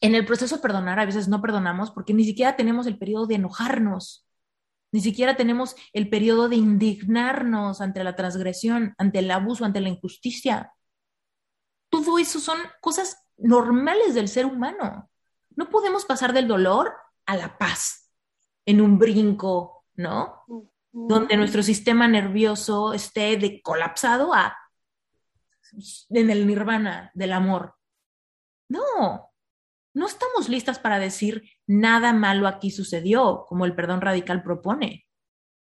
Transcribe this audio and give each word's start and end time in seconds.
en 0.00 0.14
el 0.14 0.24
proceso 0.24 0.56
de 0.56 0.62
perdonar 0.62 0.98
a 0.98 1.06
veces 1.06 1.28
no 1.28 1.42
perdonamos 1.42 1.90
porque 1.90 2.14
ni 2.14 2.24
siquiera 2.24 2.56
tenemos 2.56 2.86
el 2.86 2.98
periodo 2.98 3.26
de 3.26 3.34
enojarnos, 3.36 4.26
ni 4.92 5.00
siquiera 5.00 5.36
tenemos 5.36 5.76
el 5.92 6.08
periodo 6.08 6.48
de 6.48 6.56
indignarnos 6.56 7.80
ante 7.80 8.02
la 8.02 8.16
transgresión, 8.16 8.94
ante 8.98 9.20
el 9.20 9.30
abuso, 9.30 9.64
ante 9.64 9.80
la 9.80 9.88
injusticia. 9.88 10.72
Todo 11.90 12.18
eso 12.18 12.40
son 12.40 12.58
cosas 12.80 13.24
normales 13.36 14.14
del 14.14 14.28
ser 14.28 14.46
humano. 14.46 15.10
No 15.56 15.70
podemos 15.70 16.04
pasar 16.04 16.32
del 16.32 16.48
dolor 16.48 16.92
a 17.26 17.36
la 17.36 17.56
paz 17.56 18.10
en 18.66 18.80
un 18.80 18.98
brinco, 18.98 19.84
¿no? 19.94 20.44
Donde 20.92 21.36
nuestro 21.36 21.62
sistema 21.62 22.08
nervioso 22.08 22.92
esté 22.92 23.36
de 23.36 23.62
colapsado 23.62 24.34
a 24.34 24.56
en 26.08 26.30
el 26.30 26.46
nirvana 26.46 27.12
del 27.14 27.32
amor. 27.32 27.76
No, 28.68 29.29
no 29.94 30.06
estamos 30.06 30.48
listas 30.48 30.78
para 30.78 30.98
decir 30.98 31.42
nada 31.66 32.12
malo 32.12 32.46
aquí 32.46 32.70
sucedió, 32.70 33.44
como 33.48 33.64
el 33.64 33.74
perdón 33.74 34.00
radical 34.00 34.42
propone. 34.42 35.06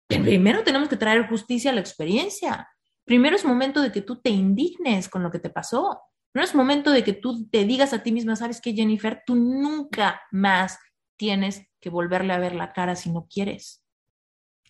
Primero 0.08 0.62
tenemos 0.62 0.88
que 0.88 0.96
traer 0.96 1.26
justicia 1.28 1.70
a 1.70 1.74
la 1.74 1.80
experiencia. 1.80 2.68
Primero 3.04 3.34
es 3.34 3.44
momento 3.44 3.80
de 3.80 3.90
que 3.90 4.02
tú 4.02 4.20
te 4.20 4.30
indignes 4.30 5.08
con 5.08 5.22
lo 5.22 5.30
que 5.30 5.38
te 5.38 5.50
pasó. 5.50 6.00
No 6.34 6.42
es 6.42 6.54
momento 6.54 6.90
de 6.90 7.02
que 7.02 7.12
tú 7.12 7.48
te 7.48 7.64
digas 7.64 7.92
a 7.92 8.02
ti 8.02 8.12
misma, 8.12 8.36
sabes 8.36 8.60
que 8.60 8.74
Jennifer, 8.74 9.22
tú 9.26 9.34
nunca 9.34 10.22
más 10.30 10.78
tienes 11.16 11.66
que 11.80 11.90
volverle 11.90 12.32
a 12.32 12.38
ver 12.38 12.54
la 12.54 12.72
cara 12.72 12.94
si 12.94 13.10
no 13.10 13.26
quieres. 13.28 13.84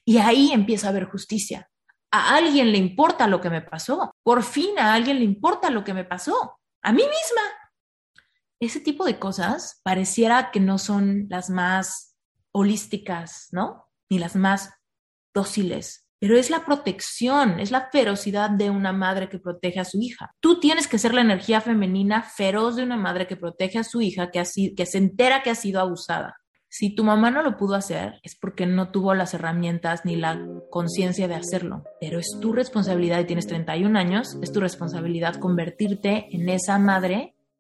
Y 0.05 0.19
ahí 0.19 0.53
empieza 0.53 0.87
a 0.87 0.91
haber 0.91 1.05
justicia. 1.05 1.71
A 2.11 2.37
alguien 2.37 2.73
le 2.73 2.79
importa 2.79 3.27
lo 3.27 3.41
que 3.41 3.51
me 3.51 3.63
pasó. 3.63 4.13
Por 4.23 4.43
fin 4.43 4.79
a 4.79 4.95
alguien 4.95 5.19
le 5.19 5.25
importa 5.25 5.71
lo 5.71 5.85
que 5.85 5.95
me 5.95 6.05
pasó. 6.05 6.59
A 6.83 6.93
mí 6.93 7.03
misma 7.03 7.43
ese 8.67 8.81
tipo 8.81 9.05
de 9.05 9.19
cosas 9.19 9.81
pareciera 9.83 10.51
que 10.51 10.61
no 10.61 10.79
son 10.79 11.27
las 11.29 11.51
más 11.51 12.17
holísticas, 12.53 13.49
¿no? 13.53 13.89
Ni 14.11 14.19
las 14.19 14.37
más 14.37 14.71
dóciles, 15.35 16.07
pero 16.23 16.39
es 16.39 16.51
la 16.51 16.65
protección, 16.65 17.59
es 17.59 17.73
la 17.73 17.89
ferocidad 17.91 18.49
de 18.49 18.71
una 18.71 18.93
madre 18.93 19.29
que 19.29 19.41
protege 19.41 19.81
a 19.81 19.85
su 19.85 20.01
hija. 20.01 20.31
Tú 20.39 20.61
tienes 20.61 20.87
que 20.87 20.99
ser 20.99 21.15
la 21.15 21.23
energía 21.23 21.61
femenina 21.61 22.23
feroz 22.23 22.77
de 22.77 22.85
una 22.85 22.97
madre 22.97 23.27
que 23.27 23.37
protege 23.37 23.81
a 23.81 23.85
su 23.85 24.01
hija, 24.01 24.31
que, 24.31 24.41
que 24.77 24.87
se 24.87 24.99
entera 24.99 25.43
que 25.43 25.51
ha 25.51 25.57
sido 25.57 25.81
abusada. 25.81 26.37
Si 26.69 26.95
tu 26.95 27.03
mamá 27.03 27.33
no 27.33 27.43
lo 27.43 27.57
pudo 27.57 27.75
hacer, 27.75 28.21
es 28.23 28.37
porque 28.37 28.67
no 28.67 28.93
tuvo 28.93 29.15
las 29.15 29.35
herramientas 29.35 30.05
ni 30.05 30.15
la 30.15 30.41
conciencia 30.71 31.27
de 31.27 31.35
hacerlo. 31.35 31.83
Pero 32.01 32.21
es 32.21 32.39
tu 32.41 32.53
responsabilidad 32.53 33.19
y 33.19 33.25
tienes 33.25 33.49
31 33.49 33.99
años, 33.99 34.39
es 34.41 34.53
tu 34.53 34.61
responsabilidad 34.61 35.41
convertirte 35.41 36.29
en 36.31 36.49
esa 36.49 36.79
madre 36.79 37.32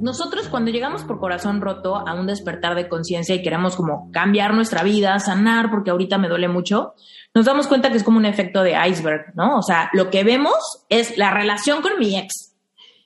Nosotros 0.00 0.48
cuando 0.48 0.70
llegamos 0.70 1.04
por 1.04 1.18
corazón 1.18 1.60
roto 1.60 1.96
a 1.96 2.14
un 2.14 2.26
despertar 2.26 2.74
de 2.74 2.88
conciencia 2.88 3.34
y 3.34 3.42
queremos 3.42 3.76
como 3.76 4.10
cambiar 4.12 4.54
nuestra 4.54 4.82
vida, 4.82 5.18
sanar, 5.18 5.70
porque 5.70 5.90
ahorita 5.90 6.18
me 6.18 6.28
duele 6.28 6.48
mucho, 6.48 6.94
nos 7.34 7.46
damos 7.46 7.66
cuenta 7.66 7.90
que 7.90 7.96
es 7.96 8.04
como 8.04 8.18
un 8.18 8.24
efecto 8.24 8.62
de 8.62 8.76
iceberg, 8.88 9.32
¿no? 9.34 9.58
O 9.58 9.62
sea, 9.62 9.90
lo 9.92 10.10
que 10.10 10.24
vemos 10.24 10.84
es 10.88 11.16
la 11.16 11.30
relación 11.30 11.82
con 11.82 11.98
mi 11.98 12.18
ex 12.18 12.54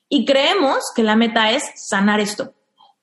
y 0.08 0.24
creemos 0.24 0.84
que 0.94 1.02
la 1.02 1.16
meta 1.16 1.50
es 1.50 1.64
sanar 1.74 2.20
esto, 2.20 2.54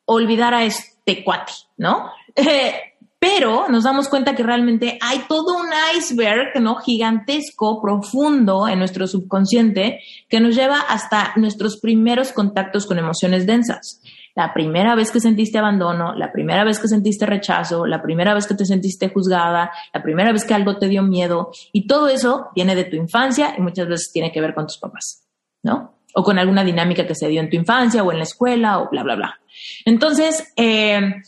olvidar 0.06 0.54
a 0.54 0.64
este 0.64 1.24
cuate, 1.24 1.54
¿no? 1.78 2.12
pero 3.22 3.68
nos 3.70 3.84
damos 3.84 4.10
cuenta 4.10 4.36
que 4.36 4.42
realmente 4.42 4.98
hay 5.00 5.20
todo 5.30 5.60
un 5.60 5.70
iceberg, 5.96 6.60
¿no? 6.60 6.78
Gigantesco, 6.78 7.80
profundo 7.80 8.68
en 8.68 8.80
nuestro 8.80 9.06
subconsciente 9.06 10.00
que 10.28 10.40
nos 10.40 10.56
lleva 10.56 10.80
hasta 10.80 11.34
nuestros 11.36 11.80
primeros 11.80 12.32
contactos 12.32 12.88
con 12.88 12.98
emociones 12.98 13.46
densas 13.46 14.02
la 14.36 14.54
primera 14.54 14.96
vez 14.96 15.12
que 15.12 15.20
sentiste 15.20 15.58
abandono, 15.58 16.16
la 16.16 16.32
primera 16.32 16.64
vez 16.64 16.80
que 16.80 16.88
sentiste 16.88 17.26
rechazo, 17.26 17.86
la 17.86 18.02
primera 18.02 18.34
vez 18.34 18.48
que 18.48 18.56
te 18.56 18.66
sentiste 18.66 19.10
juzgada, 19.10 19.72
la 19.94 20.02
primera 20.02 20.32
vez 20.32 20.46
que 20.46 20.54
algo 20.54 20.78
te 20.78 20.88
dio 20.88 21.04
miedo. 21.04 21.52
Y 21.72 21.86
todo 21.86 22.08
eso 22.08 22.48
viene 22.56 22.76
de 22.76 22.86
tu 22.86 22.96
infancia 22.96 23.54
y 23.58 23.62
muchas 23.62 23.88
veces 23.88 24.12
tiene 24.12 24.32
que 24.32 24.42
ver 24.42 24.54
con 24.54 24.68
tus 24.68 24.78
papás, 24.78 25.28
¿no? 25.64 25.98
O 26.16 26.24
con 26.24 26.40
alguna 26.40 26.64
dinámica 26.64 27.06
que 27.06 27.16
se 27.16 27.28
dio 27.28 27.42
en 27.42 27.50
tu 27.50 27.58
infancia 27.58 28.04
o 28.04 28.12
en 28.12 28.18
la 28.18 28.24
escuela 28.24 28.80
o 28.80 28.90
bla, 28.90 29.04
bla, 29.04 29.16
bla. 29.16 29.40
Entonces, 29.86 30.54
eh, 30.56 31.22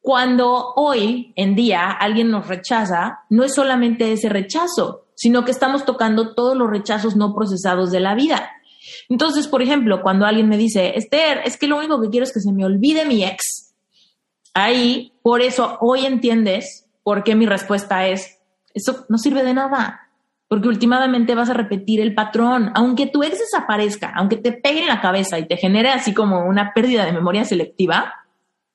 cuando 0.00 0.72
hoy 0.74 1.32
en 1.36 1.54
día 1.54 1.90
alguien 1.90 2.30
nos 2.30 2.46
rechaza, 2.48 3.20
no 3.30 3.44
es 3.44 3.54
solamente 3.54 4.12
ese 4.12 4.28
rechazo, 4.28 5.06
sino 5.14 5.44
que 5.44 5.50
estamos 5.50 5.84
tocando 5.84 6.34
todos 6.34 6.56
los 6.56 6.70
rechazos 6.70 7.16
no 7.16 7.34
procesados 7.34 7.90
de 7.90 8.00
la 8.00 8.14
vida. 8.14 8.50
Entonces, 9.08 9.48
por 9.48 9.62
ejemplo, 9.62 10.00
cuando 10.02 10.26
alguien 10.26 10.48
me 10.48 10.56
dice, 10.56 10.96
Esther, 10.96 11.42
es 11.44 11.56
que 11.56 11.66
lo 11.66 11.76
único 11.76 12.00
que 12.00 12.08
quiero 12.08 12.24
es 12.24 12.32
que 12.32 12.40
se 12.40 12.52
me 12.52 12.64
olvide 12.64 13.04
mi 13.04 13.24
ex, 13.24 13.74
ahí, 14.54 15.12
por 15.22 15.40
eso 15.40 15.78
hoy 15.80 16.06
entiendes 16.06 16.86
por 17.02 17.24
qué 17.24 17.34
mi 17.34 17.46
respuesta 17.46 18.06
es, 18.06 18.38
eso 18.74 19.06
no 19.08 19.18
sirve 19.18 19.42
de 19.42 19.54
nada, 19.54 20.08
porque 20.48 20.68
últimamente 20.68 21.34
vas 21.34 21.50
a 21.50 21.54
repetir 21.54 22.00
el 22.00 22.14
patrón, 22.14 22.70
aunque 22.74 23.06
tu 23.06 23.22
ex 23.22 23.38
desaparezca, 23.38 24.12
aunque 24.16 24.36
te 24.36 24.52
pegue 24.52 24.80
en 24.80 24.88
la 24.88 25.00
cabeza 25.00 25.38
y 25.38 25.46
te 25.46 25.56
genere 25.56 25.90
así 25.90 26.14
como 26.14 26.46
una 26.46 26.72
pérdida 26.74 27.04
de 27.04 27.12
memoria 27.12 27.44
selectiva, 27.44 28.14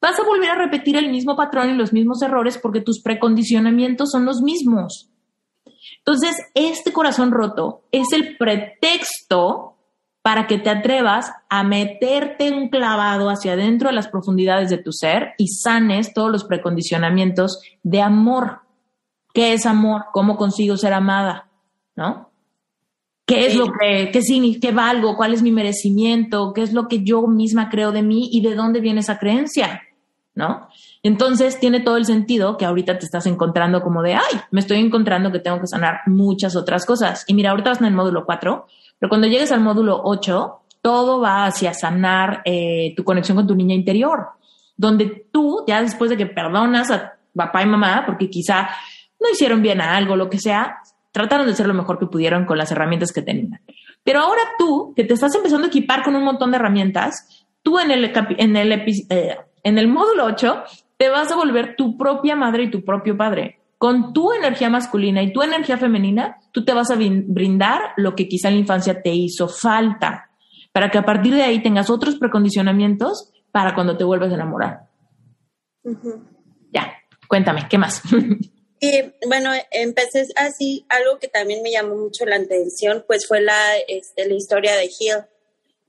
vas 0.04 0.20
a 0.20 0.24
volver 0.24 0.50
a 0.50 0.56
repetir 0.56 0.98
el 0.98 1.10
mismo 1.10 1.38
patrón 1.38 1.70
y 1.70 1.76
los 1.76 1.94
mismos 1.94 2.22
errores 2.22 2.60
porque 2.62 2.82
tus 2.82 3.02
precondicionamientos 3.02 4.12
son 4.12 4.26
los 4.26 4.42
mismos. 4.42 5.10
Entonces, 6.00 6.36
este 6.56 6.92
corazón 6.92 7.32
roto 7.32 7.84
es 7.90 8.12
el 8.12 8.36
pretexto 8.36 9.78
para 10.22 10.46
que 10.46 10.58
te 10.58 10.70
atrevas 10.70 11.32
a 11.50 11.64
meterte 11.64 12.52
un 12.52 12.68
clavado 12.68 13.30
hacia 13.30 13.54
adentro 13.54 13.88
de 13.88 13.96
las 13.96 14.10
profundidades 14.10 14.70
de 14.70 14.78
tu 14.78 14.92
ser 14.92 15.36
y 15.38 15.48
sanes 15.48 16.14
todos 16.14 16.30
los 16.30 16.44
precondicionamientos 16.44 17.62
de 17.82 18.02
amor. 18.02 18.60
¿Qué 19.34 19.54
es 19.54 19.66
amor? 19.66 20.08
¿Cómo 20.12 20.36
consigo 20.36 20.76
ser 20.76 20.92
amada? 20.92 21.50
¿No? 21.96 22.30
¿Qué 23.26 23.46
es 23.46 23.56
lo 23.56 23.68
que, 23.72 24.12
qué 24.12 24.22
significa, 24.22 24.68
qué 24.68 24.74
valgo? 24.74 25.16
¿Cuál 25.16 25.34
es 25.34 25.42
mi 25.42 25.52
merecimiento? 25.52 26.52
¿Qué 26.54 26.62
es 26.62 26.74
lo 26.74 26.90
que 26.90 27.06
yo 27.06 27.26
misma 27.26 27.70
creo 27.70 27.94
de 27.94 28.04
mí 28.04 28.28
y 28.34 28.42
de 28.42 28.54
dónde 28.54 28.82
viene 28.82 29.00
esa 29.00 29.18
creencia? 29.18 29.82
¿No? 30.36 30.68
Entonces 31.04 31.60
tiene 31.60 31.80
todo 31.82 31.98
el 31.98 32.06
sentido 32.06 32.58
que 32.58 32.66
ahorita 32.66 32.98
te 32.98 33.06
estás 33.06 33.28
encontrando 33.28 33.84
como 33.84 34.02
de, 34.02 34.16
ay, 34.16 34.42
me 34.50 34.62
estoy 34.62 34.80
encontrando 34.80 35.32
que 35.32 35.38
tengo 35.38 35.60
que 35.60 35.68
sanar 35.68 36.00
muchas 36.08 36.56
otras 36.56 36.88
cosas. 36.88 37.24
Y 37.28 37.36
mira, 37.36 37.52
ahorita 37.52 37.70
vas 37.70 37.82
en 37.82 37.86
el 37.86 37.94
módulo 37.94 38.26
4 38.26 38.66
pero 39.04 39.10
cuando 39.10 39.28
llegues 39.28 39.52
al 39.52 39.60
módulo 39.60 40.00
8, 40.02 40.62
todo 40.82 41.20
va 41.20 41.46
hacia 41.46 41.74
sanar 41.74 42.42
eh, 42.46 42.94
tu 42.96 43.04
conexión 43.04 43.36
con 43.36 43.46
tu 43.46 43.54
niña 43.54 43.76
interior, 43.76 44.28
donde 44.78 45.28
tú, 45.30 45.66
ya 45.68 45.82
después 45.82 46.10
de 46.10 46.16
que 46.16 46.26
perdonas 46.26 46.90
a 46.90 47.16
papá 47.36 47.64
y 47.64 47.66
mamá, 47.66 48.04
porque 48.06 48.30
quizá 48.30 48.70
no 49.20 49.30
hicieron 49.30 49.62
bien 49.62 49.82
a 49.82 49.98
algo, 49.98 50.16
lo 50.16 50.30
que 50.30 50.40
sea, 50.40 50.78
trataron 51.12 51.46
de 51.46 51.52
hacer 51.52 51.68
lo 51.68 51.74
mejor 51.74 52.00
que 52.00 52.06
pudieron 52.06 52.46
con 52.46 52.58
las 52.58 52.72
herramientas 52.72 53.12
que 53.12 53.22
tenían. 53.22 53.60
Pero 54.06 54.22
ahora 54.22 54.42
tú, 54.58 54.94
que 54.96 55.04
te 55.04 55.16
estás 55.16 55.36
empezando 55.36 55.66
a 55.66 55.68
equipar 55.68 56.02
con 56.02 56.16
un 56.16 56.24
montón 56.24 56.52
de 56.52 56.56
herramientas, 56.56 57.46
tú 57.62 57.80
en 57.80 57.92
el, 57.92 58.10
en 58.38 58.56
el, 58.56 58.72
eh, 59.10 59.38
en 59.64 59.78
el 59.78 59.88
módulo 59.88 60.26
8 60.26 60.64
te 60.98 61.10
vas 61.10 61.32
a 61.32 61.36
volver 61.36 61.76
tu 61.76 61.98
propia 61.98 62.36
madre 62.36 62.64
y 62.64 62.72
tu 62.72 62.84
propio 62.84 63.18
padre 63.18 63.64
con 63.84 64.14
tu 64.14 64.32
energía 64.32 64.70
masculina 64.70 65.22
y 65.22 65.34
tu 65.34 65.42
energía 65.42 65.78
femenina, 65.78 66.38
tú 66.54 66.64
te 66.64 66.72
vas 66.72 66.90
a 66.90 66.96
brindar 66.96 67.82
lo 67.98 68.16
que 68.16 68.30
quizá 68.30 68.48
en 68.48 68.54
la 68.54 68.60
infancia 68.62 69.02
te 69.02 69.10
hizo 69.10 69.50
falta, 69.50 70.32
para 70.72 70.90
que 70.90 70.98
a 70.98 71.04
partir 71.04 71.34
de 71.34 71.44
ahí 71.44 71.62
tengas 71.62 71.90
otros 71.90 72.16
precondicionamientos 72.16 73.34
para 73.52 73.76
cuando 73.76 73.98
te 73.98 74.06
vuelvas 74.06 74.32
a 74.32 74.36
enamorar. 74.36 74.88
Ya, 76.72 76.94
cuéntame, 77.28 77.68
¿qué 77.70 77.78
más? 77.78 78.02
Bueno, 79.26 79.52
empecé 79.72 80.28
así, 80.36 80.86
algo 80.90 81.18
que 81.18 81.30
también 81.30 81.64
me 81.64 81.72
llamó 81.72 81.96
mucho 81.96 82.26
la 82.26 82.36
atención, 82.36 83.06
pues 83.08 83.26
fue 83.26 83.40
la, 83.40 83.78
este, 83.88 84.28
la 84.28 84.34
historia 84.34 84.76
de 84.76 84.86
Hill, 84.86 85.24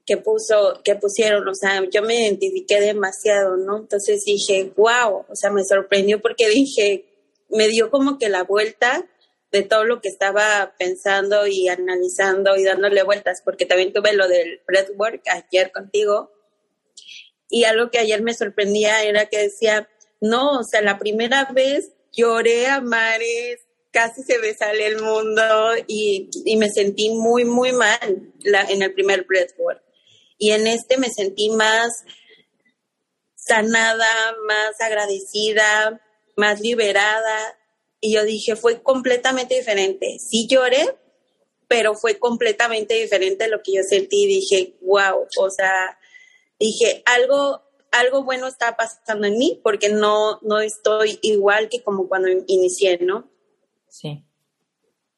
que 0.07 0.19
puso, 0.19 0.81
que 0.85 0.97
pusieron, 0.97 1.49
o 1.49 1.55
sea, 1.55 1.83
yo 1.91 2.03
me 2.03 2.23
identifiqué 2.23 2.81
demasiado, 2.81 3.57
¿no? 3.57 3.79
Entonces 3.79 4.25
dije, 4.25 4.73
wow, 4.77 5.25
o 5.29 5.35
sea, 5.35 5.51
me 5.51 5.65
sorprendió 5.65 6.21
porque 6.21 6.49
dije, 6.49 7.07
me 7.49 7.69
dio 7.69 7.91
como 7.91 8.19
que 8.19 8.29
la 8.29 8.45
vuelta 8.45 9.09
de 9.51 9.63
todo 9.63 9.85
lo 9.85 10.01
que 10.01 10.09
estaba 10.09 10.75
pensando 10.79 11.47
y 11.47 11.69
analizando 11.69 12.57
y 12.57 12.65
dándole 12.65 13.03
vueltas, 13.03 13.41
porque 13.45 13.67
también 13.67 13.93
tuve 13.93 14.13
lo 14.13 14.29
del 14.29 14.61
breathwork 14.67 15.23
ayer 15.29 15.71
contigo. 15.73 16.33
Y 17.49 17.65
algo 17.65 17.91
que 17.91 17.99
ayer 17.99 18.21
me 18.21 18.35
sorprendía 18.35 19.05
era 19.05 19.27
que 19.27 19.39
decía, 19.39 19.89
no, 20.21 20.59
o 20.59 20.65
sea, 20.65 20.83
la 20.83 20.99
primera 20.99 21.45
vez 21.53 21.93
lloré 22.13 22.67
a 22.67 22.81
mares, 22.81 23.61
casi 23.93 24.23
se 24.25 24.39
me 24.41 24.53
sale 24.55 24.87
el 24.87 25.01
mundo 25.01 25.43
y, 25.87 26.29
y 26.45 26.57
me 26.57 26.69
sentí 26.69 27.11
muy, 27.11 27.45
muy 27.45 27.73
mal 27.73 28.33
en 28.43 28.83
el 28.83 28.93
primer 28.93 29.25
breathwork. 29.25 29.81
Y 30.39 30.51
en 30.51 30.67
este 30.67 30.97
me 30.99 31.11
sentí 31.11 31.51
más 31.51 32.05
sanada, 33.35 34.35
más 34.47 34.81
agradecida, 34.81 36.01
más 36.37 36.61
liberada. 36.61 37.59
Y 38.01 38.15
yo 38.15 38.25
dije, 38.25 38.57
fue 38.57 38.83
completamente 38.83 39.55
diferente. 39.55 40.19
Sí 40.19 40.47
lloré, 40.49 40.97
pero 41.69 41.95
fue 41.95 42.19
completamente 42.19 42.95
diferente 42.95 43.49
lo 43.49 43.63
que 43.63 43.75
yo 43.75 43.83
sentí. 43.83 44.27
Dije, 44.27 44.77
wow, 44.83 45.27
o 45.39 45.51
sea, 45.51 45.99
dije, 46.59 47.03
algo, 47.07 47.63
algo 47.93 48.25
bueno 48.25 48.47
está 48.47 48.77
pasando 48.77 49.27
en 49.27 49.39
mí 49.39 49.61
porque 49.63 49.89
no, 49.89 50.39
no 50.43 50.61
estoy 50.61 51.19
igual 51.23 51.69
que 51.69 51.83
como 51.83 52.09
cuando 52.09 52.29
inicié, 52.47 52.99
¿no? 52.99 53.31
Sí. 53.89 54.25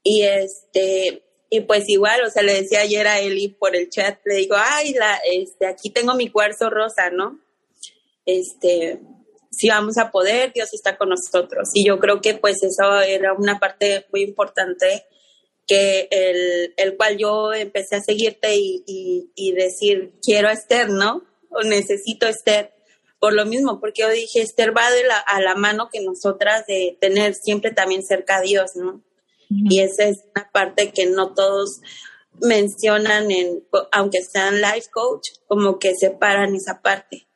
Y 0.03 0.23
este, 0.23 1.26
y 1.49 1.61
pues 1.61 1.89
igual, 1.89 2.23
o 2.25 2.31
sea, 2.31 2.43
le 2.43 2.63
decía 2.63 2.81
ayer 2.81 3.07
a 3.07 3.21
Eli 3.21 3.49
por 3.49 3.77
el 3.77 3.89
chat, 3.89 4.19
le 4.25 4.37
digo, 4.37 4.57
ay, 4.59 4.95
la, 4.95 5.21
este, 5.31 5.67
aquí 5.67 5.91
tengo 5.91 6.15
mi 6.15 6.31
cuarzo 6.31 6.71
rosa, 6.71 7.11
¿no? 7.11 7.39
Este, 8.25 9.01
si 9.51 9.69
vamos 9.69 9.97
a 9.97 10.11
poder, 10.11 10.53
Dios 10.53 10.75
está 10.75 10.97
con 10.97 11.11
nosotros. 11.11 11.71
Y 11.75 11.87
yo 11.87 11.99
creo 11.99 12.21
que 12.21 12.35
pues 12.35 12.63
eso 12.63 13.01
era 13.01 13.33
una 13.33 13.59
parte 13.59 14.07
muy 14.13 14.23
importante 14.23 15.05
que 15.67 16.09
el, 16.11 16.75
el 16.77 16.97
cual 16.97 17.17
yo 17.17 17.53
empecé 17.53 17.97
a 17.97 18.01
seguirte 18.01 18.57
y, 18.57 19.31
y, 19.35 19.53
decir, 19.53 20.13
quiero 20.23 20.49
a 20.49 20.53
Esther, 20.53 20.91
¿no? 20.91 21.25
O 21.51 21.63
necesito 21.63 22.27
a 22.27 22.31
Esther. 22.31 22.73
Por 23.19 23.33
lo 23.33 23.47
mismo, 23.47 23.81
porque 23.81 24.03
yo 24.03 24.11
dije, 24.11 24.43
Esther 24.43 24.77
va 24.77 24.91
de 24.91 25.05
la, 25.05 25.19
a 25.19 25.41
la 25.41 25.55
mano 25.55 25.89
que 25.93 26.03
nosotras 26.03 26.67
de 26.67 26.97
tener 27.01 27.35
siempre 27.35 27.73
también 27.73 28.05
cerca 28.05 28.37
a 28.37 28.43
Dios, 28.43 28.73
¿no? 28.77 29.03
Y 29.49 29.81
esa 29.81 30.05
es 30.05 30.25
una 30.35 30.51
parte 30.51 30.93
que 30.93 31.07
no 31.07 31.35
todos 31.35 31.81
mencionan, 32.41 33.31
en, 33.31 33.65
aunque 33.93 34.23
sean 34.23 34.61
life 34.61 34.89
coach, 34.93 35.31
como 35.47 35.79
que 35.79 35.95
separan 35.95 36.55
esa 36.55 36.83
parte. 36.83 37.27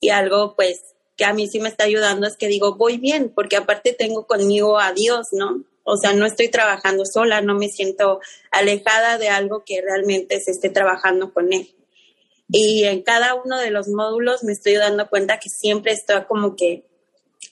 Y 0.00 0.10
algo 0.10 0.54
pues 0.56 0.80
que 1.16 1.24
a 1.24 1.34
mí 1.34 1.48
sí 1.48 1.60
me 1.60 1.68
está 1.68 1.84
ayudando 1.84 2.26
es 2.26 2.36
que 2.36 2.48
digo, 2.48 2.76
voy 2.76 2.96
bien, 2.96 3.30
porque 3.34 3.56
aparte 3.56 3.92
tengo 3.92 4.26
conmigo 4.26 4.78
a 4.78 4.92
Dios, 4.92 5.28
¿no? 5.32 5.64
O 5.84 5.96
sea, 5.96 6.12
no 6.12 6.24
estoy 6.24 6.48
trabajando 6.48 7.04
sola, 7.04 7.40
no 7.42 7.54
me 7.54 7.68
siento 7.68 8.20
alejada 8.50 9.18
de 9.18 9.28
algo 9.28 9.64
que 9.64 9.82
realmente 9.82 10.40
se 10.40 10.52
esté 10.52 10.70
trabajando 10.70 11.32
con 11.34 11.52
Él. 11.52 11.74
Y 12.48 12.84
en 12.84 13.02
cada 13.02 13.34
uno 13.34 13.58
de 13.58 13.70
los 13.70 13.88
módulos 13.88 14.42
me 14.44 14.52
estoy 14.52 14.74
dando 14.74 15.08
cuenta 15.08 15.38
que 15.38 15.48
siempre 15.48 15.92
estoy 15.92 16.24
como 16.24 16.56
que 16.56 16.84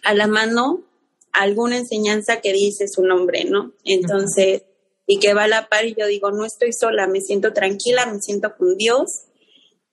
a 0.02 0.14
la 0.14 0.26
mano 0.26 0.87
alguna 1.32 1.78
enseñanza 1.78 2.40
que 2.40 2.52
dice 2.52 2.88
su 2.88 3.02
nombre, 3.02 3.44
¿no? 3.44 3.72
Entonces, 3.84 4.62
y 5.06 5.18
que 5.18 5.34
va 5.34 5.44
a 5.44 5.48
la 5.48 5.68
par 5.68 5.86
y 5.86 5.94
yo 5.98 6.06
digo, 6.06 6.30
no 6.30 6.44
estoy 6.44 6.72
sola, 6.72 7.06
me 7.06 7.20
siento 7.20 7.52
tranquila, 7.52 8.06
me 8.06 8.20
siento 8.20 8.56
con 8.56 8.76
Dios 8.76 9.24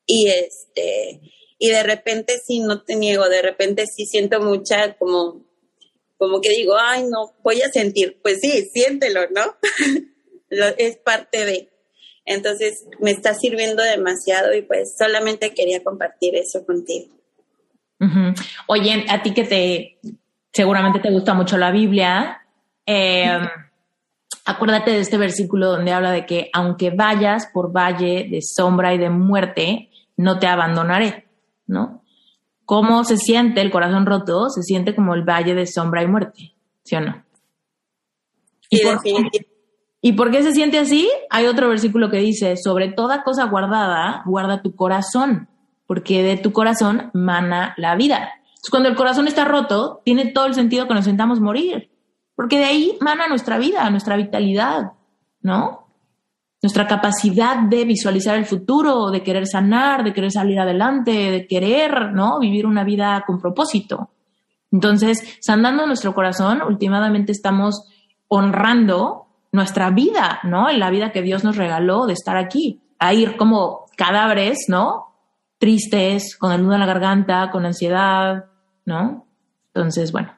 y 0.05 0.27
este, 0.27 1.21
y 1.57 1.69
de 1.69 1.83
repente 1.83 2.39
sí, 2.45 2.59
no 2.59 2.83
te 2.83 2.95
niego, 2.95 3.27
de 3.29 3.41
repente 3.41 3.85
sí 3.87 4.05
siento 4.05 4.41
mucha 4.41 4.97
como, 4.97 5.45
como 6.17 6.41
que 6.41 6.49
digo, 6.49 6.75
ay, 6.77 7.03
no, 7.03 7.33
voy 7.43 7.61
a 7.61 7.71
sentir, 7.71 8.19
pues 8.21 8.39
sí, 8.41 8.69
siéntelo, 8.73 9.21
¿no? 9.29 9.55
es 10.77 10.97
parte 10.97 11.45
de. 11.45 11.69
Entonces, 12.25 12.85
me 12.99 13.11
está 13.11 13.35
sirviendo 13.35 13.83
demasiado 13.83 14.53
y 14.53 14.63
pues 14.63 14.95
solamente 14.97 15.53
quería 15.53 15.83
compartir 15.83 16.35
eso 16.35 16.65
contigo. 16.65 17.13
Oye, 18.67 19.05
a 19.09 19.23
ti 19.23 19.33
que 19.33 19.43
te, 19.43 19.99
seguramente 20.55 20.99
te 20.99 21.11
gusta 21.11 21.33
mucho 21.33 21.57
la 21.57 21.69
Biblia. 21.69 22.41
Eh, 22.85 23.39
acuérdate 24.45 24.91
de 24.91 24.99
este 25.01 25.17
versículo 25.17 25.67
donde 25.67 25.91
habla 25.91 26.11
de 26.11 26.25
que 26.25 26.49
aunque 26.53 26.91
vayas 26.91 27.47
por 27.53 27.75
valle 27.75 28.29
de 28.31 28.39
sombra 28.41 28.93
y 28.93 28.97
de 28.97 29.09
muerte, 29.09 29.89
no 30.15 30.39
te 30.39 30.47
abandonaré, 30.47 31.27
¿no? 31.67 32.01
¿Cómo 32.63 33.03
se 33.03 33.17
siente 33.17 33.59
el 33.59 33.69
corazón 33.69 34.05
roto? 34.05 34.49
Se 34.49 34.63
siente 34.63 34.95
como 34.95 35.13
el 35.13 35.23
valle 35.23 35.55
de 35.55 35.67
sombra 35.67 36.01
y 36.03 36.07
muerte, 36.07 36.55
¿sí 36.83 36.95
o 36.95 37.01
no? 37.01 37.21
¿Y, 38.69 38.81
por, 38.81 39.01
¿Y 40.01 40.13
por 40.13 40.31
qué 40.31 40.41
se 40.41 40.53
siente 40.53 40.79
así? 40.79 41.09
Hay 41.29 41.47
otro 41.47 41.67
versículo 41.67 42.09
que 42.09 42.17
dice, 42.17 42.55
sobre 42.55 42.93
toda 42.93 43.23
cosa 43.23 43.43
guardada, 43.43 44.23
guarda 44.25 44.61
tu 44.61 44.73
corazón, 44.73 45.49
porque 45.85 46.23
de 46.23 46.37
tu 46.37 46.53
corazón 46.53 47.11
mana 47.13 47.73
la 47.77 47.95
vida 47.97 48.31
cuando 48.69 48.89
el 48.89 48.95
corazón 48.95 49.27
está 49.27 49.45
roto, 49.45 50.01
tiene 50.03 50.31
todo 50.31 50.45
el 50.45 50.53
sentido 50.53 50.87
que 50.87 50.93
nos 50.93 51.05
sentamos 51.05 51.39
morir, 51.39 51.91
porque 52.35 52.57
de 52.57 52.65
ahí 52.65 52.97
mana 53.01 53.27
nuestra 53.27 53.57
vida, 53.57 53.89
nuestra 53.89 54.17
vitalidad, 54.17 54.93
¿no? 55.41 55.87
Nuestra 56.61 56.87
capacidad 56.87 57.57
de 57.57 57.85
visualizar 57.85 58.35
el 58.37 58.45
futuro, 58.45 59.11
de 59.11 59.23
querer 59.23 59.45
sanar, 59.47 60.03
de 60.03 60.13
querer 60.13 60.31
salir 60.31 60.59
adelante, 60.59 61.11
de 61.11 61.47
querer, 61.47 62.11
¿no? 62.11 62.39
Vivir 62.39 62.65
una 62.65 62.83
vida 62.83 63.23
con 63.27 63.39
propósito. 63.39 64.09
Entonces, 64.71 65.37
sanando 65.41 65.85
nuestro 65.85 66.13
corazón, 66.13 66.61
últimamente 66.61 67.31
estamos 67.31 67.87
honrando 68.27 69.27
nuestra 69.51 69.89
vida, 69.91 70.39
¿no? 70.43 70.69
En 70.69 70.79
la 70.79 70.89
vida 70.89 71.11
que 71.11 71.21
Dios 71.21 71.43
nos 71.43 71.55
regaló 71.55 72.07
de 72.07 72.13
estar 72.13 72.35
aquí, 72.35 72.81
a 72.99 73.13
ir 73.13 73.37
como 73.37 73.85
cadáveres, 73.95 74.65
¿no? 74.67 75.13
Tristes, 75.57 76.35
con 76.37 76.51
el 76.51 76.63
nudo 76.63 76.73
en 76.73 76.81
la 76.81 76.85
garganta, 76.85 77.49
con 77.51 77.65
ansiedad, 77.65 78.45
¿no? 78.85 79.25
Entonces, 79.73 80.11
bueno. 80.11 80.29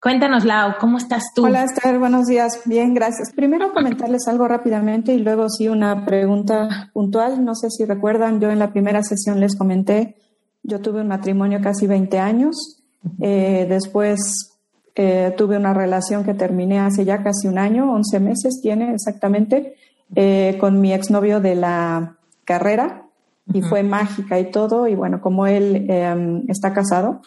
Cuéntanos, 0.00 0.44
Lau, 0.44 0.74
¿cómo 0.78 0.98
estás 0.98 1.24
tú? 1.34 1.44
Hola, 1.44 1.64
Esther, 1.64 1.98
buenos 1.98 2.26
días. 2.26 2.62
Bien, 2.66 2.94
gracias. 2.94 3.32
Primero 3.34 3.72
comentarles 3.72 4.28
algo 4.28 4.46
rápidamente 4.46 5.12
y 5.12 5.18
luego 5.18 5.48
sí 5.48 5.68
una 5.68 6.04
pregunta 6.04 6.90
puntual. 6.92 7.44
No 7.44 7.54
sé 7.56 7.68
si 7.70 7.84
recuerdan, 7.84 8.40
yo 8.40 8.50
en 8.50 8.60
la 8.60 8.70
primera 8.70 9.02
sesión 9.02 9.40
les 9.40 9.56
comenté, 9.56 10.16
yo 10.62 10.80
tuve 10.80 11.00
un 11.00 11.08
matrimonio 11.08 11.60
casi 11.60 11.88
20 11.88 12.18
años. 12.18 12.84
Eh, 13.20 13.66
después 13.68 14.58
eh, 14.94 15.34
tuve 15.36 15.56
una 15.56 15.74
relación 15.74 16.24
que 16.24 16.34
terminé 16.34 16.78
hace 16.78 17.04
ya 17.04 17.22
casi 17.22 17.48
un 17.48 17.58
año, 17.58 17.92
11 17.92 18.20
meses 18.20 18.60
tiene 18.62 18.94
exactamente, 18.94 19.74
eh, 20.14 20.56
con 20.60 20.80
mi 20.80 20.92
exnovio 20.92 21.40
de 21.40 21.56
la 21.56 22.16
carrera 22.44 23.04
y 23.52 23.62
fue 23.62 23.82
mágica 23.82 24.38
y 24.38 24.52
todo. 24.52 24.86
Y 24.86 24.94
bueno, 24.94 25.20
como 25.20 25.48
él 25.48 25.86
em, 25.88 26.44
está 26.48 26.72
casado, 26.72 27.20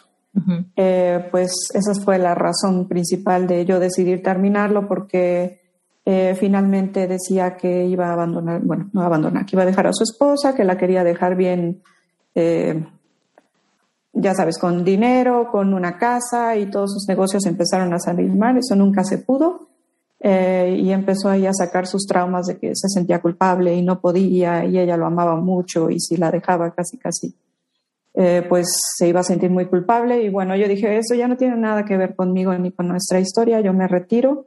eh, 0.76 1.28
pues 1.30 1.52
esa 1.74 1.94
fue 2.02 2.18
la 2.18 2.34
razón 2.34 2.88
principal 2.88 3.46
de 3.46 3.64
yo 3.66 3.78
decidir 3.78 4.22
terminarlo 4.22 4.88
porque 4.88 5.60
eh, 6.04 6.34
finalmente 6.38 7.06
decía 7.06 7.56
que 7.56 7.84
iba 7.86 8.08
a 8.08 8.14
abandonar, 8.14 8.62
bueno, 8.62 8.88
no 8.92 9.02
abandonar, 9.02 9.44
que 9.44 9.56
iba 9.56 9.62
a 9.62 9.66
dejar 9.66 9.86
a 9.86 9.92
su 9.92 10.04
esposa, 10.04 10.54
que 10.54 10.64
la 10.64 10.78
quería 10.78 11.04
dejar 11.04 11.36
bien, 11.36 11.82
eh, 12.34 12.82
ya 14.14 14.34
sabes, 14.34 14.58
con 14.58 14.84
dinero, 14.84 15.48
con 15.50 15.74
una 15.74 15.98
casa 15.98 16.56
y 16.56 16.66
todos 16.70 16.92
sus 16.94 17.08
negocios 17.08 17.44
empezaron 17.46 17.92
a 17.92 17.98
salir 17.98 18.32
mal, 18.32 18.56
eso 18.56 18.74
nunca 18.74 19.04
se 19.04 19.18
pudo. 19.18 19.68
y 20.24 20.92
empezó 20.92 21.28
ahí 21.30 21.46
a 21.46 21.52
sacar 21.52 21.84
sus 21.86 22.06
traumas 22.06 22.46
de 22.46 22.56
que 22.56 22.76
se 22.76 22.88
sentía 22.88 23.20
culpable 23.20 23.74
y 23.74 23.82
no 23.82 24.00
podía 24.00 24.64
y 24.64 24.78
ella 24.78 24.96
lo 24.96 25.06
amaba 25.06 25.34
mucho 25.34 25.90
y 25.90 25.98
si 25.98 26.16
la 26.16 26.30
dejaba 26.30 26.70
casi 26.72 26.96
casi 26.96 27.34
eh, 28.14 28.44
pues 28.46 28.66
se 28.96 29.08
iba 29.08 29.20
a 29.20 29.24
sentir 29.24 29.50
muy 29.50 29.66
culpable 29.66 30.22
y 30.22 30.28
bueno, 30.28 30.54
yo 30.54 30.68
dije, 30.68 30.98
eso 30.98 31.14
ya 31.14 31.28
no 31.28 31.36
tiene 31.36 31.56
nada 31.56 31.84
que 31.84 31.96
ver 31.96 32.14
conmigo 32.14 32.52
ni 32.54 32.70
con 32.70 32.88
nuestra 32.88 33.20
historia, 33.20 33.60
yo 33.60 33.72
me 33.72 33.88
retiro. 33.88 34.46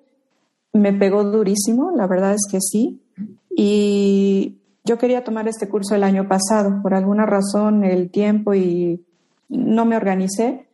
Me 0.74 0.94
pegó 0.94 1.24
durísimo, 1.24 1.92
la 1.96 2.06
verdad 2.06 2.34
es 2.34 2.48
que 2.52 2.60
sí. 2.60 3.02
Y 3.50 4.58
yo 4.84 4.98
quería 4.98 5.24
tomar 5.24 5.48
este 5.48 5.68
curso 5.68 5.96
el 5.96 6.04
año 6.04 6.28
pasado, 6.28 6.82
por 6.84 6.94
alguna 6.94 7.26
razón 7.26 7.84
el 7.84 8.12
tiempo 8.12 8.54
y 8.54 9.04
no 9.50 9.86
me 9.86 9.96
organicé. 9.96 10.68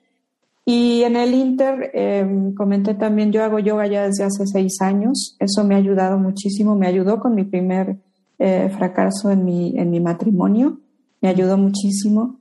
Y 0.65 1.03
en 1.03 1.15
el 1.15 1.33
Inter 1.33 1.91
em, 1.93 2.53
comenté 2.53 2.93
también, 2.93 3.31
yo 3.31 3.43
hago 3.43 3.60
yoga 3.60 3.88
ya 3.88 4.05
desde 4.05 4.25
hace 4.25 4.45
seis 4.45 4.81
años, 4.81 5.36
eso 5.39 5.63
me 5.63 5.75
ha 5.75 5.77
ayudado 5.77 6.19
muchísimo, 6.19 6.75
me 6.75 6.88
ayudó 6.88 7.19
con 7.19 7.36
mi 7.36 7.43
primer 7.43 7.98
eh, 8.38 8.69
fracaso 8.75 9.31
en 9.31 9.45
mi, 9.45 9.77
en 9.77 9.89
mi 9.89 10.00
matrimonio, 10.00 10.79
me 11.21 11.29
ayudó 11.29 11.57
muchísimo 11.57 12.40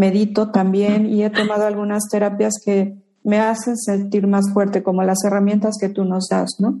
medito 0.00 0.50
también 0.50 1.06
y 1.06 1.22
he 1.22 1.30
tomado 1.30 1.66
algunas 1.66 2.08
terapias 2.10 2.54
que 2.64 2.96
me 3.22 3.38
hacen 3.38 3.76
sentir 3.76 4.26
más 4.26 4.52
fuerte, 4.52 4.82
como 4.82 5.02
las 5.02 5.22
herramientas 5.24 5.76
que 5.78 5.90
tú 5.90 6.04
nos 6.04 6.28
das, 6.28 6.56
¿no? 6.58 6.80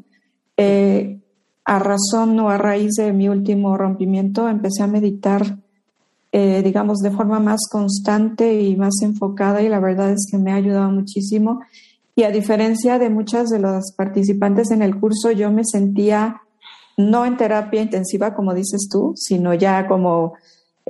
Eh, 0.56 1.20
a 1.64 1.78
razón 1.78 2.38
o 2.40 2.48
a 2.48 2.58
raíz 2.58 2.92
de 2.96 3.12
mi 3.12 3.28
último 3.28 3.76
rompimiento, 3.76 4.48
empecé 4.48 4.82
a 4.82 4.86
meditar 4.86 5.58
eh, 6.32 6.62
digamos, 6.62 6.98
de 6.98 7.10
forma 7.10 7.40
más 7.40 7.62
constante 7.68 8.62
y 8.62 8.76
más 8.76 9.02
enfocada 9.02 9.62
y 9.62 9.68
la 9.68 9.80
verdad 9.80 10.10
es 10.10 10.28
que 10.30 10.38
me 10.38 10.52
ha 10.52 10.56
ayudado 10.56 10.88
muchísimo. 10.90 11.60
Y 12.14 12.22
a 12.22 12.30
diferencia 12.30 13.00
de 13.00 13.10
muchas 13.10 13.48
de 13.48 13.58
las 13.58 13.92
participantes 13.96 14.70
en 14.70 14.82
el 14.82 14.98
curso, 15.00 15.32
yo 15.32 15.50
me 15.50 15.64
sentía 15.64 16.40
no 16.96 17.26
en 17.26 17.36
terapia 17.36 17.82
intensiva, 17.82 18.34
como 18.34 18.54
dices 18.54 18.88
tú, 18.88 19.12
sino 19.16 19.54
ya 19.54 19.88
como 19.88 20.34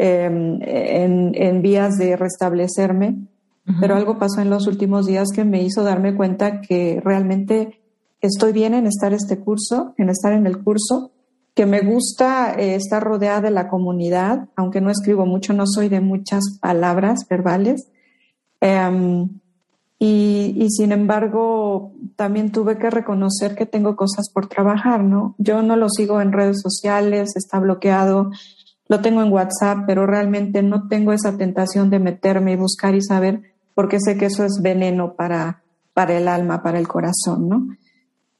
em, 0.02 0.59
en, 0.62 1.61
vías 1.61 1.99
de 1.99 2.16
restablecerme. 2.16 3.19
Pero 3.80 3.95
algo 3.95 4.19
pasó 4.19 4.40
en 4.40 4.49
los 4.49 4.66
últimos 4.66 5.07
días 5.07 5.28
que 5.35 5.45
me 5.45 5.62
hizo 5.62 5.85
darme 5.85 6.16
cuenta 6.16 6.62
que 6.62 7.00
realmente 7.04 7.78
estoy 8.21 8.52
bien 8.52 8.73
en 8.73 8.87
estar 8.87 9.12
este 9.12 9.38
curso, 9.38 9.95
en 9.99 10.09
estar 10.09 10.33
en 10.33 10.47
el 10.47 10.62
curso, 10.62 11.12
que 11.54 11.66
me 11.66 11.83
gusta 11.83 12.54
eh, 12.54 12.75
estar 12.75 13.02
rodeada 13.04 13.42
de 13.42 13.50
la 13.50 13.69
comunidad, 13.69 14.49
aunque 14.57 14.80
no 14.80 14.90
escribo 14.90 15.26
mucho, 15.26 15.52
no 15.52 15.66
soy 15.66 15.88
de 15.88 16.00
muchas 16.00 16.59
palabras 16.61 17.26
verbales. 17.28 17.87
Em, 18.61 19.28
y, 19.99 20.66
sin 20.71 20.92
embargo, 20.92 21.92
también 22.16 22.50
tuve 22.52 22.78
que 22.78 22.88
reconocer 22.88 23.54
que 23.54 23.66
tengo 23.66 23.97
cosas 23.97 24.30
por 24.33 24.49
trabajar, 24.49 25.04
¿no? 25.04 25.35
Yo 25.37 25.61
no 25.61 25.76
lo 25.76 25.90
sigo 25.90 26.23
en 26.23 26.33
redes 26.33 26.62
sociales, 26.62 27.37
está 27.37 27.59
bloqueado, 27.61 28.30
lo 28.90 29.00
tengo 29.00 29.23
en 29.23 29.32
WhatsApp, 29.32 29.85
pero 29.87 30.04
realmente 30.04 30.64
no 30.64 30.88
tengo 30.88 31.12
esa 31.12 31.37
tentación 31.37 31.90
de 31.90 32.00
meterme 32.00 32.54
y 32.54 32.56
buscar 32.56 32.97
y 32.97 33.00
saber, 33.00 33.40
porque 33.73 34.00
sé 34.00 34.18
que 34.18 34.26
eso 34.26 34.44
es 34.44 34.59
veneno 34.61 35.14
para, 35.14 35.62
para 35.94 36.18
el 36.18 36.26
alma, 36.26 36.61
para 36.61 36.80
el 36.80 36.88
corazón, 36.88 37.49
¿no? 37.49 37.68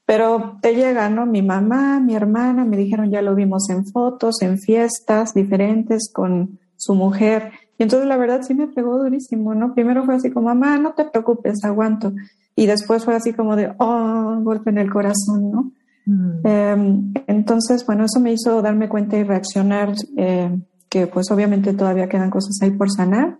Pero 0.05 0.57
te 0.61 0.75
llega, 0.75 1.09
¿no? 1.09 1.25
Mi 1.25 1.41
mamá, 1.41 2.01
mi 2.01 2.15
hermana, 2.15 2.65
me 2.65 2.75
dijeron, 2.75 3.09
ya 3.09 3.21
lo 3.21 3.33
vimos 3.33 3.69
en 3.69 3.85
fotos, 3.85 4.41
en 4.41 4.59
fiestas 4.59 5.33
diferentes 5.33 6.11
con 6.13 6.59
su 6.75 6.95
mujer. 6.95 7.53
Y 7.77 7.83
entonces 7.83 8.09
la 8.09 8.17
verdad 8.17 8.41
sí 8.41 8.53
me 8.53 8.67
pegó 8.67 8.97
durísimo, 8.97 9.55
¿no? 9.55 9.73
Primero 9.73 10.03
fue 10.03 10.15
así 10.15 10.31
como, 10.31 10.47
mamá, 10.47 10.77
no 10.77 10.91
te 10.95 11.05
preocupes, 11.05 11.63
aguanto. 11.63 12.11
Y 12.57 12.65
después 12.65 13.05
fue 13.05 13.15
así 13.15 13.31
como 13.31 13.55
de, 13.55 13.73
oh, 13.77 14.37
golpe 14.41 14.69
en 14.69 14.79
el 14.79 14.91
corazón, 14.91 15.49
¿no? 15.49 15.71
Mm. 16.05 16.47
Em, 16.47 17.13
entonces, 17.27 17.85
bueno, 17.85 18.05
eso 18.05 18.19
me 18.19 18.33
hizo 18.33 18.61
darme 18.61 18.89
cuenta 18.89 19.17
y 19.17 19.23
reaccionar, 19.23 19.93
eh, 20.17 20.59
que 20.89 21.07
pues 21.07 21.31
obviamente 21.31 21.73
todavía 21.73 22.09
quedan 22.09 22.29
cosas 22.29 22.57
ahí 22.61 22.71
por 22.71 22.91
sanar. 22.91 23.37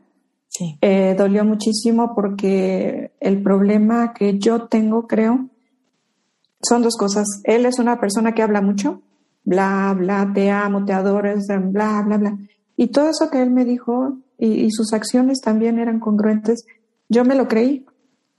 Sí. 0.47 0.77
Eh, 0.81 1.15
dolió 1.17 1.45
muchísimo 1.45 2.13
porque 2.13 3.13
el 3.19 3.41
problema 3.41 4.13
que 4.13 4.37
yo 4.37 4.67
tengo, 4.67 5.07
creo, 5.07 5.49
son 6.61 6.81
dos 6.81 6.95
cosas. 6.97 7.25
Él 7.43 7.65
es 7.65 7.79
una 7.79 7.99
persona 7.99 8.33
que 8.33 8.43
habla 8.43 8.61
mucho, 8.61 9.01
bla, 9.43 9.95
bla, 9.97 10.29
te 10.33 10.51
amo, 10.51 10.85
te 10.85 10.93
adoro, 10.93 11.33
bla, 11.71 12.03
bla, 12.05 12.17
bla. 12.17 12.37
Y 12.75 12.87
todo 12.87 13.09
eso 13.09 13.29
que 13.29 13.41
él 13.41 13.51
me 13.51 13.65
dijo 13.65 14.17
y, 14.37 14.71
sus 14.71 14.93
acciones 14.93 15.39
también 15.41 15.79
eran 15.79 15.99
congruentes. 15.99 16.65
Yo 17.09 17.23
me 17.23 17.35
lo 17.35 17.47
creí. 17.47 17.85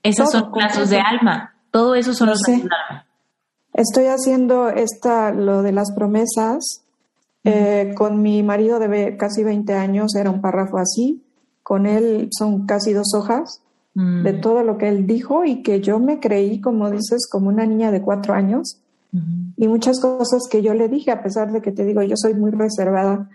Esos 0.03 0.31
son 0.31 0.51
lazos 0.55 0.91
de 0.91 0.99
alma. 0.99 1.55
Todo 1.71 1.95
eso 1.95 2.13
son 2.13 2.29
los 2.29 2.41
lazos 2.41 2.63
de 2.65 2.69
alma. 2.75 3.07
Estoy 3.75 4.07
haciendo 4.07 4.69
esta, 4.69 5.33
lo 5.33 5.63
de 5.63 5.73
las 5.73 5.93
promesas. 5.93 6.83
Eh, 7.45 7.93
con 7.97 8.23
mi 8.23 8.45
marido 8.45 8.79
de 8.79 9.17
casi 9.17 9.43
20 9.43 9.75
años 9.75 10.15
era 10.15 10.31
un 10.31 10.41
párrafo 10.41 10.79
así. 10.79 11.23
Con 11.63 11.87
él 11.87 12.29
son 12.37 12.67
casi 12.67 12.93
dos 12.93 13.15
hojas 13.15 13.61
de 13.95 14.33
mm. 14.33 14.41
todo 14.41 14.63
lo 14.63 14.79
que 14.79 14.89
él 14.89 15.07
dijo 15.07 15.45
y 15.45 15.63
que 15.63 15.81
yo 15.81 15.99
me 15.99 16.19
creí, 16.19 16.61
como 16.61 16.91
dices, 16.91 17.29
como 17.31 17.49
una 17.49 17.67
niña 17.67 17.91
de 17.91 18.03
cuatro 18.03 18.35
años. 18.35 18.79
Y 19.59 19.69
muchas 19.69 20.01
cosas 20.01 20.45
que 20.51 20.63
yo 20.63 20.73
le 20.73 20.89
dije, 20.89 21.11
a 21.11 21.23
pesar 21.23 21.53
de 21.53 21.61
que 21.61 21.71
te 21.71 21.85
digo, 21.85 22.03
yo 22.03 22.17
soy 22.17 22.33
muy 22.33 22.51
reservada 22.51 23.29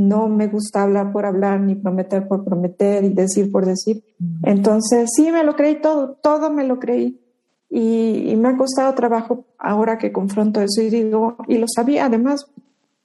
no 0.00 0.28
me 0.28 0.48
gusta 0.48 0.82
hablar 0.82 1.12
por 1.12 1.26
hablar, 1.26 1.60
ni 1.60 1.74
prometer 1.74 2.26
por 2.26 2.44
prometer 2.44 3.04
y 3.04 3.10
decir 3.10 3.52
por 3.52 3.66
decir. 3.66 4.02
Entonces, 4.42 5.10
sí, 5.14 5.30
me 5.30 5.44
lo 5.44 5.56
creí 5.56 5.80
todo, 5.80 6.16
todo 6.22 6.50
me 6.50 6.64
lo 6.64 6.78
creí. 6.78 7.19
Y, 7.70 8.34
me 8.36 8.48
ha 8.48 8.56
costado 8.56 8.94
trabajo 8.94 9.44
ahora 9.58 9.96
que 9.96 10.12
confronto 10.12 10.60
eso 10.60 10.82
y 10.82 10.90
digo, 10.90 11.36
y 11.46 11.58
lo 11.58 11.66
sabía 11.68 12.06
además, 12.06 12.46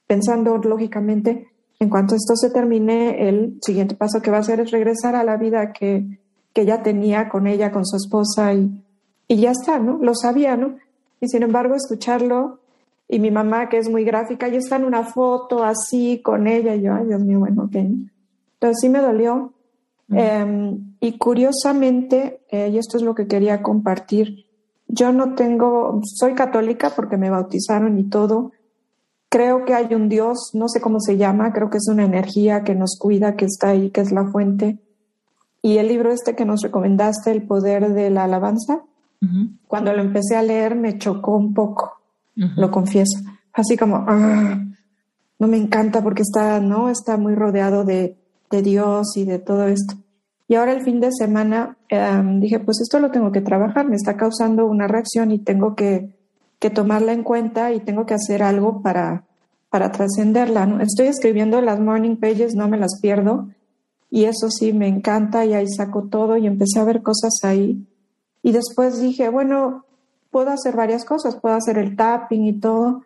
pensando 0.08 0.58
lógicamente, 0.58 1.50
en 1.80 1.90
cuanto 1.90 2.16
esto 2.16 2.36
se 2.36 2.50
termine, 2.50 3.30
el 3.30 3.60
siguiente 3.62 3.96
paso 3.96 4.22
que 4.22 4.32
va 4.32 4.38
a 4.38 4.40
hacer 4.40 4.62
es 4.62 4.72
regresar 4.72 5.16
a 5.16 5.24
la 5.24 5.38
vida 5.38 5.72
que, 5.72 6.20
que 6.54 6.66
ya 6.66 6.82
tenía 6.82 7.30
con 7.30 7.48
ella, 7.48 7.72
con 7.72 7.86
su 7.86 7.98
esposa 7.98 8.54
y, 8.54 8.84
y 9.28 9.36
ya 9.38 9.52
está, 9.52 9.78
¿no? 9.78 10.00
Lo 10.02 10.16
sabía, 10.16 10.58
¿no? 10.58 10.78
Y 11.22 11.28
sin 11.28 11.44
embargo, 11.44 11.76
escucharlo 11.76 12.60
y 13.08 13.20
mi 13.20 13.30
mamá, 13.30 13.70
que 13.70 13.78
es 13.78 13.90
muy 13.90 14.04
gráfica, 14.04 14.48
y 14.48 14.56
está 14.56 14.78
en 14.78 14.86
una 14.86 15.04
foto 15.04 15.64
así 15.64 16.22
con 16.24 16.48
ella, 16.48 16.76
y 16.76 16.82
yo, 16.82 16.94
ay 16.96 17.06
Dios 17.06 17.22
mío, 17.24 17.40
bueno, 17.40 17.66
ok. 17.66 17.76
Entonces 17.76 18.80
sí 18.82 18.90
me 18.90 19.00
dolió. 19.00 19.54
Em, 20.10 20.96
y 21.00 21.18
curiosamente, 21.18 22.42
eh, 22.50 22.70
y 22.70 22.78
esto 22.78 22.98
es 22.98 23.04
lo 23.04 23.16
que 23.16 23.28
quería 23.28 23.62
compartir, 23.62 24.46
yo 24.88 25.12
no 25.12 25.36
tengo, 25.36 26.02
soy 26.04 26.34
católica 26.34 26.92
porque 26.96 27.18
me 27.18 27.30
bautizaron 27.30 28.00
y 28.00 28.04
todo. 28.06 28.52
Creo 29.30 29.66
que 29.66 29.74
hay 29.74 29.94
un 29.94 30.08
Dios, 30.08 30.52
no 30.54 30.70
sé 30.70 30.80
cómo 30.80 31.00
se 31.00 31.18
llama, 31.18 31.52
creo 31.52 31.70
que 31.70 31.78
es 31.78 31.88
una 31.90 32.06
energía 32.06 32.64
que 32.64 32.76
nos 32.76 32.98
cuida, 33.00 33.36
que 33.36 33.46
está 33.46 33.70
ahí, 33.70 33.90
que 33.90 34.02
es 34.02 34.12
la 34.12 34.26
fuente. 34.26 34.80
Y 35.62 35.78
el 35.80 35.88
libro 35.88 36.12
este 36.12 36.36
que 36.36 36.46
nos 36.46 36.62
recomendaste, 36.62 37.32
El 37.32 37.44
poder 37.44 37.94
de 37.94 38.10
la 38.10 38.26
alabanza, 38.26 38.84
cuando 39.68 39.92
lo 39.92 40.02
empecé 40.02 40.36
a 40.36 40.44
leer 40.44 40.76
me 40.76 41.00
chocó 41.00 41.36
un 41.36 41.56
poco 41.56 41.96
lo 42.36 42.72
confieso. 42.72 43.20
Así 43.54 43.78
como, 43.78 44.04
ah, 44.08 44.64
no 45.40 45.48
me 45.48 45.58
encanta 45.58 46.04
porque 46.04 46.22
está, 46.22 46.60
¿no? 46.60 46.90
Está 46.90 47.18
muy 47.18 47.36
rodeado 47.36 47.86
de, 47.86 48.18
de 48.52 48.62
Dios 48.62 49.16
y 49.16 49.26
de 49.26 49.40
todo 49.40 49.68
esto. 49.68 49.96
Y 50.48 50.56
ahora 50.56 50.74
el 50.74 50.84
fin 50.84 51.00
de 51.00 51.12
semana 51.12 51.78
em, 51.90 52.40
dije, 52.40 52.60
pues 52.60 52.80
esto 52.82 53.00
lo 53.00 53.12
tengo 53.12 53.32
que 53.32 53.42
trabajar, 53.42 53.88
me 53.88 53.96
está 53.96 54.16
causando 54.16 54.66
una 54.66 54.88
reacción 54.88 55.32
y 55.32 55.40
tengo 55.40 55.76
que, 55.76 56.10
que 56.60 56.70
tomarla 56.70 57.14
en 57.14 57.24
cuenta 57.24 57.72
y 57.74 57.80
tengo 57.80 58.06
que 58.06 58.14
hacer 58.14 58.44
algo 58.44 58.82
para, 58.82 59.24
para 59.70 59.92
trascenderla. 59.92 60.66
¿no? 60.66 60.82
Estoy 60.82 61.08
escribiendo 61.08 61.62
las 61.62 61.80
morning 61.80 62.18
pages, 62.18 62.56
no 62.56 62.68
me 62.68 62.78
las 62.78 63.00
pierdo 63.02 63.50
y 64.10 64.26
eso 64.26 64.50
sí 64.50 64.72
me 64.72 64.88
encanta 64.88 65.46
y 65.46 65.54
ahí 65.54 65.68
saco 65.68 66.04
todo 66.04 66.38
y 66.38 66.48
empecé 66.48 66.80
a 66.80 66.86
ver 66.86 67.02
cosas 67.02 67.34
ahí. 67.44 67.86
Y 68.44 68.52
después 68.52 69.02
dije, 69.02 69.30
bueno, 69.30 69.86
puedo 70.30 70.52
hacer 70.52 70.76
varias 70.76 71.06
cosas, 71.06 71.38
puedo 71.38 71.56
hacer 71.56 71.78
el 71.78 71.96
tapping 71.96 72.46
y 72.46 72.60
todo, 72.60 73.04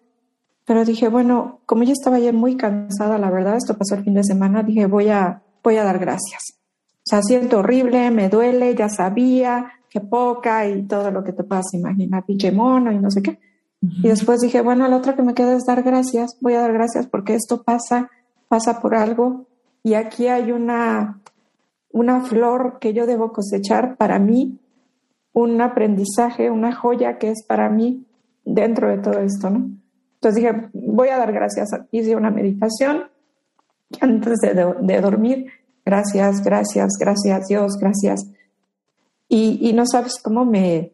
pero 0.65 0.84
dije, 0.86 1.08
bueno, 1.08 1.62
como 1.65 1.84
ya 1.84 1.93
estaba 1.93 2.19
ya 2.19 2.34
muy 2.34 2.58
cansada, 2.58 3.17
la 3.17 3.31
verdad, 3.31 3.55
esto 3.55 3.77
pasó 3.77 3.96
el 3.96 4.03
fin 4.03 4.13
de 4.13 4.24
semana, 4.24 4.62
dije, 4.62 4.86
voy 4.86 5.10
a, 5.10 5.41
voy 5.63 5.77
a 5.77 5.84
dar 5.84 5.98
gracias. 5.98 6.58
Sea, 7.09 7.23
siento 7.23 7.59
horrible, 7.59 8.11
me 8.11 8.29
duele, 8.29 8.75
ya 8.75 8.87
sabía, 8.87 9.71
que 9.89 9.99
poca 9.99 10.67
y 10.67 10.83
todo 10.83 11.09
lo 11.09 11.23
que 11.23 11.33
te 11.33 11.43
puedas 11.43 11.73
imaginar, 11.73 12.23
pinche 12.23 12.51
mono 12.51 12.91
y 12.91 12.99
no 12.99 13.09
sé 13.09 13.23
qué. 13.23 13.39
Y 13.81 14.09
después 14.09 14.41
dije, 14.41 14.61
bueno, 14.61 14.87
lo 14.87 14.97
otro 14.97 15.15
que 15.15 15.23
me 15.23 15.33
queda 15.33 15.55
es 15.55 15.63
dar 15.65 15.81
gracias, 15.81 16.37
voy 16.39 16.53
a 16.53 16.61
dar 16.61 16.73
gracias 16.73 17.07
porque 17.07 17.33
esto 17.33 17.63
pasa, 17.63 18.11
pasa 18.47 18.79
por 18.79 18.93
algo 18.93 19.47
y 19.81 19.95
aquí 19.95 20.27
hay 20.27 20.51
una, 20.51 21.19
una 21.91 22.21
flor 22.21 22.77
que 22.79 22.93
yo 22.93 23.07
debo 23.07 23.31
cosechar 23.31 23.95
para 23.95 24.19
mí 24.19 24.59
un 25.33 25.59
aprendizaje, 25.61 26.51
una 26.51 26.75
joya 26.75 27.17
que 27.17 27.29
es 27.31 27.43
para 27.47 27.69
mí 27.69 28.05
dentro 28.45 28.87
de 28.87 28.99
todo 28.99 29.19
esto, 29.19 29.49
¿no? 29.49 29.71
Entonces 30.15 30.43
dije, 30.43 30.69
voy 30.73 31.07
a 31.07 31.17
dar 31.17 31.31
gracias. 31.31 31.69
Hice 31.91 32.15
una 32.15 32.29
meditación 32.29 33.05
antes 34.01 34.39
de, 34.41 35.01
dormir. 35.01 35.47
Gracias, 35.89 36.43
gracias, 36.43 36.98
gracias 37.00 37.48
Dios, 37.48 37.77
gracias. 37.81 38.29
Y, 39.27 39.74
no 39.74 39.88
sabes 39.88 40.22
cómo 40.22 40.46
me, 40.46 40.93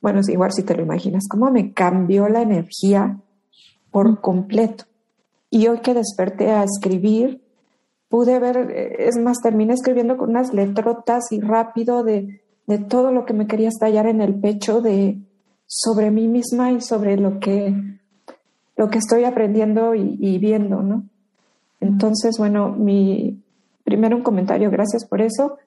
bueno, 0.00 0.22
igual 0.26 0.50
si 0.52 0.64
te 0.64 0.74
lo 0.74 0.82
imaginas, 0.82 1.28
cómo 1.30 1.52
me 1.52 1.72
cambió 1.72 2.28
la 2.28 2.42
energía 2.42 3.20
por 3.92 4.20
completo. 4.20 4.86
Y 5.50 5.68
hoy 5.68 5.78
que 5.82 5.94
desperté 5.94 6.50
a 6.50 6.64
escribir, 6.64 7.44
pude 8.08 8.40
ver, 8.40 8.72
es 8.98 9.16
más, 9.18 9.38
terminé 9.40 9.74
escribiendo 9.74 10.16
con 10.16 10.30
unas 10.30 10.52
letrotas 10.52 11.30
y 11.30 11.40
rápido 11.40 12.02
de, 12.02 12.42
de 12.66 12.78
todo 12.78 13.12
lo 13.12 13.26
que 13.26 13.34
me 13.34 13.46
quería 13.46 13.68
estallar 13.68 14.08
en 14.08 14.20
el 14.20 14.34
pecho 14.34 14.80
de 14.80 15.20
sobre 15.64 16.10
mí 16.10 16.26
misma 16.26 16.72
y 16.72 16.80
sobre 16.80 17.16
lo 17.16 17.38
que 17.38 17.72
lo 18.76 18.90
que 18.90 18.98
estoy 18.98 19.22
aprendiendo 19.22 19.94
y, 19.94 20.38
viendo, 20.38 20.82
¿no? 20.82 21.04
Entonces, 21.78 22.34
bueno, 22.36 22.70
mi 22.72 23.43
primero 23.84 24.16
un 24.16 24.22
comentario, 24.22 24.70
gracias 24.70 25.06
por 25.06 25.20
eso. 25.20 25.58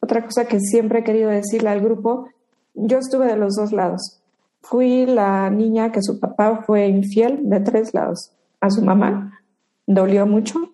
Otra 0.00 0.24
cosa 0.24 0.46
que 0.46 0.60
siempre 0.60 1.00
he 1.00 1.04
querido 1.04 1.30
decirle 1.30 1.70
al 1.70 1.80
grupo, 1.80 2.28
yo 2.74 2.98
estuve 2.98 3.26
de 3.26 3.36
los 3.36 3.54
dos 3.56 3.72
lados. 3.72 4.20
Fui 4.60 5.06
la 5.06 5.50
niña 5.50 5.90
que 5.90 6.02
su 6.02 6.20
papá 6.20 6.62
fue 6.64 6.86
infiel 6.86 7.48
de 7.48 7.60
tres 7.60 7.92
lados. 7.94 8.32
A 8.60 8.70
su 8.70 8.82
mamá 8.82 9.40
dolió 9.86 10.26
mucho. 10.26 10.72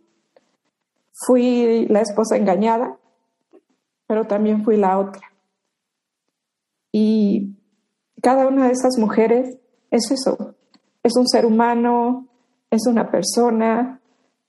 Fui 1.26 1.86
la 1.88 2.00
esposa 2.00 2.36
engañada, 2.36 2.96
pero 4.06 4.26
también 4.26 4.64
fui 4.64 4.76
la 4.76 4.98
otra. 4.98 5.22
Y 6.92 7.56
cada 8.22 8.46
una 8.46 8.66
de 8.66 8.72
esas 8.72 8.98
mujeres 8.98 9.56
es 9.90 10.10
eso, 10.10 10.54
es 11.02 11.16
un 11.16 11.26
ser 11.28 11.46
humano, 11.46 12.26
es 12.70 12.86
una 12.86 13.10
persona, 13.10 13.97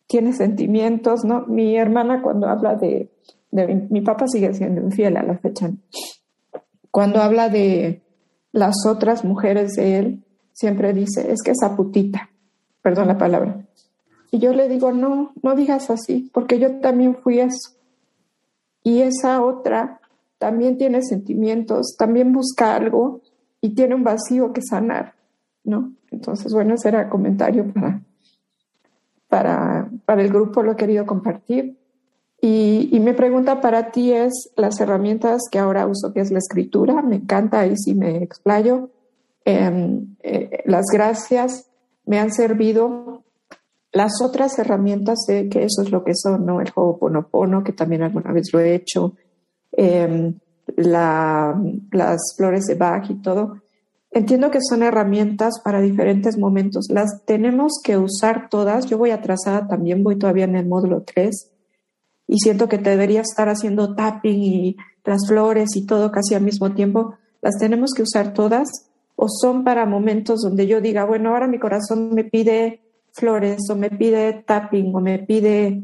tiene 0.10 0.34
sentimientos, 0.34 1.24
¿no? 1.24 1.46
Mi 1.46 1.78
hermana 1.78 2.24
cuando 2.24 2.48
habla 2.48 2.74
de, 2.74 3.12
mi 3.52 4.02
papá 4.02 4.28
sigue 4.28 4.52
siendo 4.56 4.82
infiel 4.82 5.18
a 5.18 5.24
la 5.24 5.38
fecha. 5.38 5.70
Cuando 6.90 7.22
habla 7.22 7.50
de 7.50 8.02
las 8.52 8.88
otras 8.88 9.24
mujeres 9.24 9.74
de 9.76 10.00
él, 10.00 10.24
siempre 10.52 10.94
dice, 10.94 11.32
es 11.32 11.44
que 11.44 11.52
esa 11.52 11.76
putita, 11.76 12.32
perdón 12.82 13.08
la 13.08 13.20
palabra. 13.20 13.68
Y 14.32 14.40
yo 14.40 14.52
le 14.52 14.68
digo, 14.68 14.92
no, 14.92 15.32
no 15.44 15.56
digas 15.56 15.92
así, 15.92 16.32
porque 16.34 16.58
yo 16.58 16.80
también 16.80 17.16
fui 17.16 17.40
eso. 17.40 17.76
Y 18.82 19.02
esa 19.04 19.44
otra 19.44 20.02
también 20.40 20.80
tiene 20.80 21.04
sentimientos, 21.04 21.96
también 22.00 22.34
busca 22.34 22.76
algo 22.76 23.22
y 23.62 23.76
tiene 23.76 23.94
un 23.94 24.04
vacío 24.04 24.54
que 24.54 24.64
sanar, 24.64 25.14
¿no? 25.64 25.94
Entonces, 26.10 26.52
bueno, 26.52 26.74
ese 26.74 26.88
era 26.88 27.10
comentario 27.10 27.72
para, 27.72 28.02
para, 29.28 29.90
para 30.10 30.24
el 30.24 30.30
grupo, 30.30 30.64
lo 30.64 30.72
he 30.72 30.76
querido 30.76 31.06
compartir. 31.06 31.78
Y, 32.42 32.90
y, 32.92 33.00
mi 33.00 33.14
pregunta 33.14 33.62
para 33.62 33.92
ti 33.92 34.12
es 34.12 34.52
las 34.56 34.82
herramientas 34.82 35.44
que 35.52 35.60
ahora 35.60 35.86
uso, 35.86 36.14
que 36.14 36.22
es 36.22 36.32
la 36.32 36.40
escritura, 36.40 37.04
me 37.04 37.18
encanta, 37.18 37.60
ahí 37.60 37.78
sí 37.78 37.94
me 37.94 38.24
explayo. 38.24 38.90
Em, 39.46 40.16
eh, 40.24 40.64
las 40.66 40.88
gracias 40.92 41.70
me 42.08 42.18
han 42.18 42.32
servido. 42.32 43.24
Las 43.92 44.20
otras 44.20 44.58
herramientas, 44.58 45.26
sé 45.28 45.48
que 45.48 45.64
eso 45.64 45.84
es 45.84 45.92
lo 45.92 46.04
que 46.04 46.16
son, 46.16 46.44
¿no? 46.44 46.60
El 46.60 46.72
juego 46.72 46.98
ponopono, 46.98 47.64
que 47.64 47.74
también 47.74 48.02
alguna 48.02 48.32
vez 48.32 48.52
lo 48.52 48.60
he 48.60 48.74
hecho, 48.74 49.14
em, 49.74 50.40
la, 50.76 51.56
las 51.92 52.34
flores 52.36 52.66
de 52.66 52.74
Bach 52.74 53.08
y 53.12 53.22
todo. 53.22 53.62
Entiendo 54.12 54.50
que 54.50 54.60
son 54.62 54.82
herramientas 54.84 55.62
para 55.64 55.82
diferentes 55.82 56.38
momentos. 56.38 56.88
Las 56.90 57.24
tenemos 57.26 57.74
que 57.84 57.98
usar 57.98 58.50
todas. 58.50 58.88
Yo 58.88 58.98
voy 58.98 59.12
atrasada 59.12 59.68
también, 59.68 60.04
voy 60.04 60.18
todavía 60.18 60.46
en 60.46 60.56
el 60.56 60.68
módulo 60.68 61.04
3 61.04 61.52
y 62.30 62.38
siento 62.38 62.70
que 62.70 62.78
te 62.78 62.92
debería 62.92 63.22
estar 63.22 63.50
haciendo 63.50 63.96
tapping 63.96 64.44
y 64.44 64.78
las 65.04 65.28
flores 65.28 65.76
y 65.76 65.88
todo 65.88 66.12
casi 66.12 66.36
al 66.36 66.44
mismo 66.44 66.74
tiempo, 66.76 67.16
las 67.42 67.58
tenemos 67.58 67.92
que 67.96 68.04
usar 68.04 68.34
todas 68.34 68.92
o 69.16 69.28
son 69.28 69.64
para 69.64 69.88
momentos 69.88 70.42
donde 70.42 70.68
yo 70.68 70.80
diga, 70.80 71.06
bueno, 71.06 71.30
ahora 71.32 71.48
mi 71.48 71.58
corazón 71.58 72.14
me 72.14 72.24
pide 72.24 72.82
flores 73.14 73.68
o 73.72 73.76
me 73.76 73.90
pide 73.90 74.44
tapping 74.46 74.96
o 74.96 75.00
me 75.02 75.18
pide, 75.18 75.82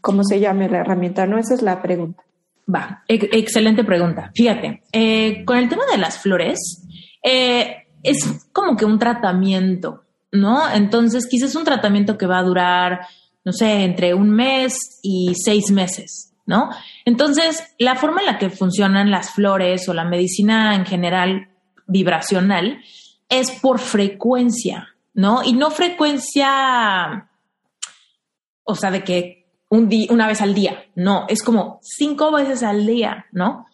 ¿cómo 0.00 0.24
se 0.24 0.40
llame 0.40 0.68
la 0.68 0.80
herramienta? 0.80 1.24
No, 1.26 1.38
esa 1.38 1.54
es 1.54 1.62
la 1.62 1.80
pregunta. 1.80 2.24
Va, 2.72 3.02
excelente 3.08 3.84
pregunta. 3.84 4.30
Fíjate, 4.34 4.82
eh, 4.92 5.44
con 5.44 5.58
el 5.58 5.68
tema 5.68 5.84
de 5.90 5.98
las 5.98 6.18
flores, 6.18 6.86
eh, 7.22 7.86
es 8.02 8.48
como 8.52 8.76
que 8.76 8.84
un 8.84 8.98
tratamiento, 8.98 10.04
¿no? 10.30 10.70
Entonces, 10.72 11.26
quizás 11.26 11.54
un 11.54 11.64
tratamiento 11.64 12.16
que 12.16 12.26
va 12.26 12.38
a 12.38 12.44
durar 12.44 13.00
no 13.44 13.52
sé, 13.52 13.84
entre 13.84 14.14
un 14.14 14.30
mes 14.30 15.00
y 15.02 15.32
seis 15.34 15.70
meses, 15.70 16.34
¿no? 16.46 16.70
Entonces, 17.04 17.62
la 17.78 17.96
forma 17.96 18.20
en 18.20 18.26
la 18.26 18.38
que 18.38 18.50
funcionan 18.50 19.10
las 19.10 19.30
flores 19.30 19.88
o 19.88 19.94
la 19.94 20.04
medicina 20.04 20.74
en 20.74 20.86
general 20.86 21.48
vibracional 21.86 22.80
es 23.28 23.50
por 23.50 23.78
frecuencia, 23.80 24.94
¿no? 25.14 25.42
Y 25.42 25.54
no 25.54 25.70
frecuencia, 25.70 27.28
o 28.62 28.74
sea, 28.74 28.90
de 28.90 29.02
que 29.02 29.41
un 29.72 29.88
una 30.10 30.26
vez 30.26 30.42
al 30.42 30.52
día, 30.52 30.84
no, 30.94 31.24
es 31.28 31.42
como 31.42 31.80
cinco 31.80 32.30
veces 32.30 32.62
al 32.62 32.84
día, 32.84 33.24
¿no? 33.32 33.64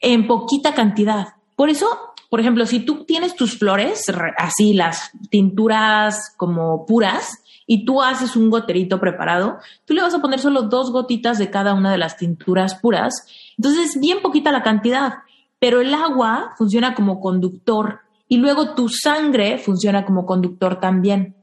En 0.00 0.28
poquita 0.28 0.74
cantidad. 0.74 1.34
Por 1.56 1.70
eso, 1.70 1.88
por 2.30 2.38
ejemplo, 2.38 2.66
si 2.66 2.80
tú 2.80 3.04
tienes 3.04 3.34
tus 3.34 3.58
flores, 3.58 4.04
así 4.38 4.74
las 4.74 5.10
tinturas 5.28 6.32
como 6.36 6.86
puras, 6.86 7.42
y 7.66 7.84
tú 7.84 8.00
haces 8.00 8.36
un 8.36 8.48
goterito 8.48 9.00
preparado, 9.00 9.58
tú 9.84 9.94
le 9.94 10.02
vas 10.02 10.14
a 10.14 10.20
poner 10.20 10.38
solo 10.38 10.62
dos 10.62 10.92
gotitas 10.92 11.38
de 11.38 11.50
cada 11.50 11.74
una 11.74 11.90
de 11.90 11.98
las 11.98 12.16
tinturas 12.16 12.76
puras. 12.76 13.26
Entonces, 13.56 14.00
bien 14.00 14.22
poquita 14.22 14.52
la 14.52 14.62
cantidad, 14.62 15.14
pero 15.58 15.80
el 15.80 15.92
agua 15.94 16.54
funciona 16.58 16.94
como 16.94 17.20
conductor 17.20 18.00
y 18.28 18.36
luego 18.36 18.74
tu 18.74 18.88
sangre 18.88 19.58
funciona 19.58 20.04
como 20.04 20.26
conductor 20.26 20.78
también. 20.78 21.34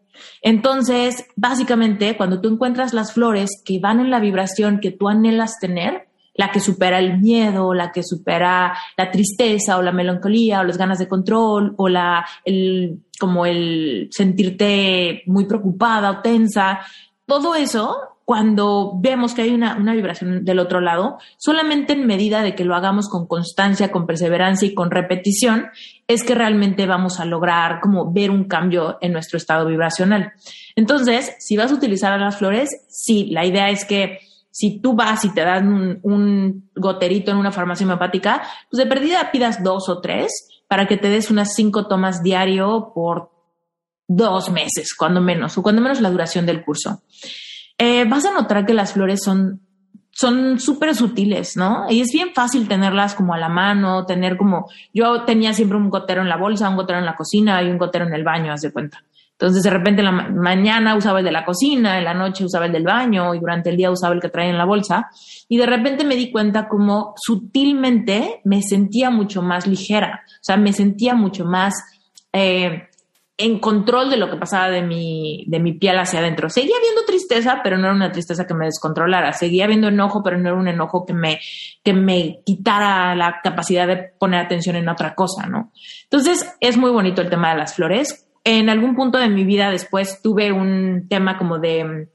Entonces, 0.42 1.26
básicamente, 1.36 2.18
cuando 2.18 2.42
tú 2.42 2.50
encuentras 2.50 2.94
las 2.94 3.14
flores 3.14 3.50
que 3.66 3.80
van 3.80 4.00
en 4.00 4.10
la 4.10 4.20
vibración 4.20 4.80
que 4.80 4.92
tú 4.92 5.08
anhelas 5.08 5.60
tener, 5.60 6.08
la 6.38 6.52
que 6.52 6.60
supera 6.60 7.00
el 7.00 7.20
miedo, 7.20 7.74
la 7.74 7.92
que 7.92 8.04
supera 8.04 8.78
la 8.96 9.12
tristeza 9.12 9.78
o 9.78 9.82
la 9.82 9.92
melancolía 9.92 10.62
o 10.62 10.64
las 10.64 10.78
ganas 10.78 11.00
de 11.00 11.08
control 11.08 11.74
o 11.78 11.90
la, 11.90 12.26
el, 12.46 13.00
como 13.20 13.46
el 13.46 14.08
sentirte 14.12 15.24
muy 15.26 15.46
preocupada 15.46 16.12
o 16.12 16.22
tensa, 16.22 16.80
todo 17.26 17.56
eso, 17.56 17.98
cuando 18.28 18.92
vemos 19.00 19.34
que 19.34 19.44
hay 19.44 19.52
una, 19.52 19.78
una 19.78 19.94
vibración 19.94 20.44
del 20.44 20.60
otro 20.60 20.82
lado, 20.82 21.18
solamente 21.38 21.94
en 21.94 22.06
medida 22.06 22.42
de 22.42 22.56
que 22.56 22.66
lo 22.66 22.76
hagamos 22.76 23.08
con 23.08 23.26
constancia, 23.26 23.90
con 23.90 24.06
perseverancia 24.06 24.68
y 24.68 24.74
con 24.74 24.92
repetición, 24.92 25.68
es 26.08 26.26
que 26.26 26.36
realmente 26.36 26.86
vamos 26.88 27.22
a 27.22 27.26
lograr 27.26 27.80
como 27.80 28.12
ver 28.12 28.30
un 28.30 28.44
cambio 28.44 28.98
en 29.00 29.14
nuestro 29.14 29.38
estado 29.38 29.66
vibracional. 29.66 30.34
Entonces, 30.76 31.38
si 31.40 31.56
vas 31.56 31.72
a 31.72 31.76
utilizar 31.76 32.20
las 32.20 32.36
flores, 32.36 32.70
sí, 32.90 33.28
la 33.32 33.46
idea 33.46 33.70
es 33.70 33.86
que 33.86 34.20
si 34.52 34.82
tú 34.82 34.94
vas 34.94 35.24
y 35.24 35.34
te 35.34 35.46
dan 35.46 36.02
un, 36.04 36.70
goterito 36.76 37.32
en 37.32 37.38
una 37.38 37.54
farmacia 37.54 37.86
homeopática, 37.86 38.42
pues 38.70 38.84
de 38.84 38.90
perdida 38.90 39.32
pidas 39.32 39.64
dos 39.64 39.88
o 39.88 40.02
tres 40.02 40.50
para 40.68 40.86
que 40.86 40.98
te 40.98 41.08
des 41.08 41.32
unas 41.32 41.56
cinco 41.56 41.88
tomas 41.88 42.22
diario 42.24 42.92
por 42.94 43.32
dos 44.06 44.50
meses, 44.50 44.94
cuando 44.98 45.22
menos, 45.22 45.58
o 45.58 45.64
cuando 45.64 45.82
menos 45.82 46.02
la 46.02 46.10
duración 46.10 46.46
del 46.46 46.66
curso. 46.66 47.04
Eh, 47.78 48.06
vas 48.06 48.26
a 48.26 48.34
notar 48.34 48.66
que 48.66 48.74
las 48.74 48.94
flores 48.94 49.22
son 49.24 49.62
son 50.18 50.60
súper 50.60 50.96
sutiles, 50.96 51.56
¿no? 51.58 51.86
Y 51.92 52.02
es 52.02 52.12
bien 52.12 52.30
fácil 52.34 52.68
tenerlas 52.68 53.14
como 53.14 53.36
a 53.36 53.38
la 53.38 53.50
mano, 53.50 54.08
tener 54.08 54.36
como, 54.36 54.68
yo 54.92 55.26
tenía 55.26 55.54
siempre 55.54 55.78
un 55.78 55.92
gotero 55.92 56.24
en 56.24 56.28
la 56.28 56.38
bolsa, 56.38 56.70
un 56.70 56.76
gotero 56.76 56.98
en 56.98 57.06
la 57.06 57.16
cocina 57.16 57.62
y 57.62 57.70
un 57.70 57.78
gotero 57.78 58.08
en 58.08 58.16
el 58.16 58.24
baño, 58.24 58.52
haz 58.52 58.62
de 58.62 58.72
cuenta. 58.72 59.04
Entonces, 59.34 59.62
de 59.62 59.70
repente, 59.70 60.02
en 60.02 60.06
la 60.06 60.12
mañana 60.12 60.96
usaba 60.96 61.20
el 61.20 61.26
de 61.26 61.32
la 61.32 61.46
cocina, 61.46 62.00
en 62.00 62.04
la 62.06 62.16
noche 62.16 62.44
usaba 62.44 62.66
el 62.66 62.72
del 62.72 62.84
baño 62.84 63.36
y 63.36 63.40
durante 63.40 63.70
el 63.70 63.78
día 63.78 63.92
usaba 63.92 64.16
el 64.16 64.20
que 64.20 64.30
traía 64.30 64.50
en 64.50 64.58
la 64.58 64.66
bolsa. 64.66 65.12
Y 65.48 65.58
de 65.58 65.68
repente 65.68 66.04
me 66.04 66.16
di 66.16 66.32
cuenta 66.32 66.68
como 66.68 67.14
sutilmente 67.16 68.42
me 68.44 68.64
sentía 68.64 69.12
mucho 69.12 69.44
más 69.44 69.68
ligera, 69.68 70.24
o 70.26 70.40
sea, 70.44 70.58
me 70.58 70.74
sentía 70.74 71.14
mucho 71.14 71.46
más 71.46 71.76
eh, 72.34 72.88
en 73.38 73.60
control 73.60 74.10
de 74.10 74.18
lo 74.18 74.32
que 74.32 74.38
pasaba 74.38 74.70
de 74.70 74.82
mi, 74.82 75.46
de 75.48 75.60
mi 75.60 75.74
piel 75.74 76.00
hacia 76.00 76.20
adentro. 76.20 76.50
Seguía 76.50 76.76
viendo 76.82 77.06
tristeza, 77.06 77.62
pero 77.64 77.78
no 77.78 77.86
era 77.86 77.94
una 77.94 78.12
tristeza 78.12 78.48
que 78.48 78.56
me 78.56 78.66
descontrolara. 78.66 79.32
Seguía 79.34 79.68
viendo 79.68 79.90
enojo, 79.90 80.24
pero 80.24 80.38
no 80.38 80.50
era 80.50 80.58
un 80.58 80.68
enojo 80.68 81.06
que 81.06 81.14
me, 81.14 81.40
que 81.84 81.94
me 81.94 82.42
quitara 82.44 83.16
la 83.16 83.40
capacidad 83.44 83.88
de 83.88 83.98
poner 84.18 84.40
atención 84.40 84.76
en 84.76 84.90
otra 84.90 85.14
cosa, 85.14 85.46
¿no? 85.46 85.72
Entonces, 86.04 86.56
es 86.60 86.78
muy 86.78 86.90
bonito 86.90 87.22
el 87.22 87.30
tema 87.30 87.52
de 87.52 87.60
las 87.60 87.76
flores 87.76 88.28
en 88.50 88.70
algún 88.70 88.96
punto 88.96 89.18
de 89.18 89.28
mi 89.28 89.44
vida 89.44 89.70
después 89.70 90.22
tuve 90.22 90.54
un 90.54 91.08
tema 91.10 91.38
como 91.38 91.60
de, 91.60 92.08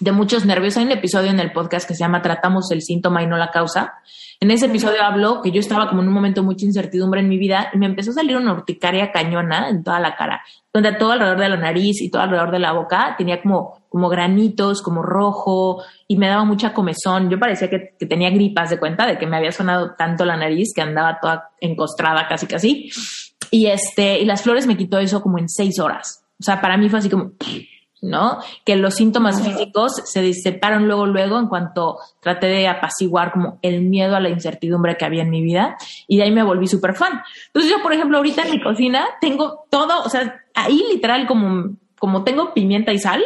de 0.00 0.12
muchos 0.12 0.44
nervios. 0.44 0.76
Hay 0.76 0.84
un 0.84 0.92
episodio 0.92 1.30
en 1.30 1.40
el 1.40 1.52
podcast 1.52 1.86
que 1.88 1.94
se 1.94 2.00
llama 2.00 2.22
Tratamos 2.22 2.70
el 2.70 2.82
síntoma 2.82 3.22
y 3.22 3.26
no 3.26 3.36
la 3.36 3.50
causa. 3.50 3.94
En 4.40 4.50
ese 4.52 4.66
episodio 4.66 5.02
hablo 5.02 5.42
que 5.42 5.50
yo 5.50 5.58
estaba 5.58 5.88
como 5.88 6.02
en 6.02 6.08
un 6.08 6.14
momento 6.14 6.44
mucha 6.44 6.64
incertidumbre 6.64 7.20
en 7.20 7.28
mi 7.28 7.38
vida 7.38 7.70
y 7.72 7.78
me 7.78 7.86
empezó 7.86 8.12
a 8.12 8.14
salir 8.14 8.36
una 8.36 8.52
urticaria 8.52 9.10
cañona 9.10 9.68
en 9.68 9.82
toda 9.82 9.98
la 9.98 10.14
cara, 10.14 10.42
donde 10.72 10.92
todo 10.92 11.12
alrededor 11.12 11.40
de 11.40 11.48
la 11.48 11.56
nariz 11.56 12.00
y 12.00 12.10
todo 12.10 12.22
alrededor 12.22 12.52
de 12.52 12.60
la 12.60 12.72
boca 12.72 13.16
tenía 13.18 13.42
como, 13.42 13.82
como 13.88 14.08
granitos, 14.08 14.80
como 14.80 15.02
rojo 15.02 15.82
y 16.06 16.16
me 16.16 16.28
daba 16.28 16.44
mucha 16.44 16.72
comezón. 16.72 17.30
Yo 17.30 17.40
parecía 17.40 17.68
que, 17.68 17.94
que 17.98 18.06
tenía 18.06 18.30
gripas 18.30 18.70
de 18.70 18.78
cuenta 18.78 19.06
de 19.06 19.18
que 19.18 19.26
me 19.26 19.36
había 19.36 19.50
sonado 19.50 19.94
tanto 19.96 20.24
la 20.24 20.36
nariz 20.36 20.72
que 20.72 20.82
andaba 20.82 21.18
toda 21.20 21.50
encostrada 21.60 22.28
casi 22.28 22.46
casi. 22.46 22.90
Y 23.50 23.66
este, 23.66 24.20
y 24.20 24.24
las 24.24 24.42
flores 24.42 24.68
me 24.68 24.76
quitó 24.76 24.98
eso 24.98 25.20
como 25.20 25.38
en 25.38 25.48
seis 25.48 25.80
horas. 25.80 26.22
O 26.40 26.44
sea, 26.44 26.60
para 26.60 26.76
mí 26.76 26.88
fue 26.88 27.00
así 27.00 27.10
como, 27.10 27.32
¿no? 28.02 28.38
Que 28.64 28.76
los 28.76 28.94
síntomas 28.94 29.42
físicos 29.42 29.92
se 30.04 30.22
disiparon 30.22 30.86
luego, 30.86 31.06
luego, 31.06 31.38
en 31.38 31.48
cuanto 31.48 31.98
traté 32.20 32.46
de 32.46 32.68
apaciguar 32.68 33.32
como 33.32 33.58
el 33.62 33.82
miedo 33.82 34.16
a 34.16 34.20
la 34.20 34.28
incertidumbre 34.28 34.96
que 34.96 35.04
había 35.04 35.22
en 35.22 35.30
mi 35.30 35.42
vida. 35.42 35.76
Y 36.06 36.18
de 36.18 36.24
ahí 36.24 36.30
me 36.30 36.42
volví 36.42 36.66
súper 36.66 36.94
fan. 36.94 37.22
Entonces 37.46 37.70
yo, 37.70 37.82
por 37.82 37.92
ejemplo, 37.92 38.18
ahorita 38.18 38.42
en 38.42 38.50
mi 38.52 38.62
cocina 38.62 39.04
tengo 39.20 39.64
todo, 39.70 40.02
o 40.04 40.08
sea, 40.08 40.42
ahí 40.54 40.84
literal 40.90 41.26
como, 41.26 41.76
como 41.98 42.24
tengo 42.24 42.54
pimienta 42.54 42.92
y 42.92 42.98
sal, 42.98 43.22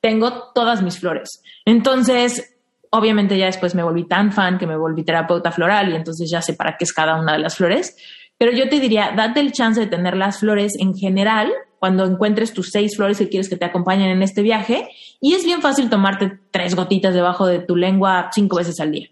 tengo 0.00 0.50
todas 0.54 0.82
mis 0.82 0.98
flores. 0.98 1.42
Entonces, 1.64 2.56
obviamente 2.90 3.36
ya 3.38 3.46
después 3.46 3.74
me 3.74 3.82
volví 3.82 4.04
tan 4.04 4.32
fan 4.32 4.58
que 4.58 4.66
me 4.66 4.76
volví 4.76 5.04
terapeuta 5.04 5.52
floral 5.52 5.90
y 5.90 5.96
entonces 5.96 6.30
ya 6.30 6.42
sé 6.42 6.54
para 6.54 6.76
qué 6.76 6.84
es 6.84 6.92
cada 6.92 7.20
una 7.20 7.32
de 7.32 7.38
las 7.38 7.56
flores. 7.56 7.96
Pero 8.38 8.52
yo 8.52 8.68
te 8.68 8.80
diría, 8.80 9.12
date 9.16 9.40
el 9.40 9.52
chance 9.52 9.80
de 9.80 9.86
tener 9.86 10.16
las 10.16 10.40
flores 10.40 10.74
en 10.78 10.94
general 10.94 11.52
cuando 11.86 12.04
encuentres 12.04 12.52
tus 12.52 12.70
seis 12.72 12.96
flores 12.96 13.16
que 13.16 13.28
quieres 13.28 13.48
que 13.48 13.56
te 13.56 13.64
acompañen 13.64 14.08
en 14.08 14.20
este 14.20 14.42
viaje. 14.42 14.88
Y 15.20 15.34
es 15.34 15.44
bien 15.44 15.62
fácil 15.62 15.88
tomarte 15.88 16.36
tres 16.50 16.74
gotitas 16.74 17.14
debajo 17.14 17.46
de 17.46 17.60
tu 17.60 17.76
lengua 17.76 18.28
cinco 18.34 18.56
veces 18.56 18.80
al 18.80 18.90
día. 18.90 19.08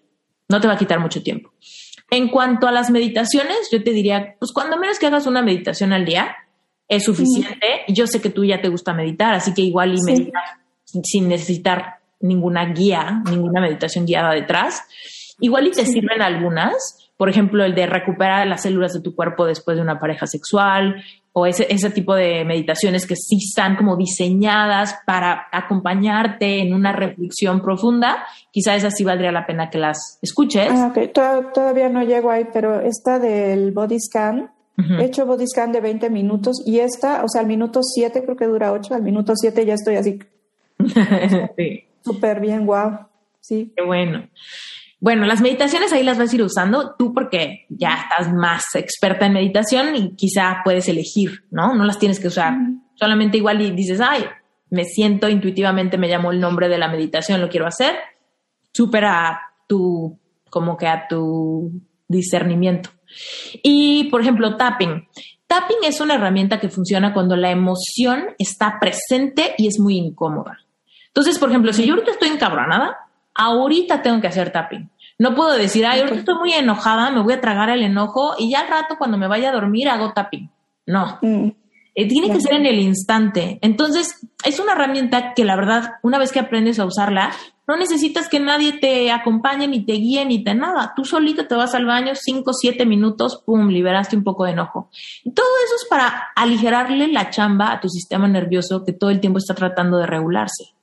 No 0.48 0.60
te 0.60 0.66
va 0.66 0.72
a 0.72 0.76
quitar 0.76 0.98
mucho 0.98 1.22
tiempo. 1.22 1.52
En 2.10 2.30
cuanto 2.30 2.66
a 2.66 2.72
las 2.72 2.90
meditaciones, 2.90 3.68
yo 3.70 3.80
te 3.84 3.92
diría, 3.92 4.34
pues 4.40 4.50
cuando 4.50 4.76
menos 4.76 4.98
que 4.98 5.06
hagas 5.06 5.28
una 5.28 5.40
meditación 5.40 5.92
al 5.92 6.04
día, 6.04 6.34
es 6.88 7.04
suficiente. 7.04 7.82
Yo 7.86 8.08
sé 8.08 8.20
que 8.20 8.30
tú 8.30 8.44
ya 8.44 8.60
te 8.60 8.68
gusta 8.68 8.92
meditar, 8.92 9.34
así 9.34 9.54
que 9.54 9.62
igual 9.62 9.94
y 9.94 10.02
meditar 10.02 10.42
sin 10.84 11.28
necesitar 11.28 12.00
ninguna 12.18 12.72
guía, 12.72 13.22
ninguna 13.30 13.60
meditación 13.60 14.04
guiada 14.04 14.32
detrás. 14.32 14.82
Igual 15.38 15.68
y 15.68 15.70
te 15.70 15.86
sirven 15.86 16.22
algunas, 16.22 17.08
por 17.16 17.28
ejemplo, 17.28 17.64
el 17.64 17.76
de 17.76 17.86
recuperar 17.86 18.48
las 18.48 18.62
células 18.62 18.92
de 18.94 19.00
tu 19.00 19.14
cuerpo 19.14 19.46
después 19.46 19.76
de 19.76 19.82
una 19.82 20.00
pareja 20.00 20.26
sexual, 20.26 21.04
o 21.36 21.46
ese, 21.46 21.66
ese 21.68 21.90
tipo 21.90 22.14
de 22.14 22.44
meditaciones 22.44 23.06
que 23.08 23.16
sí 23.16 23.38
están 23.44 23.74
como 23.74 23.96
diseñadas 23.96 24.96
para 25.04 25.48
acompañarte 25.50 26.60
en 26.60 26.72
una 26.72 26.92
reflexión 26.92 27.60
profunda, 27.60 28.24
quizá 28.52 28.76
esas 28.76 28.94
sí 28.96 29.02
valdría 29.02 29.32
la 29.32 29.44
pena 29.44 29.68
que 29.68 29.78
las 29.78 30.20
escuches. 30.22 30.68
Ah, 30.70 30.92
todavía 31.52 31.88
no 31.88 32.04
llego 32.04 32.30
ahí, 32.30 32.46
pero 32.52 32.80
esta 32.80 33.18
del 33.18 33.72
body 33.72 33.98
scan, 33.98 34.52
he 34.78 35.04
hecho 35.04 35.26
body 35.26 35.48
scan 35.48 35.72
de 35.72 35.80
20 35.80 36.08
minutos 36.08 36.62
y 36.64 36.78
esta, 36.78 37.24
o 37.24 37.28
sea, 37.28 37.40
al 37.40 37.48
minuto 37.48 37.80
7 37.82 38.22
creo 38.22 38.36
que 38.36 38.46
dura 38.46 38.72
8, 38.72 38.94
al 38.94 39.02
minuto 39.02 39.32
7 39.34 39.66
ya 39.66 39.74
estoy 39.74 39.96
así. 39.96 40.20
sí. 41.56 41.84
Súper 42.04 42.38
bien, 42.38 42.64
wow. 42.64 43.08
Sí. 43.40 43.72
Qué 43.76 43.82
bueno. 43.82 44.28
Bueno, 45.04 45.26
las 45.26 45.42
meditaciones 45.42 45.92
ahí 45.92 46.02
las 46.02 46.16
vas 46.16 46.32
a 46.32 46.34
ir 46.34 46.42
usando 46.42 46.94
tú 46.96 47.12
porque 47.12 47.66
ya 47.68 47.94
estás 47.94 48.32
más 48.32 48.74
experta 48.74 49.26
en 49.26 49.34
meditación 49.34 49.94
y 49.94 50.16
quizá 50.16 50.62
puedes 50.64 50.88
elegir, 50.88 51.44
¿no? 51.50 51.74
No 51.74 51.84
las 51.84 51.98
tienes 51.98 52.18
que 52.18 52.28
usar. 52.28 52.54
Solamente 52.94 53.36
igual 53.36 53.60
y 53.60 53.70
dices, 53.72 54.00
ay, 54.00 54.24
me 54.70 54.86
siento 54.86 55.28
intuitivamente, 55.28 55.98
me 55.98 56.08
llamó 56.08 56.32
el 56.32 56.40
nombre 56.40 56.70
de 56.70 56.78
la 56.78 56.88
meditación, 56.88 57.42
lo 57.42 57.50
quiero 57.50 57.66
hacer. 57.66 57.96
Supera 58.72 59.42
tu, 59.68 60.18
como 60.48 60.78
que 60.78 60.86
a 60.86 61.06
tu 61.06 61.70
discernimiento. 62.08 62.88
Y, 63.62 64.04
por 64.04 64.22
ejemplo, 64.22 64.56
tapping. 64.56 65.06
Tapping 65.46 65.84
es 65.84 66.00
una 66.00 66.14
herramienta 66.14 66.58
que 66.58 66.70
funciona 66.70 67.12
cuando 67.12 67.36
la 67.36 67.50
emoción 67.50 68.28
está 68.38 68.78
presente 68.80 69.54
y 69.58 69.66
es 69.66 69.78
muy 69.78 69.98
incómoda. 69.98 70.60
Entonces, 71.08 71.38
por 71.38 71.50
ejemplo, 71.50 71.74
si 71.74 71.84
yo 71.84 71.92
ahorita 71.92 72.12
estoy 72.12 72.30
encabronada, 72.30 72.96
ahorita 73.34 74.00
tengo 74.00 74.20
que 74.22 74.28
hacer 74.28 74.50
tapping. 74.50 74.90
No 75.24 75.34
puedo 75.34 75.54
decir, 75.54 75.86
ay, 75.86 76.00
ahorita 76.00 76.18
estoy 76.18 76.34
muy 76.34 76.52
enojada, 76.52 77.10
me 77.10 77.22
voy 77.22 77.32
a 77.32 77.40
tragar 77.40 77.70
el 77.70 77.82
enojo 77.82 78.34
y 78.38 78.50
ya 78.50 78.60
al 78.60 78.68
rato 78.68 78.96
cuando 78.98 79.16
me 79.16 79.26
vaya 79.26 79.48
a 79.48 79.52
dormir 79.52 79.88
hago 79.88 80.12
tapping. 80.12 80.50
No. 80.84 81.18
Mm. 81.22 81.48
Eh, 81.94 82.08
tiene 82.08 82.30
que 82.30 82.42
ser 82.42 82.52
en 82.52 82.66
el 82.66 82.78
instante. 82.78 83.58
Entonces, 83.62 84.20
es 84.44 84.60
una 84.60 84.72
herramienta 84.72 85.32
que 85.32 85.46
la 85.46 85.56
verdad, 85.56 85.92
una 86.02 86.18
vez 86.18 86.30
que 86.30 86.40
aprendes 86.40 86.78
a 86.78 86.84
usarla, 86.84 87.30
no 87.66 87.78
necesitas 87.78 88.28
que 88.28 88.38
nadie 88.38 88.74
te 88.74 89.10
acompañe, 89.10 89.66
ni 89.66 89.86
te 89.86 89.94
guíe, 89.94 90.26
ni 90.26 90.44
te 90.44 90.54
nada. 90.54 90.92
Tú 90.94 91.06
solito 91.06 91.46
te 91.46 91.54
vas 91.54 91.74
al 91.74 91.86
baño, 91.86 92.12
cinco, 92.14 92.52
siete 92.52 92.84
minutos, 92.84 93.42
pum, 93.46 93.68
liberaste 93.68 94.18
un 94.18 94.24
poco 94.24 94.44
de 94.44 94.50
enojo. 94.50 94.90
Y 95.24 95.30
todo 95.30 95.46
eso 95.64 95.74
es 95.76 95.88
para 95.88 96.32
aligerarle 96.36 97.08
la 97.08 97.30
chamba 97.30 97.72
a 97.72 97.80
tu 97.80 97.88
sistema 97.88 98.28
nervioso 98.28 98.84
que 98.84 98.92
todo 98.92 99.08
el 99.08 99.20
tiempo 99.20 99.38
está 99.38 99.54
tratando 99.54 99.96
de 99.96 100.06
regularse. 100.06 100.73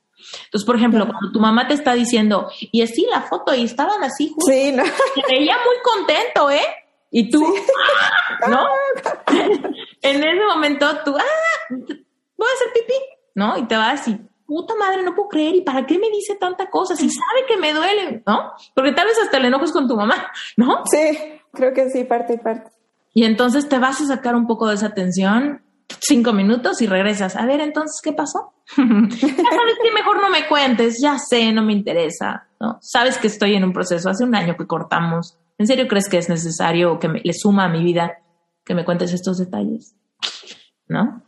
Entonces, 0.46 0.66
por 0.66 0.76
ejemplo, 0.76 1.08
cuando 1.08 1.32
tu 1.32 1.40
mamá 1.40 1.68
te 1.68 1.74
está 1.74 1.94
diciendo, 1.94 2.50
y 2.72 2.82
así 2.82 3.06
la 3.10 3.22
foto, 3.22 3.54
y 3.54 3.64
estaban 3.64 4.04
así 4.04 4.30
juntos, 4.30 4.50
sí, 4.50 4.72
no. 4.72 4.84
te 4.84 5.34
veía 5.34 5.56
muy 5.66 5.76
contento, 5.84 6.50
¿eh? 6.52 6.66
Y 7.12 7.30
tú, 7.30 7.44
¡ah! 7.46 8.50
¿no? 8.50 8.66
en 10.02 10.24
ese 10.24 10.46
momento 10.46 10.88
tú, 11.04 11.16
ah, 11.18 11.24
voy 11.70 12.48
a 12.50 12.54
hacer 12.54 12.74
pipí, 12.74 12.94
¿no? 13.36 13.58
Y 13.58 13.68
te 13.68 13.76
vas 13.76 14.08
y, 14.08 14.18
puta 14.46 14.76
madre, 14.76 15.04
no 15.04 15.14
puedo 15.14 15.30
creer, 15.30 15.56
¿y 15.56 15.62
para 15.62 15.86
qué 15.86 16.00
me 16.00 16.10
dice 16.10 16.36
tanta 16.36 16.70
cosa? 16.70 16.96
Si 16.96 17.10
sabe 17.10 17.46
que 17.48 17.58
me 17.58 17.74
duele, 17.74 18.24
¿no? 18.26 18.54
Porque 18.74 18.94
tal 18.94 19.08
vez 19.08 19.18
hasta 19.22 19.38
el 19.38 19.46
enojo 19.46 19.66
es 19.66 19.72
con 19.72 19.88
tu 19.88 19.96
mamá, 19.96 20.32
¿no? 20.58 20.84
Sí, 20.86 21.40
creo 21.54 21.74
que 21.74 21.90
sí, 21.90 22.04
parte 22.04 22.34
y 22.34 22.38
parte. 22.38 22.72
Y 23.14 23.26
entonces 23.26 23.68
te 23.68 23.78
vas 23.78 24.00
a 24.02 24.06
sacar 24.06 24.36
un 24.36 24.48
poco 24.48 24.68
de 24.68 24.76
esa 24.76 24.94
tensión 24.94 25.64
cinco 26.00 26.34
minutos 26.34 26.82
y 26.82 26.88
regresas. 26.88 27.36
A 27.36 27.46
ver, 27.46 27.62
entonces, 27.62 28.00
¿qué 28.04 28.14
pasó? 28.14 28.54
ya 28.78 28.84
sabes 28.84 29.76
que 29.84 29.92
mejor 29.94 30.22
no 30.22 30.30
me 30.30 30.48
cuentes, 30.48 31.02
ya 31.02 31.18
sé, 31.18 31.52
no 31.52 31.64
me 31.64 31.74
interesa, 31.74 32.48
¿no? 32.60 32.78
Sabes 32.82 33.18
que 33.18 33.28
estoy 33.28 33.56
en 33.56 33.64
un 33.64 33.74
proceso, 33.74 34.10
hace 34.10 34.24
un 34.24 34.36
año 34.36 34.56
que 34.58 34.68
cortamos. 34.68 35.38
¿En 35.58 35.68
serio 35.68 35.88
crees 35.88 36.10
que 36.10 36.18
es 36.18 36.30
necesario 36.30 37.00
que 37.00 37.08
me, 37.08 37.22
le 37.24 37.34
suma 37.34 37.66
a 37.66 37.70
mi 37.70 37.84
vida 37.84 38.20
que 38.64 38.74
me 38.74 38.86
cuentes 38.86 39.14
estos 39.14 39.38
detalles? 39.38 39.96
¿No? 40.88 41.24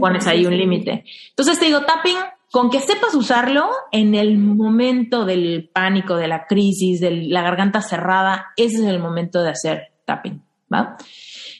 Pones 0.00 0.26
ahí 0.26 0.46
un 0.46 0.56
límite. 0.56 1.04
Entonces 1.30 1.58
te 1.58 1.66
digo, 1.66 1.82
tapping, 1.82 2.16
con 2.50 2.70
que 2.70 2.80
sepas 2.80 3.14
usarlo 3.14 3.68
en 3.92 4.14
el 4.14 4.38
momento 4.38 5.26
del 5.26 5.70
pánico, 5.72 6.16
de 6.16 6.28
la 6.28 6.46
crisis, 6.46 7.00
de 7.00 7.10
la 7.10 7.42
garganta 7.42 7.82
cerrada, 7.82 8.46
ese 8.56 8.76
es 8.76 8.84
el 8.84 8.98
momento 8.98 9.42
de 9.42 9.50
hacer 9.50 9.92
tapping, 10.06 10.42
¿va? 10.72 10.96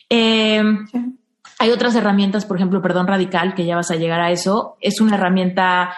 Eh, 0.08 0.62
hay 1.58 1.70
otras 1.70 1.94
herramientas, 1.96 2.46
por 2.46 2.56
ejemplo, 2.56 2.80
perdón 2.80 3.06
radical, 3.06 3.54
que 3.54 3.66
ya 3.66 3.76
vas 3.76 3.90
a 3.90 3.96
llegar 3.96 4.20
a 4.20 4.30
eso. 4.30 4.76
Es 4.80 5.00
una 5.00 5.16
herramienta 5.16 5.94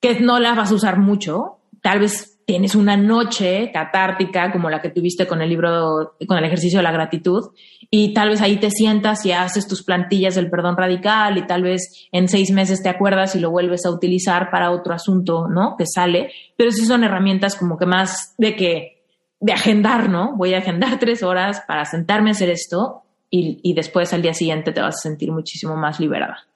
que 0.00 0.20
no 0.20 0.38
la 0.38 0.54
vas 0.54 0.70
a 0.70 0.74
usar 0.74 0.98
mucho. 0.98 1.58
Tal 1.82 1.98
vez 2.00 2.40
tienes 2.46 2.74
una 2.74 2.96
noche 2.96 3.70
catártica 3.72 4.52
como 4.52 4.70
la 4.70 4.80
que 4.80 4.90
tuviste 4.90 5.26
con 5.26 5.42
el 5.42 5.48
libro, 5.48 6.16
con 6.26 6.38
el 6.38 6.44
ejercicio 6.44 6.78
de 6.78 6.82
la 6.82 6.92
gratitud, 6.92 7.50
y 7.90 8.12
tal 8.12 8.30
vez 8.30 8.40
ahí 8.40 8.56
te 8.56 8.70
sientas 8.70 9.24
y 9.24 9.32
haces 9.32 9.68
tus 9.68 9.82
plantillas 9.82 10.34
del 10.34 10.50
perdón 10.50 10.76
radical 10.76 11.38
y 11.38 11.46
tal 11.46 11.62
vez 11.62 12.08
en 12.10 12.28
seis 12.28 12.50
meses 12.50 12.82
te 12.82 12.88
acuerdas 12.88 13.34
y 13.36 13.40
lo 13.40 13.50
vuelves 13.50 13.86
a 13.86 13.90
utilizar 13.90 14.50
para 14.50 14.70
otro 14.70 14.94
asunto, 14.94 15.46
¿no? 15.48 15.76
Que 15.76 15.86
sale. 15.86 16.32
Pero 16.56 16.70
sí 16.70 16.84
son 16.86 17.04
herramientas 17.04 17.54
como 17.54 17.78
que 17.78 17.86
más 17.86 18.34
de 18.38 18.56
que, 18.56 19.04
de 19.40 19.52
agendar, 19.52 20.08
¿no? 20.08 20.34
Voy 20.36 20.54
a 20.54 20.58
agendar 20.58 20.98
tres 21.00 21.22
horas 21.22 21.62
para 21.66 21.84
sentarme 21.84 22.30
a 22.30 22.32
hacer 22.32 22.50
esto 22.50 23.03
y, 23.36 23.74
después 23.74 24.12
al 24.12 24.22
día 24.22 24.32
siguiente 24.32 24.72
te 24.72 24.80
vas 24.80 24.96
a 24.96 25.08
sentir 25.08 25.32
muchísimo 25.32 25.76
más 25.76 25.98
liberada. 25.98 26.46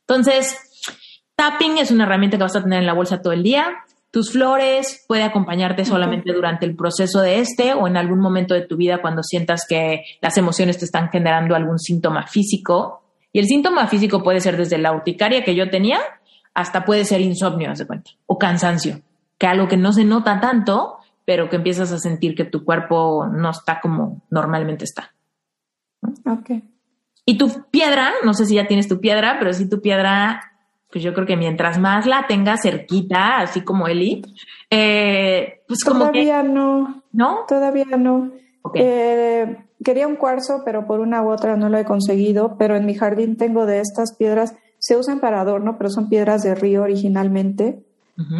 Entonces, 0.00 0.56
tapping 1.34 1.78
es 1.78 1.90
una 1.90 2.04
herramienta 2.04 2.36
que 2.36 2.44
vas 2.44 2.54
a 2.54 2.62
tener 2.62 2.78
en 2.78 2.86
la 2.86 2.94
bolsa 2.94 3.20
todo 3.20 3.32
el 3.32 3.42
día. 3.42 3.78
Tus 4.10 4.32
flores 4.32 5.04
puede 5.08 5.24
acompañarte 5.24 5.84
solamente 5.84 6.32
durante 6.32 6.64
el 6.64 6.76
proceso 6.76 7.20
de 7.20 7.40
este 7.40 7.74
o 7.74 7.88
en 7.88 7.96
algún 7.96 8.20
momento 8.20 8.54
de 8.54 8.62
tu 8.62 8.76
vida 8.76 9.02
cuando 9.02 9.22
sientas 9.22 9.66
que 9.68 10.04
las 10.20 10.38
emociones 10.38 10.78
te 10.78 10.84
están 10.84 11.10
generando 11.10 11.56
algún 11.56 11.78
síntoma 11.78 12.26
físico. 12.26 13.02
Y 13.32 13.40
el 13.40 13.46
síntoma 13.46 13.88
físico 13.88 14.22
puede 14.22 14.40
ser 14.40 14.56
desde 14.56 14.78
la 14.78 14.92
urticaria 14.92 15.44
que 15.44 15.54
yo 15.54 15.68
tenía 15.70 15.98
hasta 16.54 16.84
puede 16.84 17.04
ser 17.04 17.20
insomnio, 17.20 17.70
haz 17.70 17.78
de 17.78 17.86
cuenta, 17.86 18.10
o 18.26 18.38
cansancio, 18.38 19.00
que 19.38 19.46
algo 19.46 19.68
que 19.68 19.76
no 19.76 19.92
se 19.92 20.04
nota 20.04 20.40
tanto, 20.40 20.96
pero 21.24 21.48
que 21.48 21.56
empiezas 21.56 21.92
a 21.92 21.98
sentir 21.98 22.34
que 22.34 22.44
tu 22.44 22.64
cuerpo 22.64 23.26
no 23.26 23.50
está 23.50 23.80
como 23.80 24.22
normalmente 24.30 24.84
está. 24.84 25.12
Ok. 26.02 26.62
Y 27.24 27.36
tu 27.36 27.48
piedra, 27.70 28.12
no 28.24 28.32
sé 28.34 28.46
si 28.46 28.54
ya 28.54 28.66
tienes 28.66 28.88
tu 28.88 29.00
piedra, 29.00 29.36
pero 29.38 29.52
si 29.52 29.68
tu 29.68 29.80
piedra, 29.80 30.40
pues 30.90 31.04
yo 31.04 31.12
creo 31.12 31.26
que 31.26 31.36
mientras 31.36 31.78
más 31.78 32.06
la 32.06 32.26
tengas 32.26 32.62
cerquita, 32.62 33.38
así 33.38 33.60
como 33.60 33.86
Eli, 33.86 34.22
eh, 34.70 35.60
pues 35.68 35.84
como 35.84 36.06
Todavía 36.06 36.42
no. 36.42 37.02
¿No? 37.12 37.40
Todavía 37.46 37.96
no. 37.98 38.30
Eh, 38.74 39.58
quería 39.84 40.06
un 40.06 40.16
cuarzo, 40.16 40.62
pero 40.64 40.86
por 40.86 41.00
una 41.00 41.22
u 41.22 41.30
otra 41.30 41.56
no 41.56 41.68
lo 41.68 41.78
he 41.78 41.84
conseguido, 41.84 42.56
pero 42.58 42.76
en 42.76 42.86
mi 42.86 42.94
jardín 42.94 43.36
tengo 43.36 43.66
de 43.66 43.80
estas 43.80 44.16
piedras, 44.16 44.54
se 44.78 44.96
usan 44.96 45.20
para 45.20 45.40
adorno, 45.40 45.76
pero 45.76 45.90
son 45.90 46.08
piedras 46.08 46.42
de 46.42 46.54
río 46.54 46.82
originalmente, 46.82 47.84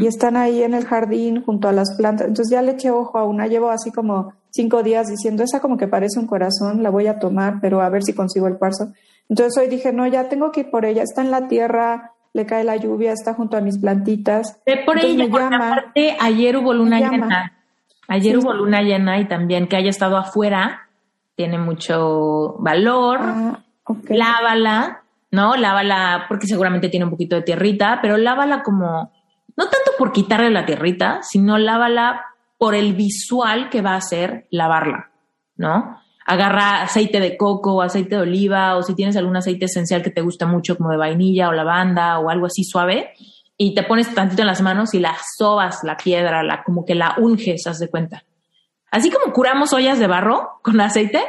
y 0.01 0.09
están 0.09 0.37
ahí 0.37 0.64
en 0.64 0.75
el 0.75 0.87
jardín 0.87 1.44
junto 1.44 1.68
a 1.68 1.73
las 1.73 1.94
plantas. 1.97 2.27
Entonces 2.27 2.51
ya 2.51 2.62
le 2.62 2.73
eché 2.73 2.90
ojo 2.90 3.16
a 3.16 3.25
una, 3.25 3.47
llevo 3.47 3.71
así 3.71 3.92
como 3.92 4.33
cinco 4.50 4.82
días 4.82 5.06
diciendo, 5.08 5.42
esa 5.42 5.61
como 5.61 5.76
que 5.76 5.88
parece 5.88 6.18
un 6.18 6.26
corazón, 6.26 6.82
la 6.82 6.90
voy 6.90 7.06
a 7.06 7.18
tomar, 7.18 7.58
pero 7.61 7.80
a 7.80 7.88
ver 7.88 8.02
si 8.02 8.12
consigo 8.12 8.46
el 8.46 8.58
cuarzo. 8.58 8.92
Entonces 9.28 9.61
hoy 9.62 9.68
dije, 9.68 9.92
no, 9.92 10.06
ya 10.06 10.28
tengo 10.28 10.52
que 10.52 10.61
ir 10.61 10.70
por 10.70 10.84
ella, 10.84 11.02
está 11.02 11.22
en 11.22 11.30
la 11.30 11.48
tierra, 11.48 12.12
le 12.32 12.46
cae 12.46 12.64
la 12.64 12.76
lluvia, 12.76 13.12
está 13.12 13.34
junto 13.34 13.56
a 13.56 13.61
mis 13.61 13.78
plantitas. 13.78 14.61
Ve 14.64 14.82
por 14.84 14.98
ella, 14.98 15.24
aparte 15.24 16.16
ayer 16.20 16.56
hubo 16.56 16.72
luna 16.72 16.98
llena. 16.98 17.52
Ayer 18.08 18.38
hubo 18.38 18.54
luna 18.54 18.80
llena 18.80 19.20
y 19.20 19.28
también 19.28 19.68
que 19.68 19.76
haya 19.76 19.90
estado 19.90 20.16
afuera 20.16 20.88
tiene 21.34 21.58
mucho 21.58 22.56
valor. 22.58 23.18
Ah, 23.20 23.61
lávala, 24.08 25.02
¿no? 25.30 25.56
Lávala 25.56 26.24
porque 26.28 26.46
seguramente 26.46 26.88
tiene 26.88 27.04
un 27.04 27.11
poquito 27.11 27.37
de 27.37 27.42
tierrita, 27.42 27.98
pero 28.00 28.16
lávala 28.16 28.62
como, 28.62 29.12
no 29.56 29.64
tanto 29.64 29.92
por 29.98 30.12
quitarle 30.12 30.50
la 30.50 30.66
tierrita, 30.66 31.20
sino 31.22 31.58
lávala 31.58 32.24
por 32.59 32.75
el 32.75 32.94
visual 32.94 33.71
que 33.71 33.81
va 33.81 33.94
a 33.94 34.01
ser 34.01 34.47
lavarla, 34.51 35.11
¿no? 35.57 36.01
Agarra 36.27 36.83
aceite 36.83 37.21
de 37.21 37.38
coco 37.38 37.77
o 37.77 37.83
aceite 37.83 38.16
de 38.16 38.23
oliva 38.23 38.77
o 38.77 38.83
si 38.83 38.94
tienes 38.94 39.16
algún 39.16 39.37
aceite 39.37 39.64
esencial 39.64 40.03
que 40.03 40.11
te 40.11 40.21
gusta 40.21 40.47
mucho 40.47 40.77
como 40.77 40.90
de 40.90 40.99
vainilla 40.99 41.49
o 41.49 41.53
lavanda 41.53 42.18
o 42.18 42.29
algo 42.29 42.47
así 42.47 42.64
suave 42.64 43.12
y 43.57 43.75
te 43.75 43.85
pones 43.85 44.12
tantito 44.14 44.42
en 44.42 44.49
las 44.49 44.61
manos 44.61 44.92
y 44.92 44.99
la 44.99 45.16
sobas 45.37 45.83
la 45.85 45.97
piedra, 45.97 46.42
la, 46.42 46.62
como 46.64 46.85
que 46.85 46.94
la 46.94 47.14
unges, 47.18 47.66
haz 47.66 47.79
de 47.79 47.88
cuenta. 47.88 48.25
Así 48.90 49.11
como 49.11 49.33
curamos 49.33 49.73
ollas 49.73 49.99
de 49.99 50.07
barro 50.07 50.61
con 50.62 50.81
aceite, 50.81 51.23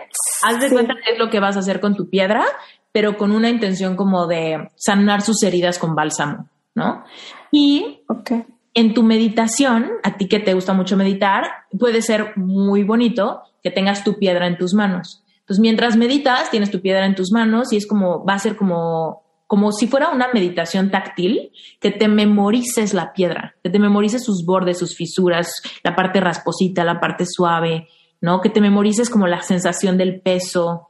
haz 0.44 0.60
de 0.60 0.70
cuenta 0.70 0.96
que 0.96 1.14
es 1.14 1.20
lo 1.20 1.30
que 1.30 1.40
vas 1.40 1.56
a 1.56 1.60
hacer 1.60 1.80
con 1.80 1.96
tu 1.96 2.10
piedra, 2.10 2.44
pero 2.92 3.18
con 3.18 3.32
una 3.32 3.50
intención 3.50 3.96
como 3.96 4.28
de 4.28 4.70
sanar 4.76 5.22
sus 5.22 5.44
heridas 5.44 5.78
con 5.80 5.96
bálsamo, 5.96 6.50
¿no? 6.74 7.04
Y 7.52 8.02
okay 8.08 8.46
en 8.80 8.94
tu 8.94 9.04
meditación, 9.04 9.92
a 10.04 10.18
ti 10.18 10.28
que 10.28 10.40
te 10.40 10.54
gusta 10.54 10.74
mucho 10.74 10.96
meditar, 10.96 11.46
puede 11.78 12.02
ser 12.02 12.38
muy 12.38 12.84
bonito 12.84 13.42
que 13.62 13.72
tengas 13.72 14.04
tu 14.04 14.18
piedra 14.18 14.48
en 14.48 14.58
tus 14.58 14.74
manos. 14.74 15.24
Entonces, 15.40 15.60
mientras 15.60 15.98
meditas, 15.98 16.50
tienes 16.50 16.72
tu 16.72 16.80
piedra 16.80 17.06
en 17.06 17.16
tus 17.16 17.32
manos 17.32 17.74
y 17.74 17.78
es 17.78 17.86
como, 17.86 18.24
va 18.26 18.36
a 18.36 18.40
ser 18.40 18.56
como 18.56 19.24
como 19.50 19.72
si 19.72 19.88
fuera 19.88 20.12
una 20.12 20.28
meditación 20.32 20.92
táctil, 20.92 21.52
que 21.80 21.90
te 21.90 22.08
memorices 22.08 22.94
la 22.94 23.14
piedra, 23.14 23.56
que 23.64 23.72
te 23.72 23.80
memorices 23.80 24.24
sus 24.24 24.46
bordes, 24.46 24.78
sus 24.78 24.96
fisuras, 24.96 25.64
la 25.84 25.96
parte 25.96 26.20
rasposita, 26.20 26.84
la 26.84 27.00
parte 27.00 27.26
suave, 27.26 27.88
¿no? 28.22 28.42
Que 28.42 28.52
te 28.52 28.62
memorices 28.62 29.10
como 29.10 29.26
la 29.26 29.42
sensación 29.42 29.98
del 29.98 30.22
peso. 30.22 30.90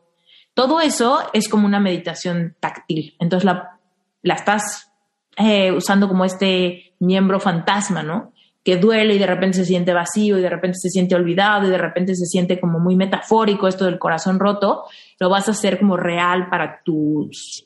Todo 0.53 0.81
eso 0.81 1.19
es 1.31 1.47
como 1.47 1.65
una 1.67 1.79
meditación 1.79 2.57
táctil. 2.59 3.15
Entonces 3.19 3.45
la, 3.45 3.79
la 4.23 4.33
estás 4.33 4.91
eh, 5.37 5.71
usando 5.71 6.09
como 6.09 6.25
este 6.25 6.88
miembro 6.99 7.39
fantasma, 7.39 8.03
¿no? 8.03 8.33
que 8.63 8.77
duele 8.77 9.15
y 9.15 9.19
de 9.19 9.25
repente 9.25 9.57
se 9.57 9.65
siente 9.65 9.93
vacío 9.93 10.37
y 10.37 10.41
de 10.41 10.49
repente 10.49 10.77
se 10.77 10.89
siente 10.89 11.15
olvidado 11.15 11.67
y 11.67 11.71
de 11.71 11.77
repente 11.77 12.15
se 12.15 12.25
siente 12.25 12.59
como 12.59 12.79
muy 12.79 12.95
metafórico 12.95 13.67
esto 13.67 13.85
del 13.85 13.99
corazón 13.99 14.39
roto, 14.39 14.83
lo 15.19 15.29
vas 15.29 15.47
a 15.47 15.51
hacer 15.51 15.79
como 15.79 15.97
real 15.97 16.49
para 16.49 16.81
tus, 16.83 17.65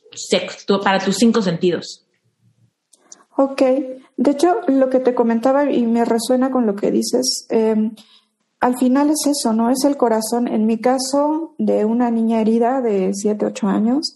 para 0.83 0.99
tus 0.99 1.15
cinco 1.17 1.41
sentidos. 1.41 2.05
Ok, 3.35 3.61
de 4.15 4.31
hecho 4.31 4.61
lo 4.67 4.89
que 4.89 4.99
te 4.99 5.15
comentaba 5.15 5.71
y 5.71 5.85
me 5.87 6.05
resuena 6.05 6.51
con 6.51 6.67
lo 6.67 6.75
que 6.75 6.91
dices, 6.91 7.47
em, 7.49 7.95
al 8.59 8.77
final 8.77 9.09
es 9.09 9.25
eso, 9.25 9.51
¿no? 9.51 9.71
Es 9.71 9.83
el 9.83 9.97
corazón, 9.97 10.47
en 10.47 10.65
mi 10.65 10.77
caso, 10.77 11.55
de 11.57 11.83
una 11.83 12.11
niña 12.11 12.39
herida 12.39 12.79
de 12.79 13.09
7, 13.13 13.47
8 13.47 13.67
años, 13.67 14.15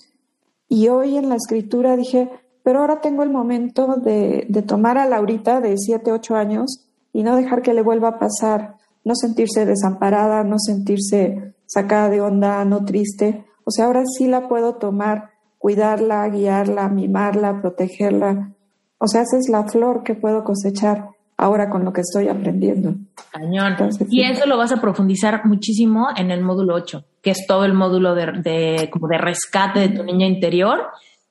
y 0.69 0.87
hoy 0.87 1.17
en 1.17 1.27
la 1.27 1.35
escritura 1.35 1.97
dije, 1.97 2.29
pero 2.67 2.81
ahora 2.81 2.99
tengo 2.99 3.23
el 3.23 3.29
momento 3.29 3.95
de, 3.95 4.45
tomar 4.67 4.97
a 4.97 5.05
Laurita 5.05 5.61
de 5.61 5.77
7, 5.77 6.11
8 6.11 6.35
años 6.35 6.85
y 7.13 7.23
no 7.23 7.37
dejar 7.37 7.61
que 7.61 7.73
le 7.73 7.81
vuelva 7.81 8.09
a 8.09 8.19
pasar, 8.19 8.75
no 9.05 9.15
sentirse 9.15 9.65
desamparada, 9.65 10.43
no 10.43 10.57
sentirse 10.59 11.53
sacada 11.65 12.09
de 12.09 12.19
onda, 12.19 12.65
no 12.65 12.83
triste. 12.83 13.45
O 13.63 13.71
sea, 13.71 13.85
ahora 13.85 14.03
sí 14.05 14.27
la 14.27 14.49
puedo 14.49 14.75
tomar, 14.75 15.29
cuidarla, 15.57 16.27
guiarla, 16.27 16.89
mimarla, 16.89 17.61
protegerla. 17.61 18.51
O 18.97 19.07
sea, 19.07 19.21
esa 19.21 19.37
es 19.37 19.47
la 19.47 19.63
flor 19.63 20.03
que 20.03 20.15
puedo 20.15 20.43
cosechar 20.43 21.11
ahora 21.37 21.69
con 21.69 21.85
lo 21.85 21.93
que 21.93 22.01
estoy 22.01 22.27
aprendiendo. 22.27 22.95
Cañón. 23.31 23.77
y 24.09 24.23
eso 24.23 24.45
lo 24.45 24.57
vas 24.57 24.73
a 24.73 24.81
profundizar 24.81 25.45
muchísimo 25.45 26.09
en 26.17 26.31
el 26.31 26.43
módulo 26.43 26.75
8, 26.75 27.01
que 27.21 27.31
es 27.31 27.45
todo 27.47 27.63
el 27.63 27.73
módulo 27.73 28.13
de, 28.13 28.25
de, 28.43 28.89
como 28.91 29.07
de 29.07 29.19
rescate 29.19 29.79
de 29.79 29.89
tu 29.89 30.03
niña 30.03 30.27
interior 30.27 30.81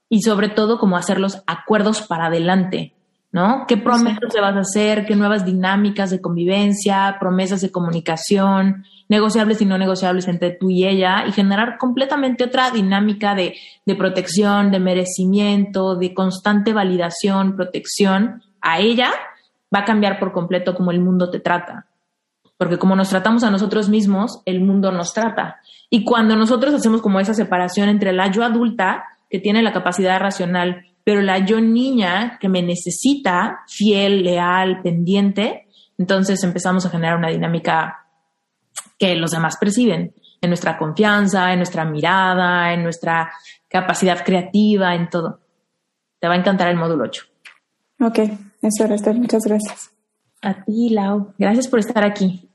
y 0.09 0.23
sobre 0.23 0.49
todo 0.49 0.79
como 0.79 0.97
hacer 0.97 1.19
los 1.19 1.43
acuerdos 1.47 2.03
para 2.03 2.27
adelante, 2.27 2.95
¿no? 3.33 3.65
¿Qué 3.67 3.77
promesas 3.77 4.33
le 4.35 4.41
vas 4.41 4.57
a 4.57 4.61
hacer? 4.61 5.05
¿Qué 5.05 5.17
nuevas 5.17 5.45
dinámicas 5.45 6.11
de 6.11 6.21
convivencia, 6.21 7.17
promesas 7.19 7.61
de 7.61 7.73
comunicación, 7.73 8.85
negociables 9.09 9.61
y 9.61 9.67
no 9.67 9.79
negociables 9.79 10.29
entre 10.29 10.53
tú 10.53 10.71
y 10.71 10.87
ella 10.87 11.27
y 11.27 11.33
generar 11.33 11.77
completamente 11.79 12.45
otra 12.45 12.71
dinámica 12.71 13.35
de, 13.35 13.55
de 13.85 13.95
protección, 13.95 14.71
de 14.71 14.81
merecimiento, 14.81 15.97
de 15.97 16.15
constante 16.15 16.73
validación, 16.73 17.57
protección 17.57 18.43
a 18.61 18.79
ella? 18.79 19.11
Va 19.75 19.81
a 19.81 19.85
cambiar 19.85 20.19
por 20.19 20.33
completo 20.33 20.75
como 20.75 20.93
el 20.93 21.01
mundo 21.01 21.31
te 21.31 21.41
trata. 21.41 21.87
Porque 22.57 22.79
como 22.79 22.97
nos 22.97 23.11
tratamos 23.11 23.45
a 23.45 23.51
nosotros 23.51 23.89
mismos, 23.89 24.41
el 24.47 24.61
mundo 24.61 24.91
nos 24.93 25.13
trata. 25.13 25.61
Y 25.91 26.05
cuando 26.05 26.37
nosotros 26.37 26.73
hacemos 26.73 27.03
como 27.03 27.21
esa 27.21 27.35
separación 27.35 27.89
entre 27.89 28.13
la 28.13 28.31
yo 28.31 28.45
adulta 28.45 29.05
que 29.29 29.41
tiene 29.41 29.63
la 29.63 29.73
capacidad 29.73 30.21
racional, 30.21 30.85
pero 31.05 31.23
la 31.23 31.39
yo 31.39 31.61
niña 31.61 32.39
que 32.41 32.49
me 32.49 32.63
necesita, 32.63 33.61
fiel, 33.69 34.25
leal, 34.25 34.83
pendiente, 34.83 35.67
entonces 35.99 36.43
empezamos 36.45 36.85
a 36.85 36.91
generar 36.91 37.17
una 37.17 37.29
dinámica 37.29 38.07
que 38.99 39.15
los 39.17 39.31
demás 39.31 39.57
perciben 39.59 40.15
en 40.41 40.51
nuestra 40.51 40.79
confianza, 40.79 41.53
en 41.53 41.59
nuestra 41.59 41.85
mirada, 41.85 42.73
en 42.73 42.83
nuestra 42.83 43.31
capacidad 43.69 44.25
creativa, 44.25 44.95
en 44.95 45.09
todo. 45.09 45.41
Te 46.19 46.29
va 46.29 46.35
a 46.35 46.39
encantar 46.39 46.69
el 46.69 46.77
módulo 46.77 47.05
8. 47.05 47.25
Ok, 48.01 48.19
eso 48.63 48.85
era, 48.85 48.95
Esther. 48.95 49.17
Muchas 49.17 49.45
gracias. 49.45 49.91
A 50.43 50.65
ti, 50.65 50.91
Lau. 50.91 51.35
Gracias 51.39 51.69
por 51.69 51.79
estar 51.79 52.05
aquí. 52.05 52.51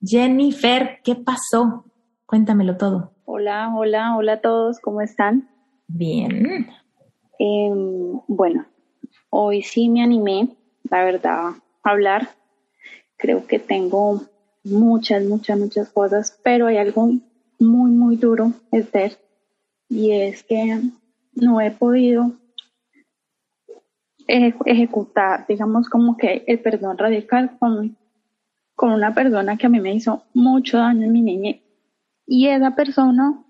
Jennifer, 0.00 1.00
¿qué 1.02 1.16
pasó? 1.16 1.84
Cuéntamelo 2.26 2.76
todo. 2.76 3.12
Hola, 3.24 3.72
hola, 3.74 4.16
hola 4.16 4.34
a 4.34 4.40
todos, 4.40 4.78
¿cómo 4.80 5.00
están? 5.00 5.48
Bien. 5.86 6.68
Em, 7.38 8.20
bueno, 8.26 8.66
hoy 9.30 9.62
sí 9.62 9.88
me 9.88 10.02
animé, 10.02 10.48
la 10.90 11.04
verdad, 11.04 11.54
a 11.82 11.90
hablar. 11.90 12.28
Creo 13.16 13.46
que 13.46 13.58
tengo 13.58 14.22
muchas, 14.64 15.24
muchas, 15.24 15.58
muchas 15.58 15.88
cosas, 15.90 16.38
pero 16.42 16.66
hay 16.66 16.78
algo 16.78 17.10
muy, 17.58 17.90
muy 17.90 18.16
duro, 18.16 18.52
Esther, 18.72 19.18
y 19.88 20.12
es 20.12 20.42
que 20.42 20.80
no 21.34 21.60
he 21.60 21.70
podido 21.70 22.32
ejecutar, 24.26 25.46
digamos, 25.46 25.88
como 25.88 26.16
que 26.16 26.44
el 26.46 26.60
perdón 26.60 26.96
radical 26.96 27.58
con, 27.58 27.96
con 28.74 28.92
una 28.92 29.14
persona 29.14 29.56
que 29.56 29.66
a 29.66 29.68
mí 29.68 29.80
me 29.80 29.94
hizo 29.94 30.24
mucho 30.32 30.78
daño 30.78 31.06
en 31.06 31.12
mi 31.12 31.20
niñez. 31.20 31.60
Y 32.26 32.48
esa 32.48 32.74
persona 32.74 33.43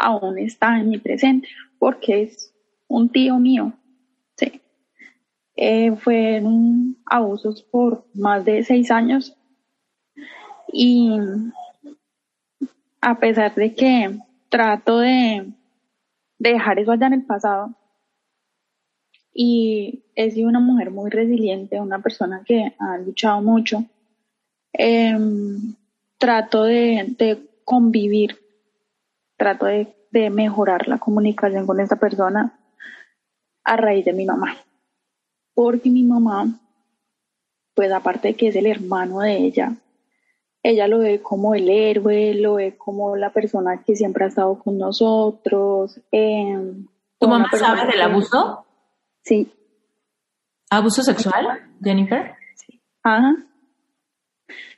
aún 0.00 0.38
está 0.38 0.80
en 0.80 0.88
mi 0.88 0.98
presente, 0.98 1.46
porque 1.78 2.22
es 2.22 2.52
un 2.88 3.10
tío 3.10 3.38
mío. 3.38 3.72
Sí. 4.36 4.60
Eh, 5.54 5.94
fueron 5.96 6.96
abusos 7.04 7.62
por 7.62 8.06
más 8.14 8.44
de 8.44 8.64
seis 8.64 8.90
años 8.90 9.36
y 10.72 11.18
a 13.00 13.18
pesar 13.18 13.54
de 13.54 13.74
que 13.74 14.18
trato 14.48 14.98
de, 14.98 15.52
dejar 16.38 16.78
eso 16.78 16.92
allá 16.92 17.08
en 17.08 17.12
el 17.12 17.26
pasado 17.26 17.74
y 19.34 20.04
he 20.14 20.30
sido 20.30 20.48
una 20.48 20.60
mujer 20.60 20.90
muy 20.90 21.10
resiliente, 21.10 21.78
una 21.80 22.00
persona 22.00 22.42
que 22.44 22.74
ha 22.78 22.96
luchado 22.98 23.42
mucho, 23.42 23.84
em, 24.72 25.74
trato 26.18 26.64
de 26.64 27.14
convivir 27.64 28.39
trato 29.40 29.64
de, 29.64 29.96
mejorar 30.30 30.86
la 30.86 30.98
comunicación 30.98 31.66
con 31.66 31.80
esta 31.80 31.96
persona 31.96 32.52
a 33.64 33.76
raíz 33.76 34.04
de 34.04 34.12
mi 34.12 34.26
mamá. 34.26 34.54
Porque 35.54 35.88
mi 35.88 36.02
mamá, 36.02 36.46
pues 37.74 37.90
aparte 37.90 38.28
de 38.28 38.34
que 38.34 38.48
es 38.48 38.56
el 38.56 38.66
hermano 38.66 39.20
de 39.20 39.38
ella, 39.38 39.72
ella 40.62 40.86
lo 40.88 40.98
ve 40.98 41.22
como 41.22 41.54
el 41.54 41.70
héroe, 41.70 42.34
lo 42.34 42.54
ve 42.56 42.76
como 42.76 43.16
la 43.16 43.32
persona 43.32 43.82
que 43.82 43.96
siempre 43.96 44.24
ha 44.24 44.28
estado 44.28 44.58
con 44.58 44.76
nosotros. 44.76 45.98
Em, 46.10 46.86
¿Tu 47.18 47.26
mamá 47.26 47.48
sabe 47.56 47.86
del 47.86 48.02
abuso? 48.02 48.66
Sí. 49.22 49.50
¿Abuso 50.68 51.02
sexual, 51.02 51.46
Jennifer? 51.82 52.34
Sí. 52.56 52.82
Ajá. 53.02 53.36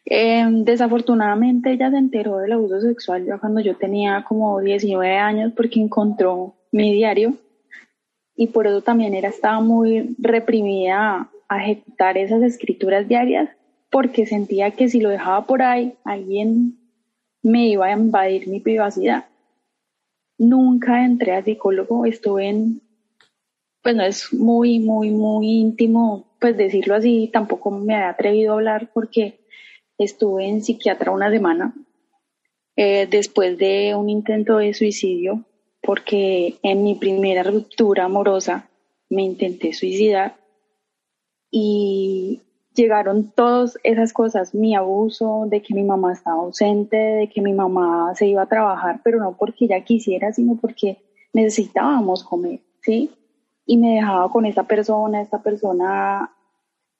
Em, 0.04 0.64
desafortunadamente 0.64 1.72
ella 1.72 1.90
se 1.90 1.96
enteró 1.96 2.38
del 2.38 2.52
abuso 2.52 2.80
sexual 2.80 3.24
ya 3.24 3.38
cuando 3.38 3.60
yo 3.60 3.76
tenía 3.76 4.24
como 4.26 4.60
19 4.60 5.16
años 5.16 5.52
porque 5.56 5.80
encontró 5.80 6.54
mi 6.72 6.92
diario 6.92 7.34
y 8.34 8.48
por 8.48 8.66
eso 8.66 8.82
también 8.82 9.14
era, 9.14 9.28
estaba 9.28 9.60
muy 9.60 10.16
reprimida 10.18 11.30
a, 11.48 11.62
ejecutar 11.62 12.16
esas 12.16 12.42
escrituras 12.42 13.06
diarias 13.06 13.50
porque 13.90 14.26
sentía 14.26 14.70
que 14.70 14.88
si 14.88 15.00
lo 15.00 15.10
dejaba 15.10 15.46
por 15.46 15.62
ahí 15.62 15.94
alguien 16.02 16.78
me 17.42 17.68
iba 17.68 17.86
a 17.86 17.92
invadir 17.92 18.48
mi 18.48 18.58
privacidad. 18.58 19.26
Nunca 20.38 21.04
entré 21.04 21.32
a 21.32 21.44
psicólogo, 21.44 22.06
estuve 22.06 22.48
en, 22.48 22.80
pues 23.82 23.94
no 23.94 24.02
es 24.02 24.32
muy, 24.32 24.80
muy, 24.80 25.10
muy 25.10 25.46
íntimo, 25.46 26.24
pues 26.40 26.56
decirlo 26.56 26.94
así, 26.94 27.28
tampoco 27.32 27.70
me 27.70 27.94
había 27.94 28.08
atrevido 28.08 28.52
a 28.52 28.54
hablar 28.54 28.90
porque 28.94 29.41
estuve 30.02 30.46
en 30.48 30.62
psiquiatra 30.62 31.12
una 31.12 31.30
semana 31.30 31.74
eh, 32.76 33.06
después 33.10 33.58
de 33.58 33.94
un 33.94 34.08
intento 34.08 34.58
de 34.58 34.74
suicidio, 34.74 35.44
porque 35.82 36.56
en 36.62 36.82
mi 36.82 36.94
primera 36.94 37.42
ruptura 37.42 38.04
amorosa 38.04 38.68
me 39.10 39.22
intenté 39.22 39.72
suicidar 39.72 40.36
y 41.50 42.40
llegaron 42.74 43.30
todas 43.30 43.78
esas 43.82 44.12
cosas, 44.12 44.54
mi 44.54 44.74
abuso, 44.74 45.44
de 45.46 45.60
que 45.60 45.74
mi 45.74 45.84
mamá 45.84 46.12
estaba 46.12 46.42
ausente, 46.42 46.96
de 46.96 47.28
que 47.28 47.42
mi 47.42 47.52
mamá 47.52 48.14
se 48.14 48.26
iba 48.26 48.42
a 48.42 48.48
trabajar, 48.48 49.00
pero 49.04 49.18
no 49.18 49.36
porque 49.36 49.66
ella 49.66 49.84
quisiera, 49.84 50.32
sino 50.32 50.56
porque 50.56 50.98
necesitábamos 51.32 52.24
comer, 52.24 52.60
¿sí? 52.80 53.10
Y 53.66 53.76
me 53.76 53.96
dejaba 53.96 54.30
con 54.30 54.46
esta 54.46 54.64
persona, 54.64 55.20
esta 55.20 55.42
persona 55.42 56.32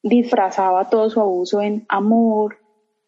disfrazaba 0.03 0.91
todo 0.91 1.09
su 1.09 1.21
abuso 1.21 1.63
en 1.63 1.87
amor, 1.89 2.59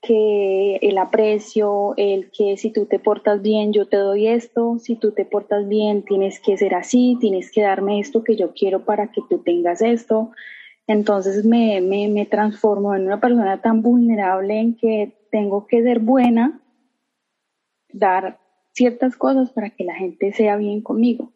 que 0.07 0.77
el 0.83 0.99
aprecio, 0.99 1.95
el 1.97 2.31
que 2.31 2.57
si 2.57 2.71
tú 2.71 2.87
te 2.87 2.99
portas 2.99 3.43
bien 3.43 3.73
yo 3.73 3.87
te 3.89 3.97
doy 3.97 4.29
esto, 4.29 4.79
si 4.79 4.97
tú 4.97 5.13
te 5.13 5.25
portas 5.25 5.67
bien 5.69 6.05
tienes 6.05 6.41
que 6.41 6.57
ser 6.57 6.75
así, 6.75 7.17
tienes 7.21 7.51
que 7.51 7.63
darme 7.63 8.01
esto 8.01 8.23
que 8.23 8.37
yo 8.37 8.53
quiero 8.53 8.85
para 8.85 9.11
que 9.11 9.23
tú 9.29 9.39
tengas 9.39 9.83
esto. 9.83 10.31
Entonces 10.87 11.45
me, 11.45 11.81
me, 11.81 12.09
me 12.09 12.27
transformo 12.27 12.95
en 12.95 13.07
una 13.07 13.21
persona 13.21 13.61
tan 13.61 13.83
vulnerable 13.83 14.59
en 14.61 14.77
que 14.77 15.17
tengo 15.31 15.67
que 15.67 15.83
ser 15.83 16.01
buena, 16.01 16.63
dar 17.93 18.39
ciertas 18.73 19.17
cosas 19.17 19.51
para 19.51 19.71
que 19.71 19.85
la 19.85 19.95
gente 19.95 20.33
sea 20.33 20.57
bien 20.57 20.83
conmigo. 20.83 21.33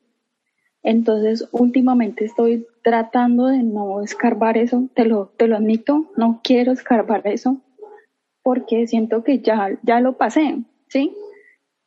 Entonces, 0.83 1.49
últimamente 1.53 2.25
estoy 2.25 2.67
tratando 2.83 3.47
de 3.47 3.63
no 3.63 4.03
escarbar 4.03 4.57
eso, 4.57 4.89
te 4.95 5.05
lo, 5.05 5.27
te 5.37 5.49
lo 5.49 5.57
admito, 5.57 6.11
no 6.17 6.41
quiero 6.43 6.73
escarbar 6.73 7.27
eso, 7.27 7.61
porque 8.49 8.87
siento 8.87 9.23
que 9.23 9.41
ya, 9.41 9.79
ya 9.83 10.01
lo 10.01 10.17
pasé, 10.17 10.65
¿sí? 10.87 11.15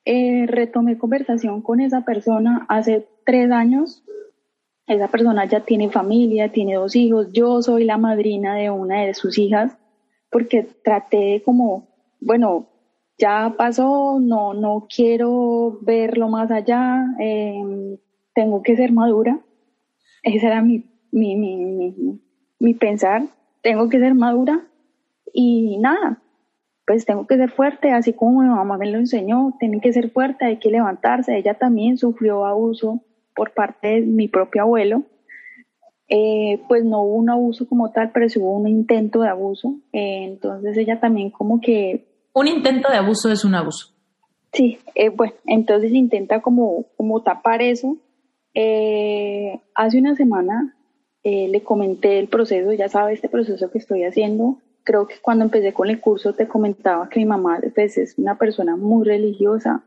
Eh, 0.06 0.45
retomé 0.45 1.00
conversación 1.00 1.63
con 1.63 1.82
esa 1.82 2.02
persona 2.02 2.67
hace 2.69 3.08
tres 3.26 3.50
años. 3.50 4.04
Esa 4.86 5.08
persona 5.08 5.45
ya 5.45 5.62
tiene 5.62 5.89
familia, 5.89 6.52
tiene 6.52 6.76
dos 6.76 6.95
hijos. 6.95 7.32
Yo 7.32 7.63
soy 7.63 7.84
la 7.84 7.97
madrina 7.97 8.54
de 8.54 8.69
una 8.69 9.02
de 9.02 9.15
sus 9.15 9.39
hijas 9.39 9.76
porque 10.30 10.67
traté 10.84 11.41
como, 11.43 11.88
bueno, 12.19 12.67
ya 13.17 13.56
pasó, 13.58 14.19
no, 14.21 14.54
no 14.54 14.86
quiero 14.88 15.80
verlo 15.82 16.30
más 16.30 16.52
allá, 16.52 17.08
em, 17.17 17.97
tengo 18.36 18.62
que 18.62 18.76
ser 18.76 18.91
madura. 18.91 19.39
Ese 20.21 20.45
era 20.45 20.62
mi, 20.62 20.86
mi, 21.12 21.36
mi, 21.36 22.21
mi, 22.60 22.74
pensar, 22.76 23.24
tengo 23.63 23.89
que 23.89 23.97
ser 23.97 24.13
madura 24.13 24.67
y 25.34 25.78
nada, 25.80 26.21
pues 26.86 27.06
tengo 27.06 27.28
que 27.28 27.38
ser 27.38 27.52
fuerte, 27.52 27.91
así 27.91 28.13
como 28.13 28.41
mi 28.41 28.50
mamá 28.50 28.78
me 28.78 28.89
lo 28.89 28.98
enseñó, 28.98 29.56
tiene 29.60 29.80
que 29.80 29.94
ser 29.94 30.12
fuerte, 30.12 30.46
hay 30.46 30.58
que 30.58 30.70
levantarse. 30.70 31.38
Ella 31.38 31.54
también 31.54 31.98
sufrió 31.98 32.46
abuso 32.46 33.02
por 33.36 33.54
parte 33.54 33.88
de 33.88 34.02
mi 34.02 34.28
propio 34.28 34.63
abuelo. 34.63 35.04
Eh, 36.08 36.62
pues 36.67 36.84
no 36.84 37.04
hubo 37.04 37.15
un 37.15 37.30
abuso 37.30 37.67
como 37.67 37.91
tal, 37.91 38.12
pero 38.12 38.28
sí 38.28 38.39
hubo 38.39 38.58
un 38.58 38.67
intento 38.67 39.22
de 39.22 39.30
abuso. 39.30 39.76
Eh, 39.94 40.26
entonces 40.26 40.76
ella 40.78 41.00
también 41.00 41.30
como 41.30 41.62
que... 41.62 42.08
Un 42.34 42.48
intento 42.48 42.89
de 42.89 42.98
abuso 42.98 43.32
es 43.32 43.46
un 43.46 43.56
abuso. 43.56 43.94
Sí, 44.52 44.80
eh, 44.96 45.10
bueno, 45.10 45.34
entonces 45.46 45.94
intenta 45.94 46.41
como, 46.41 46.88
como 46.98 47.22
tapar 47.24 47.62
eso 47.62 47.98
eh, 48.54 49.62
hace 49.76 50.00
una 50.00 50.15
semana 50.15 50.76
eh, 51.24 51.48
le 51.48 51.63
comenté 51.63 52.20
el 52.20 52.28
proceso, 52.28 52.74
ya 52.74 52.89
sabe 52.89 53.13
este 53.13 53.30
proceso 53.30 53.72
que 53.72 53.78
estoy 53.78 54.04
haciendo. 54.04 54.58
Creo 54.84 55.08
que 55.08 55.15
cuando 55.22 55.46
empecé 55.46 55.74
con 55.74 55.89
el 55.89 56.00
curso 56.00 56.34
te 56.34 56.48
comentaba 56.48 57.10
que 57.10 57.20
mi 57.20 57.26
mamá 57.26 57.60
pues, 57.74 57.98
es 57.98 58.17
una 58.17 58.38
persona 58.38 58.76
muy 58.76 59.06
religiosa 59.06 59.84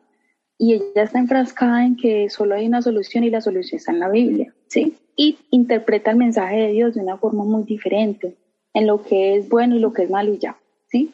y 0.56 0.74
ella 0.74 1.02
está 1.02 1.18
enfrascada 1.18 1.84
en 1.84 1.96
que 1.96 2.30
solo 2.30 2.54
hay 2.54 2.66
una 2.66 2.82
solución 2.82 3.24
y 3.24 3.30
la 3.30 3.40
solución 3.40 3.78
está 3.78 3.92
en 3.92 4.00
la 4.00 4.08
Biblia, 4.08 4.54
¿sí? 4.68 4.96
Y 5.16 5.38
interpreta 5.50 6.10
el 6.10 6.16
mensaje 6.16 6.56
de 6.56 6.72
Dios 6.72 6.94
de 6.94 7.00
una 7.00 7.16
forma 7.16 7.44
muy 7.44 7.64
diferente, 7.64 8.36
en 8.72 8.86
lo 8.86 9.02
que 9.02 9.36
es 9.36 9.48
bueno 9.48 9.76
y 9.76 9.80
lo 9.80 9.92
que 9.92 10.04
es 10.04 10.10
malo 10.10 10.32
y 10.32 10.38
ya, 10.38 10.56
¿sí? 10.86 11.12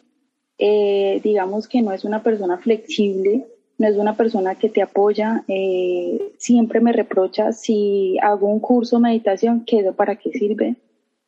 Eh, 0.59 1.21
digamos 1.25 1.69
que 1.69 1.81
no 1.81 1.93
es 1.93 2.05
una 2.05 2.23
persona 2.23 2.59
flexible 2.59 3.47
no 3.81 3.89
es 3.89 3.97
una 3.97 4.15
persona 4.15 4.57
que 4.57 4.69
te 4.69 4.83
apoya, 4.83 5.43
eh, 5.49 6.35
siempre 6.37 6.81
me 6.81 6.93
reprocha 6.93 7.53
si 7.53 8.19
hago 8.21 8.47
un 8.47 8.61
curso 8.61 8.97
de 8.97 9.03
meditación, 9.05 9.65
eso 9.67 9.95
para 9.95 10.17
qué 10.17 10.31
sirve, 10.33 10.77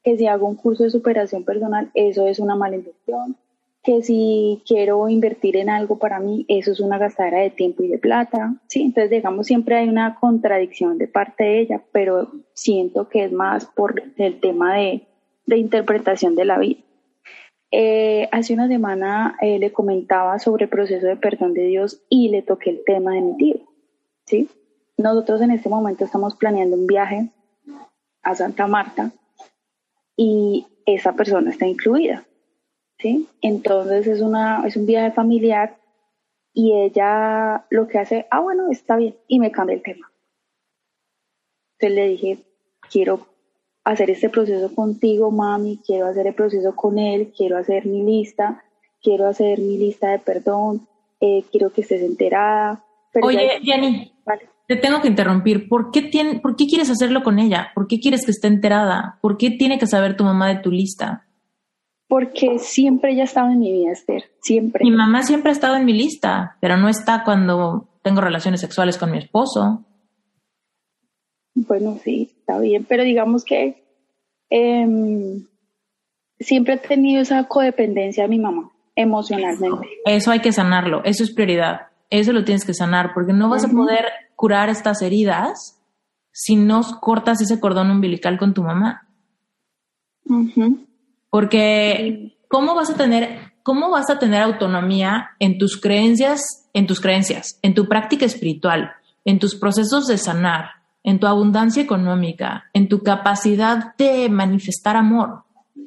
que 0.02 0.16
si 0.16 0.26
hago 0.26 0.46
un 0.46 0.56
curso 0.56 0.84
de 0.84 0.90
superación 0.90 1.44
personal, 1.44 1.90
eso 1.94 2.26
es 2.26 2.38
una 2.38 2.56
mala 2.56 2.76
inversión, 2.76 3.36
que 3.82 4.02
si 4.02 4.62
quiero 4.66 5.08
invertir 5.08 5.56
en 5.56 5.68
algo 5.68 5.98
para 5.98 6.20
mí, 6.20 6.44
eso 6.48 6.70
es 6.70 6.80
una 6.80 6.98
gastadera 6.98 7.38
de 7.38 7.50
tiempo 7.50 7.82
y 7.82 7.88
de 7.88 7.98
plata, 7.98 8.54
¿sí? 8.68 8.82
Entonces, 8.82 9.10
digamos, 9.10 9.46
siempre 9.46 9.76
hay 9.76 9.88
una 9.88 10.14
contradicción 10.20 10.98
de 10.98 11.08
parte 11.08 11.44
de 11.44 11.60
ella, 11.60 11.82
pero 11.90 12.30
siento 12.54 13.08
que 13.08 13.24
es 13.24 13.32
más 13.32 13.66
por 13.66 14.00
el 14.16 14.40
tema 14.40 14.76
de, 14.76 15.06
de 15.46 15.56
interpretación 15.58 16.36
de 16.36 16.44
la 16.44 16.58
vida. 16.58 16.80
Eh, 17.74 18.28
hace 18.30 18.52
una 18.52 18.68
semana 18.68 19.36
eh, 19.40 19.58
le 19.58 19.72
comentaba 19.72 20.38
sobre 20.38 20.64
el 20.64 20.70
proceso 20.70 21.06
de 21.06 21.16
perdón 21.16 21.54
de 21.54 21.62
Dios 21.62 22.02
y 22.10 22.28
le 22.28 22.42
toqué 22.42 22.70
el 22.70 22.84
tema 22.84 23.14
de 23.14 23.22
mi 23.22 23.36
tío. 23.36 23.56
¿sí? 24.26 24.48
Nosotros 24.98 25.40
en 25.40 25.50
este 25.50 25.70
momento 25.70 26.04
estamos 26.04 26.36
planeando 26.36 26.76
un 26.76 26.86
viaje 26.86 27.30
a 28.22 28.34
Santa 28.34 28.66
Marta 28.66 29.10
y 30.16 30.66
esa 30.86 31.14
persona 31.14 31.50
está 31.50 31.66
incluida. 31.66 32.24
¿sí? 32.98 33.28
Entonces 33.40 34.06
es, 34.06 34.20
una, 34.20 34.66
es 34.66 34.76
un 34.76 34.86
viaje 34.86 35.12
familiar 35.12 35.76
y 36.54 36.74
ella 36.74 37.66
lo 37.70 37.88
que 37.88 37.98
hace, 37.98 38.26
ah, 38.30 38.40
bueno, 38.40 38.70
está 38.70 38.96
bien, 38.96 39.16
y 39.26 39.38
me 39.38 39.50
cambia 39.50 39.76
el 39.76 39.82
tema. 39.82 40.10
Entonces 41.78 41.96
le 41.96 42.08
dije, 42.08 42.38
quiero 42.90 43.26
hacer 43.84 44.10
este 44.10 44.28
proceso 44.28 44.74
contigo, 44.74 45.30
mami, 45.30 45.80
quiero 45.84 46.06
hacer 46.06 46.26
el 46.26 46.34
proceso 46.34 46.76
con 46.76 46.98
él, 46.98 47.32
quiero 47.36 47.58
hacer 47.58 47.86
mi 47.86 48.02
lista, 48.02 48.62
quiero 49.02 49.26
hacer 49.26 49.58
mi 49.58 49.78
lista 49.78 50.10
de 50.10 50.18
perdón, 50.18 50.86
eh, 51.20 51.44
quiero 51.50 51.72
que 51.72 51.80
estés 51.80 52.02
enterada. 52.02 52.84
Oye, 53.20 53.60
Jenny, 53.62 54.12
te 54.74 54.80
tengo 54.80 55.02
que 55.02 55.08
interrumpir. 55.08 55.68
¿Por 55.68 55.90
qué, 55.90 56.00
tiene, 56.02 56.40
¿Por 56.40 56.56
qué 56.56 56.66
quieres 56.66 56.88
hacerlo 56.88 57.22
con 57.22 57.38
ella? 57.38 57.72
¿Por 57.74 57.86
qué 57.86 58.00
quieres 58.00 58.24
que 58.24 58.30
esté 58.30 58.48
enterada? 58.48 59.18
¿Por 59.20 59.36
qué 59.36 59.50
tiene 59.50 59.78
que 59.78 59.86
saber 59.86 60.16
tu 60.16 60.24
mamá 60.24 60.48
de 60.48 60.60
tu 60.62 60.70
lista? 60.70 61.26
Porque 62.08 62.58
siempre 62.58 63.12
ella 63.12 63.22
ha 63.22 63.26
estado 63.26 63.50
en 63.50 63.58
mi 63.58 63.70
vida, 63.70 63.92
Esther, 63.92 64.24
siempre. 64.40 64.82
Mi 64.84 64.90
mamá 64.90 65.22
siempre 65.24 65.50
ha 65.50 65.52
estado 65.52 65.76
en 65.76 65.84
mi 65.84 65.92
lista, 65.92 66.56
pero 66.60 66.78
no 66.78 66.88
está 66.88 67.22
cuando 67.22 67.88
tengo 68.02 68.22
relaciones 68.22 68.60
sexuales 68.60 68.96
con 68.96 69.10
mi 69.10 69.18
esposo. 69.18 69.84
Bueno, 71.54 71.98
sí, 72.02 72.30
está 72.38 72.58
bien, 72.58 72.86
pero 72.88 73.02
digamos 73.02 73.44
que 73.44 73.84
em, 74.48 75.46
siempre 76.40 76.74
he 76.74 76.78
tenido 76.78 77.20
esa 77.20 77.44
codependencia 77.44 78.24
de 78.24 78.30
mi 78.30 78.38
mamá 78.38 78.70
emocionalmente. 78.94 79.86
Eso 80.06 80.30
hay 80.30 80.40
que 80.40 80.52
sanarlo, 80.52 81.02
eso 81.04 81.24
es 81.24 81.32
prioridad, 81.34 81.88
eso 82.08 82.32
lo 82.32 82.44
tienes 82.44 82.64
que 82.64 82.74
sanar, 82.74 83.12
porque 83.14 83.32
no 83.32 83.48
vas 83.50 83.64
a 83.64 83.68
poder 83.68 84.06
curar 84.36 84.68
estas 84.68 85.02
heridas 85.02 85.78
si 86.32 86.56
no 86.56 86.82
cortas 87.00 87.40
ese 87.40 87.60
cordón 87.60 87.90
umbilical 87.90 88.38
con 88.38 88.54
tu 88.54 88.62
mamá. 88.62 89.06
Porque 91.30 92.38
¿cómo 92.48 92.74
vas 92.74 92.90
a 92.90 92.96
tener 92.96 93.52
cómo 93.62 93.90
vas 93.90 94.10
a 94.10 94.18
tener 94.18 94.42
autonomía 94.42 95.30
en 95.38 95.58
tus 95.58 95.80
creencias, 95.80 96.68
en 96.72 96.86
tus 96.86 97.00
creencias, 97.00 97.58
en 97.62 97.74
tu 97.74 97.88
práctica 97.88 98.26
espiritual, 98.26 98.92
en 99.24 99.38
tus 99.38 99.54
procesos 99.54 100.06
de 100.08 100.18
sanar, 100.18 100.70
en 101.04 101.20
tu 101.20 101.26
abundancia 101.26 101.82
económica, 101.82 102.64
en 102.72 102.88
tu 102.88 103.02
capacidad 103.02 103.94
de 103.96 104.28
manifestar 104.28 104.96
amor. 104.96 105.44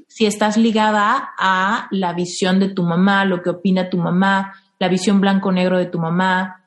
Si 0.07 0.25
estás 0.25 0.57
ligada 0.57 1.31
a 1.37 1.87
la 1.91 2.13
visión 2.13 2.59
de 2.59 2.69
tu 2.69 2.83
mamá, 2.83 3.25
lo 3.25 3.41
que 3.41 3.49
opina 3.49 3.89
tu 3.89 3.97
mamá, 3.97 4.53
la 4.79 4.87
visión 4.87 5.19
blanco-negro 5.19 5.77
de 5.77 5.87
tu 5.87 5.99
mamá, 5.99 6.64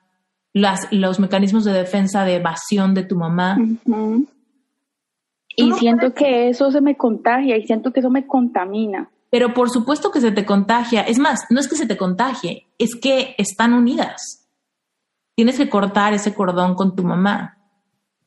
las, 0.60 0.88
los 0.92 1.20
mecanismos 1.20 1.64
de 1.64 1.72
defensa 1.72 2.24
de 2.24 2.36
evasión 2.36 2.94
de 2.94 3.04
tu 3.04 3.16
mamá. 3.16 3.58
Y 5.56 5.72
siento 5.72 6.14
que 6.14 6.48
eso 6.48 6.70
se 6.70 6.80
me 6.80 6.96
contagia 6.96 7.56
y 7.56 7.66
siento 7.66 7.92
que 7.92 8.00
eso 8.00 8.10
me 8.10 8.26
contamina. 8.26 9.10
Pero 9.30 9.52
por 9.54 9.70
supuesto 9.70 10.10
que 10.10 10.20
se 10.20 10.32
te 10.32 10.46
contagia. 10.46 11.02
Es 11.02 11.18
más, 11.18 11.46
no 11.50 11.60
es 11.60 11.68
que 11.68 11.76
se 11.76 11.86
te 11.86 11.96
contagie, 11.96 12.66
es 12.78 12.94
que 12.94 13.34
están 13.38 13.72
unidas. 13.72 14.48
Tienes 15.34 15.58
que 15.58 15.68
cortar 15.68 16.14
ese 16.14 16.34
cordón 16.34 16.74
con 16.74 16.96
tu 16.96 17.04
mamá. 17.04 17.58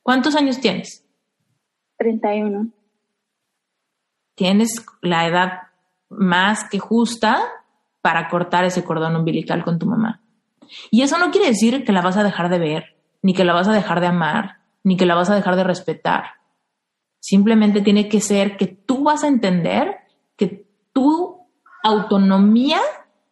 ¿Cuántos 0.04 0.36
años 0.36 0.60
tienes? 0.60 1.06
31. 1.98 2.72
Tienes 4.36 4.86
la 5.02 5.28
edad 5.28 5.52
más 6.10 6.64
que 6.70 6.80
justa 6.80 7.40
para 8.02 8.28
cortar 8.30 8.66
ese 8.66 8.84
cordón 8.84 9.16
umbilical 9.16 9.64
con 9.64 9.80
tu 9.80 9.86
mamá. 9.86 10.22
Y 10.90 11.02
eso 11.02 11.18
no 11.18 11.32
quiere 11.32 11.48
decir 11.48 11.84
que 11.84 11.92
la 11.92 12.02
vas 12.02 12.18
a 12.18 12.24
dejar 12.24 12.50
de 12.50 12.60
ver, 12.60 12.98
ni 13.22 13.34
que 13.34 13.44
la 13.44 13.54
vas 13.54 13.68
a 13.68 13.74
dejar 13.74 14.00
de 14.02 14.08
amar, 14.08 14.60
ni 14.84 14.98
que 14.98 15.06
la 15.06 15.16
vas 15.16 15.30
a 15.30 15.36
dejar 15.36 15.56
de 15.56 15.64
respetar. 15.64 16.24
Simplemente 17.20 17.82
tiene 17.82 18.10
que 18.10 18.20
ser 18.20 18.58
que 18.58 18.68
tú 18.68 19.04
vas 19.04 19.24
a 19.24 19.28
entender 19.28 19.96
que 20.36 20.66
tu 20.92 21.48
autonomía 21.84 22.80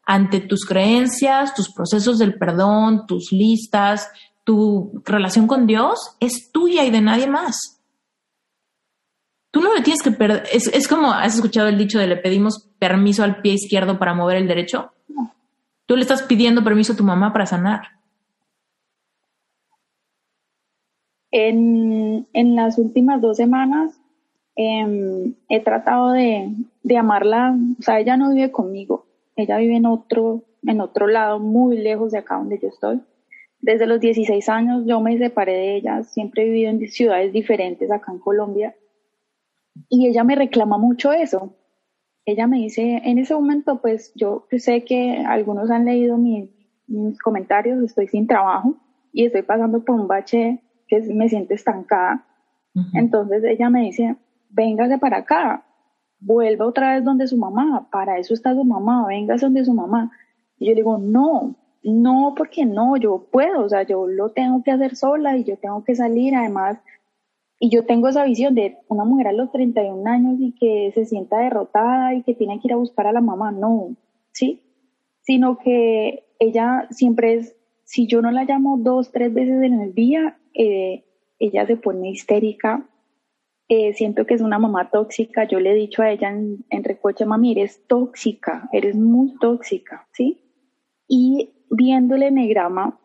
ante 0.05 0.39
tus 0.39 0.65
creencias, 0.65 1.53
tus 1.53 1.71
procesos 1.73 2.17
del 2.17 2.35
perdón, 2.37 3.05
tus 3.07 3.31
listas, 3.31 4.09
tu 4.43 5.03
relación 5.05 5.45
con 5.45 5.67
Dios 5.67 6.15
es 6.19 6.51
tuya 6.51 6.83
y 6.83 6.89
de 6.89 7.01
nadie 7.01 7.27
más. 7.27 7.79
Tú 9.51 9.61
no 9.61 9.73
le 9.73 9.81
tienes 9.81 10.01
que 10.01 10.11
perder. 10.11 10.47
Es, 10.51 10.87
como, 10.87 11.11
¿has 11.11 11.35
escuchado 11.35 11.67
el 11.67 11.77
dicho 11.77 11.99
de 11.99 12.07
le 12.07 12.17
pedimos 12.17 12.69
permiso 12.79 13.23
al 13.23 13.41
pie 13.41 13.53
izquierdo 13.53 13.97
para 13.97 14.13
mover 14.13 14.37
el 14.37 14.47
derecho? 14.47 14.93
Tú 15.89 15.95
le 15.95 16.03
estás 16.03 16.21
pidiendo 16.21 16.63
permiso 16.63 16.93
a 16.93 16.95
tu 16.95 17.03
mamá 17.03 17.33
para 17.33 17.47
sanar. 17.47 17.81
En, 21.31 22.27
las 22.55 22.77
últimas 22.77 23.19
dos 23.19 23.37
semanas 23.37 23.99
em, 24.55 25.33
he 25.49 25.59
tratado 25.63 26.11
de, 26.11 26.53
de, 26.83 26.95
amarla. 26.95 27.57
O 27.79 27.81
sea, 27.81 27.99
ella 27.99 28.17
no 28.17 28.29
vive 28.29 28.51
conmigo. 28.51 29.07
Ella 29.35 29.57
vive 29.57 29.77
en 29.77 29.87
otro, 29.87 30.43
en 30.61 30.79
otro 30.79 31.07
lado, 31.07 31.39
muy 31.39 31.75
lejos 31.75 32.11
de 32.11 32.19
acá 32.19 32.35
donde 32.35 32.59
yo 32.61 32.67
estoy. 32.67 33.01
Desde 33.59 33.87
los 33.87 33.99
16 33.99 34.47
años 34.47 34.83
yo 34.85 35.01
me 35.01 35.17
separé 35.17 35.53
de 35.53 35.75
ella, 35.77 36.03
siempre 36.03 36.43
he 36.43 36.45
vivido 36.45 36.69
en 36.69 36.87
ciudades 36.87 37.33
diferentes 37.33 37.89
acá 37.89 38.11
en 38.11 38.19
Colombia 38.19 38.75
y 39.89 40.07
ella 40.07 40.23
me 40.23 40.35
reclama 40.35 40.77
mucho 40.77 41.11
eso. 41.11 41.55
Ella 42.25 42.47
me 42.47 42.57
dice, 42.57 43.01
en 43.03 43.17
ese 43.17 43.33
momento 43.33 43.81
pues 43.81 44.11
yo 44.15 44.45
sé 44.51 44.83
que 44.83 45.23
algunos 45.25 45.71
han 45.71 45.85
leído 45.85 46.17
mis 46.17 47.19
comentarios, 47.21 47.83
estoy 47.83 48.07
sin 48.07 48.27
trabajo 48.27 48.75
y 49.11 49.25
estoy 49.25 49.41
pasando 49.41 49.83
por 49.83 49.99
un 49.99 50.07
bache 50.07 50.61
que 50.87 51.01
me 51.13 51.29
siento 51.29 51.53
estancada 51.53 52.25
Entonces 52.93 53.43
ella 53.43 53.69
me 53.69 53.81
dice, 53.81 54.15
véngase 54.49 54.97
para 54.97 55.17
acá, 55.17 55.65
vuelva 56.19 56.65
otra 56.65 56.95
vez 56.95 57.03
donde 57.03 57.27
su 57.27 57.37
mamá, 57.37 57.87
para 57.91 58.17
eso 58.17 58.33
está 58.33 58.53
su 58.53 58.63
mamá, 58.63 59.07
véngase 59.07 59.45
donde 59.45 59.65
su 59.65 59.73
mamá. 59.73 60.11
Y 60.57 60.67
yo 60.67 60.71
le 60.71 60.75
digo, 60.77 60.97
no, 60.97 61.55
no, 61.83 62.33
porque 62.35 62.65
no, 62.65 62.97
yo 62.97 63.27
puedo, 63.31 63.63
o 63.63 63.69
sea, 63.69 63.83
yo 63.83 64.07
lo 64.07 64.29
tengo 64.29 64.63
que 64.63 64.71
hacer 64.71 64.95
sola 64.95 65.37
y 65.37 65.43
yo 65.43 65.57
tengo 65.57 65.83
que 65.83 65.95
salir, 65.95 66.35
además, 66.35 66.77
y 67.59 67.69
yo 67.69 67.85
tengo 67.85 68.07
esa 68.07 68.23
visión 68.23 68.55
de 68.55 68.77
una 68.87 69.03
mujer 69.03 69.27
a 69.27 69.33
los 69.33 69.51
31 69.51 70.09
años 70.09 70.37
y 70.39 70.53
que 70.53 70.91
se 70.95 71.05
sienta 71.05 71.39
derrotada 71.39 72.15
y 72.15 72.23
que 72.23 72.33
tiene 72.33 72.59
que 72.59 72.69
ir 72.69 72.73
a 72.73 72.77
buscar 72.77 73.05
a 73.05 73.11
la 73.11 73.19
mamá, 73.19 73.51
no, 73.51 73.97
¿sí? 74.31 74.63
Sino 75.19 75.57
que 75.57 76.23
ella 76.39 76.87
siempre 76.89 77.33
es, 77.33 77.57
si 77.83 78.07
yo 78.07 78.21
no 78.21 78.31
la 78.31 78.45
llamo 78.45 78.77
dos, 78.77 79.11
tres 79.11 79.33
veces 79.33 79.61
en 79.61 79.81
el 79.81 79.93
día, 79.93 80.39
eh, 80.53 81.03
ella 81.37 81.67
se 81.67 81.75
pone 81.75 82.11
histérica, 82.11 82.87
eh, 83.67 83.93
siento 83.93 84.25
que 84.25 84.35
es 84.35 84.41
una 84.41 84.57
mamá 84.57 84.89
tóxica, 84.89 85.45
yo 85.45 85.59
le 85.59 85.71
he 85.71 85.75
dicho 85.75 86.01
a 86.01 86.11
ella 86.11 86.29
en, 86.29 86.65
en 86.69 86.83
recoche, 86.85 87.25
mami, 87.25 87.51
eres 87.51 87.85
tóxica, 87.87 88.69
eres 88.71 88.95
muy 88.95 89.35
tóxica, 89.37 90.07
¿sí? 90.13 90.41
Y 91.09 91.49
viendo 91.69 92.15
el 92.15 92.23
enegrama 92.23 92.99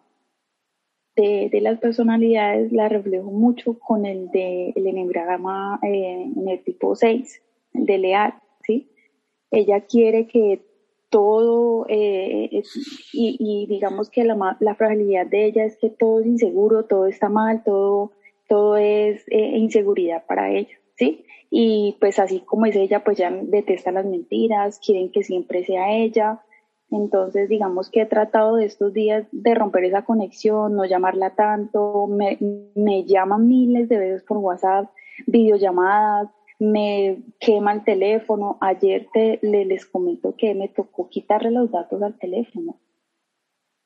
de, 1.16 1.48
de, 1.50 1.60
las 1.60 1.78
personalidades, 1.78 2.72
la 2.72 2.88
reflejo 2.88 3.30
mucho 3.30 3.78
con 3.78 4.04
el 4.06 4.30
de 4.30 4.72
el 4.74 4.86
enegrama 4.86 5.78
eh, 5.82 6.30
en 6.36 6.48
el 6.48 6.62
tipo 6.64 6.96
6, 6.96 7.42
el 7.74 7.86
de 7.86 7.98
leal, 7.98 8.34
¿sí? 8.62 8.90
Ella 9.50 9.82
quiere 9.82 10.26
que 10.26 10.62
todo, 11.14 11.86
eh, 11.88 12.62
y, 13.12 13.36
y, 13.38 13.66
digamos 13.66 14.10
que 14.10 14.24
la, 14.24 14.56
la, 14.58 14.74
fragilidad 14.74 15.26
de 15.26 15.44
ella 15.44 15.64
es 15.64 15.76
que 15.76 15.88
todo 15.88 16.18
es 16.18 16.26
inseguro, 16.26 16.86
todo 16.86 17.06
está 17.06 17.28
mal, 17.28 17.62
todo, 17.62 18.10
todo 18.48 18.76
es 18.76 19.24
eh, 19.28 19.56
inseguridad 19.58 20.26
para 20.26 20.50
ella, 20.50 20.76
¿sí? 20.96 21.24
Y 21.50 21.96
pues 22.00 22.18
así 22.18 22.40
como 22.40 22.66
es 22.66 22.74
ella, 22.74 23.04
pues 23.04 23.16
ya 23.16 23.30
detesta 23.30 23.92
las 23.92 24.06
mentiras, 24.06 24.80
quieren 24.84 25.12
que 25.12 25.22
siempre 25.22 25.64
sea 25.64 25.94
ella, 25.94 26.42
entonces, 26.90 27.48
digamos 27.48 27.90
que 27.90 28.02
he 28.02 28.06
tratado 28.06 28.56
de 28.56 28.66
estos 28.66 28.92
días 28.92 29.26
de 29.32 29.54
romper 29.54 29.84
esa 29.84 30.04
conexión, 30.04 30.74
no 30.76 30.84
llamarla 30.84 31.34
tanto, 31.34 32.06
me, 32.06 32.38
me 32.74 33.04
llaman 33.04 33.48
miles 33.48 33.88
de 33.88 33.98
veces 33.98 34.22
por 34.22 34.36
WhatsApp, 34.38 34.90
videollamadas, 35.26 36.28
me 36.58 37.22
quema 37.40 37.72
el 37.72 37.84
teléfono. 37.84 38.58
Ayer 38.60 39.08
te, 39.12 39.38
le, 39.42 39.64
les 39.64 39.86
comento 39.86 40.34
que 40.36 40.54
me 40.54 40.68
tocó 40.68 41.08
quitarle 41.08 41.50
los 41.50 41.70
datos 41.70 42.00
al 42.02 42.18
teléfono 42.18 42.78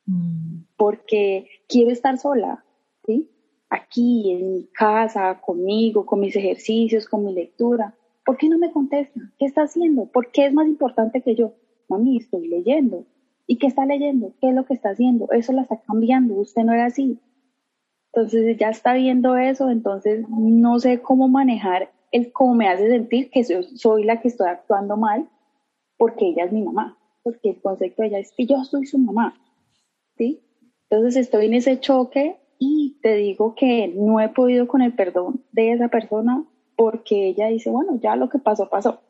mm. 0.06 0.64
porque 0.76 1.48
quiero 1.68 1.90
estar 1.90 2.18
sola, 2.18 2.64
¿sí? 3.06 3.30
Aquí, 3.70 4.32
en 4.32 4.52
mi 4.52 4.66
casa, 4.66 5.40
conmigo, 5.40 6.06
con 6.06 6.20
mis 6.20 6.34
ejercicios, 6.36 7.06
con 7.06 7.24
mi 7.24 7.34
lectura. 7.34 7.94
¿Por 8.24 8.36
qué 8.36 8.48
no 8.48 8.58
me 8.58 8.72
contesta? 8.72 9.20
¿Qué 9.38 9.46
está 9.46 9.62
haciendo? 9.62 10.06
¿Por 10.06 10.30
qué 10.30 10.46
es 10.46 10.52
más 10.52 10.66
importante 10.66 11.22
que 11.22 11.34
yo? 11.34 11.54
Mami, 11.88 12.18
estoy 12.18 12.48
leyendo. 12.48 13.06
¿Y 13.46 13.56
qué 13.56 13.66
está 13.66 13.86
leyendo? 13.86 14.34
¿Qué 14.40 14.50
es 14.50 14.54
lo 14.54 14.66
que 14.66 14.74
está 14.74 14.90
haciendo? 14.90 15.30
Eso 15.32 15.52
la 15.52 15.62
está 15.62 15.80
cambiando, 15.80 16.34
usted 16.34 16.62
no 16.62 16.72
era 16.72 16.86
así. 16.86 17.18
Entonces 18.12 18.56
ya 18.58 18.70
está 18.70 18.94
viendo 18.94 19.36
eso, 19.36 19.70
entonces 19.70 20.26
no 20.28 20.78
sé 20.78 21.00
cómo 21.00 21.28
manejar 21.28 21.90
el 22.12 22.32
cómo 22.32 22.54
me 22.54 22.68
hace 22.68 22.88
sentir 22.88 23.30
que 23.30 23.44
soy 23.44 24.04
la 24.04 24.20
que 24.20 24.28
estoy 24.28 24.48
actuando 24.48 24.96
mal 24.96 25.28
porque 25.96 26.28
ella 26.28 26.44
es 26.44 26.52
mi 26.52 26.62
mamá, 26.62 26.96
porque 27.22 27.50
el 27.50 27.60
concepto 27.60 28.02
de 28.02 28.08
ella 28.08 28.18
es 28.18 28.32
que 28.32 28.46
yo 28.46 28.64
soy 28.64 28.86
su 28.86 28.98
mamá, 28.98 29.34
¿sí? 30.16 30.40
Entonces 30.88 31.16
estoy 31.16 31.46
en 31.46 31.54
ese 31.54 31.80
choque 31.80 32.36
y 32.58 32.98
te 33.02 33.14
digo 33.16 33.54
que 33.54 33.88
no 33.88 34.20
he 34.20 34.28
podido 34.28 34.68
con 34.68 34.80
el 34.80 34.94
perdón 34.94 35.44
de 35.52 35.72
esa 35.72 35.88
persona 35.88 36.44
porque 36.76 37.28
ella 37.28 37.48
dice, 37.48 37.70
bueno, 37.70 37.98
ya 38.00 38.16
lo 38.16 38.28
que 38.28 38.38
pasó, 38.38 38.68
pasó 38.68 39.00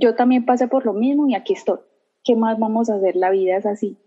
yo 0.00 0.14
también 0.14 0.44
pasé 0.44 0.66
por 0.66 0.86
lo 0.86 0.94
mismo 0.94 1.28
y 1.28 1.34
aquí 1.34 1.52
estoy. 1.52 1.78
¿Qué 2.24 2.34
más 2.34 2.58
vamos 2.58 2.90
a 2.90 2.96
hacer? 2.96 3.16
La 3.16 3.30
vida 3.30 3.56
es 3.56 3.66
así. 3.66 3.98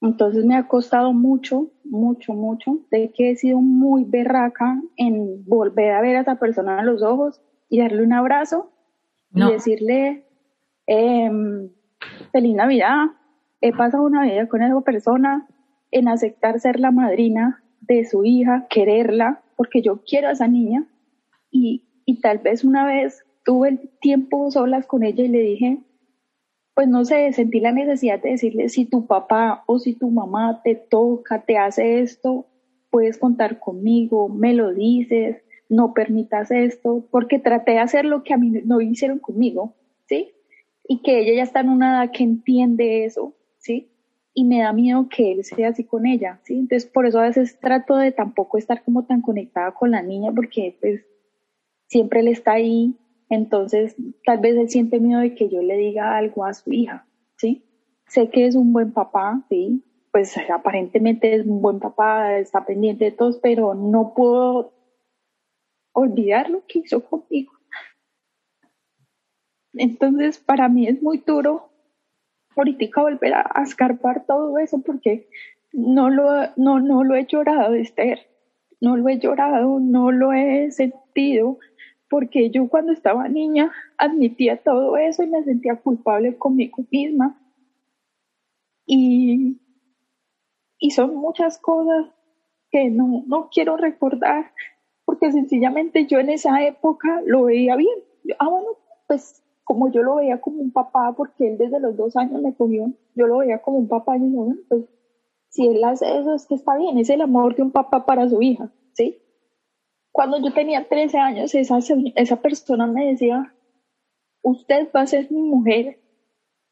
Entonces 0.00 0.44
me 0.44 0.56
ha 0.56 0.68
costado 0.68 1.12
mucho, 1.12 1.70
mucho, 1.84 2.34
mucho, 2.34 2.78
de 2.90 3.10
que 3.12 3.30
he 3.30 3.36
sido 3.36 3.60
muy 3.60 4.04
berraca 4.04 4.80
en 4.96 5.44
volver 5.46 5.92
a 5.92 6.00
ver 6.00 6.16
a 6.16 6.20
esa 6.20 6.36
persona 6.36 6.78
a 6.78 6.84
los 6.84 7.02
ojos 7.02 7.40
y 7.68 7.80
darle 7.80 8.02
un 8.02 8.12
abrazo 8.12 8.70
y 9.34 9.44
decirle, 9.50 10.26
em, 10.86 11.70
feliz 12.30 12.54
Navidad, 12.54 13.06
he 13.60 13.72
pasado 13.72 14.04
una 14.04 14.22
vida 14.22 14.46
con 14.46 14.62
esa 14.62 14.80
persona, 14.82 15.48
en 15.90 16.08
aceptar 16.08 16.60
ser 16.60 16.78
la 16.78 16.90
madrina 16.90 17.64
de 17.80 18.04
su 18.04 18.24
hija, 18.24 18.66
quererla, 18.68 19.42
porque 19.56 19.80
yo 19.80 20.02
quiero 20.04 20.28
a 20.28 20.32
esa 20.32 20.48
niña 20.48 20.86
y, 21.50 21.88
y 22.04 22.20
tal 22.20 22.38
vez 22.38 22.62
una 22.62 22.84
vez 22.84 23.24
tuve 23.44 23.68
el 23.68 23.90
tiempo 24.00 24.50
solas 24.50 24.86
con 24.86 25.02
ella 25.02 25.24
y 25.24 25.28
le 25.28 25.40
dije, 25.40 25.78
pues 26.74 26.88
no 26.88 27.04
sé, 27.04 27.32
sentí 27.32 27.60
la 27.60 27.72
necesidad 27.72 28.20
de 28.20 28.30
decirle, 28.30 28.68
si 28.68 28.84
tu 28.84 29.06
papá 29.06 29.62
o 29.66 29.78
si 29.78 29.94
tu 29.94 30.10
mamá 30.10 30.60
te 30.64 30.74
toca, 30.74 31.42
te 31.42 31.56
hace 31.56 32.00
esto, 32.00 32.46
puedes 32.90 33.18
contar 33.18 33.60
conmigo, 33.60 34.28
me 34.28 34.54
lo 34.54 34.74
dices, 34.74 35.42
no 35.68 35.94
permitas 35.94 36.50
esto, 36.50 37.06
porque 37.10 37.38
traté 37.38 37.72
de 37.72 37.78
hacer 37.78 38.04
lo 38.04 38.24
que 38.24 38.34
a 38.34 38.38
mí 38.38 38.50
no 38.64 38.80
hicieron 38.80 39.18
conmigo, 39.20 39.74
¿sí? 40.08 40.32
Y 40.86 41.00
que 41.02 41.20
ella 41.20 41.34
ya 41.34 41.42
está 41.44 41.60
en 41.60 41.68
una 41.68 42.02
edad 42.02 42.12
que 42.12 42.24
entiende 42.24 43.04
eso, 43.04 43.34
¿sí? 43.58 43.90
Y 44.34 44.44
me 44.44 44.60
da 44.60 44.72
miedo 44.72 45.08
que 45.08 45.32
él 45.32 45.44
sea 45.44 45.68
así 45.68 45.84
con 45.84 46.06
ella, 46.06 46.40
¿sí? 46.42 46.54
Entonces, 46.54 46.90
por 46.90 47.06
eso 47.06 47.20
a 47.20 47.24
veces 47.24 47.58
trato 47.60 47.96
de 47.96 48.10
tampoco 48.10 48.58
estar 48.58 48.82
como 48.82 49.04
tan 49.04 49.20
conectada 49.20 49.72
con 49.72 49.92
la 49.92 50.02
niña, 50.02 50.32
porque 50.32 50.76
pues 50.80 51.06
siempre 51.86 52.20
él 52.20 52.28
está 52.28 52.52
ahí 52.52 52.96
entonces, 53.34 53.96
tal 54.24 54.38
vez 54.38 54.56
él 54.56 54.68
siente 54.68 55.00
miedo 55.00 55.20
de 55.20 55.34
que 55.34 55.48
yo 55.48 55.62
le 55.62 55.76
diga 55.76 56.16
algo 56.16 56.44
a 56.44 56.54
su 56.54 56.72
hija, 56.72 57.06
¿sí? 57.36 57.64
Sé 58.06 58.30
que 58.30 58.46
es 58.46 58.54
un 58.54 58.72
buen 58.72 58.92
papá, 58.92 59.44
¿sí? 59.48 59.84
Pues 60.10 60.36
aparentemente 60.50 61.34
es 61.34 61.46
un 61.46 61.60
buen 61.60 61.80
papá, 61.80 62.38
está 62.38 62.64
pendiente 62.64 63.06
de 63.06 63.12
todos, 63.12 63.38
pero 63.38 63.74
no 63.74 64.14
puedo 64.14 64.72
olvidar 65.92 66.50
lo 66.50 66.64
que 66.66 66.80
hizo 66.80 67.04
conmigo. 67.04 67.52
Entonces, 69.74 70.38
para 70.38 70.68
mí 70.68 70.86
es 70.86 71.02
muy 71.02 71.18
duro 71.18 71.70
ahorita 72.56 73.02
volver 73.02 73.34
a, 73.34 73.62
escarpar 73.62 74.26
todo 74.26 74.58
eso 74.58 74.80
porque 74.82 75.28
no 75.72 76.10
lo, 76.10 76.26
no, 76.56 76.80
no 76.80 77.02
lo 77.04 77.16
he 77.16 77.26
llorado, 77.26 77.74
Esther. 77.74 78.20
No 78.80 78.96
lo 78.96 79.08
he 79.08 79.18
llorado, 79.18 79.80
no 79.80 80.12
lo 80.12 80.32
he 80.32 80.70
sentido, 80.70 81.58
porque 82.14 82.48
yo 82.50 82.68
cuando 82.68 82.92
estaba 82.92 83.26
niña 83.26 83.72
admitía 83.98 84.62
todo 84.62 84.96
eso 84.96 85.24
y 85.24 85.26
me 85.26 85.42
sentía 85.42 85.74
culpable 85.74 86.38
conmigo 86.38 86.84
misma. 86.92 87.42
Y, 88.86 89.60
y 90.78 90.90
son 90.92 91.16
muchas 91.16 91.58
cosas 91.58 92.06
que 92.70 92.88
no, 92.88 93.24
no 93.26 93.48
quiero 93.52 93.76
recordar, 93.76 94.52
porque 95.04 95.32
sencillamente 95.32 96.06
yo 96.06 96.20
en 96.20 96.30
esa 96.30 96.64
época 96.64 97.20
lo 97.26 97.46
veía 97.46 97.74
bien. 97.74 97.98
Ah, 98.38 98.48
bueno, 98.48 98.68
pues 99.08 99.42
como 99.64 99.90
yo 99.90 100.04
lo 100.04 100.14
veía 100.14 100.40
como 100.40 100.62
un 100.62 100.70
papá, 100.70 101.14
porque 101.16 101.48
él 101.48 101.58
desde 101.58 101.80
los 101.80 101.96
dos 101.96 102.14
años 102.14 102.40
me 102.40 102.54
cogió, 102.54 102.92
yo 103.16 103.26
lo 103.26 103.38
veía 103.38 103.60
como 103.60 103.78
un 103.78 103.88
papá 103.88 104.16
y 104.16 104.20
dije, 104.20 104.36
bueno, 104.36 104.54
pues 104.68 104.84
si 105.48 105.66
él 105.66 105.82
hace 105.82 106.16
eso 106.16 106.32
es 106.32 106.46
que 106.46 106.54
está 106.54 106.78
bien, 106.78 106.96
es 106.96 107.10
el 107.10 107.22
amor 107.22 107.56
de 107.56 107.62
un 107.62 107.72
papá 107.72 108.06
para 108.06 108.28
su 108.28 108.40
hija, 108.40 108.70
¿sí? 108.92 109.18
Cuando 110.14 110.38
yo 110.40 110.52
tenía 110.52 110.86
13 110.88 111.18
años, 111.18 111.52
esa, 111.56 111.80
esa 112.14 112.36
persona 112.36 112.86
me 112.86 113.06
decía, 113.06 113.52
usted 114.42 114.88
va 114.94 115.00
a 115.00 115.06
ser 115.08 115.28
mi 115.32 115.42
mujer, 115.42 115.98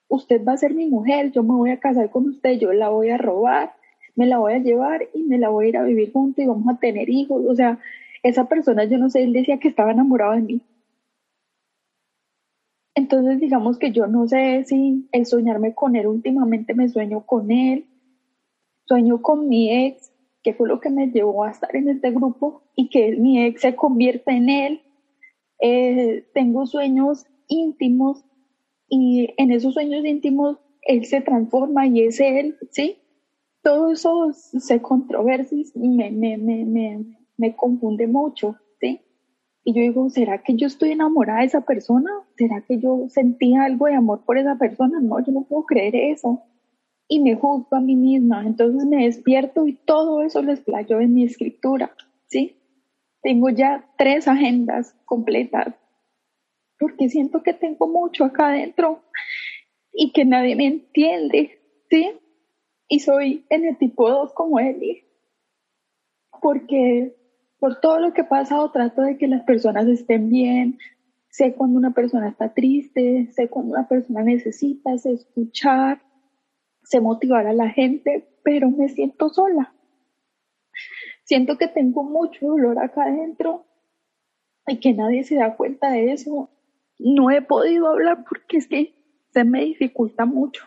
usted 0.07 0.45
va 0.45 0.53
a 0.53 0.57
ser 0.57 0.75
mi 0.75 0.87
mujer, 0.89 1.33
yo 1.33 1.43
me 1.43 1.57
voy 1.57 1.71
a 1.71 1.81
casar 1.81 2.09
con 2.09 2.29
usted, 2.29 2.53
yo 2.61 2.73
la 2.73 2.91
voy 2.91 3.11
a 3.11 3.19
robar, 3.19 3.75
me 4.15 4.27
la 4.27 4.39
voy 4.39 4.53
a 4.53 4.59
llevar 4.59 5.09
y 5.13 5.25
me 5.25 5.39
la 5.39 5.49
voy 5.49 5.67
a 5.67 5.69
ir 5.71 5.77
a 5.77 5.83
vivir 5.83 6.13
junto 6.13 6.41
y 6.41 6.47
vamos 6.47 6.73
a 6.73 6.79
tener 6.79 7.11
hijos. 7.11 7.43
O 7.49 7.57
sea, 7.57 7.81
esa 8.23 8.45
persona, 8.45 8.85
yo 8.85 8.97
no 8.97 9.11
sé, 9.11 9.25
él 9.25 9.33
decía 9.33 9.59
que 9.59 9.67
estaba 9.67 9.91
enamorado 9.91 10.35
de 10.35 10.43
mí. 10.43 10.63
Entonces, 12.95 13.41
digamos 13.41 13.77
que 13.77 13.91
yo 13.91 14.07
no 14.07 14.29
sé 14.29 14.63
si 14.67 15.09
el 15.11 15.27
soñarme 15.27 15.75
con 15.75 15.97
él, 15.97 16.07
últimamente 16.07 16.75
me 16.75 16.89
sueño 16.89 17.27
con 17.27 17.51
él, 17.51 17.87
sueño 18.87 19.21
con 19.21 19.49
mi 19.49 19.87
ex, 19.87 20.12
que 20.43 20.55
fue 20.55 20.69
lo 20.69 20.81
que 20.81 20.91
me 20.91 21.09
llevó 21.09 21.45
a 21.45 21.51
estar 21.51 21.75
en 21.77 21.89
este 21.89 22.11
grupo 22.11 22.63
y 22.75 22.89
que 22.89 23.17
mi 23.17 23.45
ex 23.45 23.61
se 23.61 23.75
convierta 23.75 24.33
en 24.33 24.49
él. 24.49 24.83
Eh, 25.61 26.27
tengo 26.35 26.67
sueños 26.67 27.27
íntimos 27.49 28.25
y 28.89 29.33
en 29.37 29.53
esos 29.53 29.75
sueños 29.75 30.05
íntimos 30.05 30.59
él 30.83 31.05
se 31.07 31.21
transforma 31.21 31.87
y 31.87 32.03
es 32.03 32.19
él, 32.21 32.57
¿sí? 32.71 32.97
Todo 33.63 33.93
eso 33.93 34.33
se 34.33 34.83
controversia 34.83 35.65
me, 35.77 36.11
me, 36.11 36.37
me, 36.37 36.65
me, 36.65 37.05
me 37.37 37.55
confunde 37.55 38.09
mucho, 38.09 38.57
¿sí? 38.81 39.01
Y 39.63 39.75
yo 39.75 39.83
digo, 39.83 40.11
¿será 40.11 40.43
que 40.43 40.57
yo 40.57 40.67
estoy 40.67 40.91
enamorada 40.91 41.41
de 41.41 41.47
esa 41.47 41.61
persona? 41.61 42.11
¿Será 42.37 42.63
que 42.63 42.81
yo 42.81 43.07
sentía 43.09 43.63
algo 43.63 43.87
de 43.87 43.95
amor 43.95 44.25
por 44.25 44.39
esa 44.39 44.57
persona? 44.57 45.01
No, 45.01 45.25
yo 45.25 45.31
no 45.31 45.43
puedo 45.43 45.65
creer 45.65 45.95
eso 45.95 46.43
y 47.13 47.21
me 47.21 47.35
juzgo 47.35 47.77
a 47.77 47.81
mí 47.81 47.97
misma. 47.97 48.45
Entonces 48.47 48.85
me 48.87 49.05
despierto 49.05 49.67
y 49.67 49.75
todo 49.75 50.23
eso 50.23 50.43
lo 50.43 50.53
explayo 50.53 51.01
en 51.01 51.15
mi 51.15 51.25
escritura, 51.25 51.95
¿sí? 52.27 52.57
tengo 53.23 53.49
ya 53.49 53.89
tres 53.97 54.29
agendas 54.29 54.95
completas 55.05 55.75
porque 56.79 57.09
siento 57.09 57.43
que 57.43 57.55
tengo 57.55 57.87
mucho 57.87 58.25
acá 58.25 58.49
adentro 58.49 59.05
y 59.93 60.11
que 60.11 60.25
nadie 60.25 60.57
me 60.57 60.67
entiende, 60.67 61.61
¿sí? 61.89 62.11
Y 62.89 62.99
soy 62.99 63.47
en 63.51 63.65
el 63.65 63.79
tipo 63.79 64.11
2 64.11 64.33
como 64.35 64.59
Eli, 64.59 65.05
porque 66.41 67.15
por 67.61 67.81
todo 67.81 68.01
lo 68.01 68.13
que 68.13 68.23
he 68.23 68.25
pasado 68.25 68.73
trato 68.73 69.03
de 69.03 69.17
que 69.17 69.29
las 69.29 69.45
personas 69.45 69.87
estén 69.87 70.29
bien, 70.29 70.79
sé 71.29 71.55
cuando 71.55 71.79
una 71.79 71.93
persona 71.93 72.29
está 72.29 72.53
triste, 72.53 73.29
sé 73.33 73.49
cuando 73.49 73.75
una 73.75 73.87
persona 73.87 74.25
necesita, 74.25 74.93
escuchar, 74.95 76.03
sé 76.83 77.01
motivar 77.01 77.47
a 77.47 77.53
la 77.53 77.69
gente, 77.69 78.29
pero 78.43 78.71
me 78.71 78.89
siento 78.89 79.29
sola. 79.29 79.75
Siento 81.25 81.57
que 81.57 81.69
tengo 81.69 82.03
mucho 82.03 82.47
dolor 82.47 82.79
acá 82.79 83.05
adentro 83.05 83.67
y 84.67 84.79
que 84.81 84.93
nadie 84.93 85.25
se 85.25 85.37
da 85.37 85.57
cuenta 85.57 85.91
de 85.91 86.13
eso. 86.13 86.51
No 86.99 87.31
he 87.31 87.43
podido 87.43 87.89
hablar 87.89 88.25
porque 88.29 88.59
es 88.59 88.69
que 88.69 88.95
se 89.33 89.45
me 89.45 89.65
dificulta 89.65 90.25
mucho. 90.25 90.65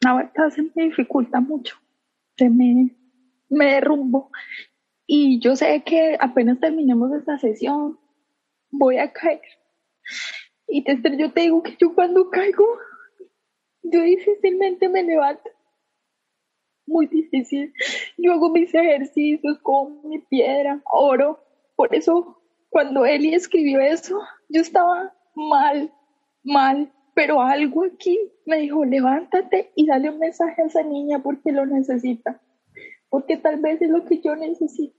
La 0.00 0.14
verdad 0.14 0.50
se 0.50 0.62
me 0.62 0.84
dificulta 0.84 1.40
mucho. 1.40 1.76
Se 2.36 2.50
me, 2.50 2.96
me 3.48 3.74
derrumbo. 3.74 4.30
Y 5.06 5.40
yo 5.40 5.56
sé 5.56 5.82
que 5.84 6.16
apenas 6.18 6.58
terminemos 6.58 7.12
esta 7.12 7.38
sesión, 7.38 7.98
voy 8.70 8.98
a 8.98 9.12
caer. 9.12 9.42
Y 10.66 10.84
yo 10.84 11.32
te 11.32 11.40
digo 11.40 11.62
que 11.62 11.76
yo 11.78 11.94
cuando 11.94 12.30
caigo, 12.30 12.64
yo 13.82 14.02
difícilmente 14.02 14.88
me 14.88 15.02
levanto. 15.02 15.50
Muy 16.86 17.06
difícil. 17.06 17.72
Yo 18.18 18.32
hago 18.32 18.50
mis 18.50 18.74
ejercicios 18.74 19.58
con 19.60 20.08
mi 20.08 20.18
piedra, 20.18 20.82
oro. 20.90 21.40
Por 21.76 21.94
eso, 21.94 22.42
cuando 22.70 23.04
Eli 23.06 23.34
escribió 23.34 23.80
eso, 23.80 24.20
yo 24.48 24.60
estaba 24.60 25.14
mal, 25.34 25.92
mal. 26.42 26.92
Pero 27.14 27.40
algo 27.40 27.84
aquí 27.84 28.18
me 28.46 28.58
dijo, 28.58 28.84
levántate 28.84 29.70
y 29.76 29.86
dale 29.86 30.10
un 30.10 30.18
mensaje 30.18 30.62
a 30.62 30.66
esa 30.66 30.82
niña 30.82 31.22
porque 31.22 31.52
lo 31.52 31.66
necesita. 31.66 32.40
Porque 33.10 33.36
tal 33.36 33.60
vez 33.60 33.82
es 33.82 33.90
lo 33.90 34.04
que 34.04 34.20
yo 34.20 34.34
necesito. 34.34 34.96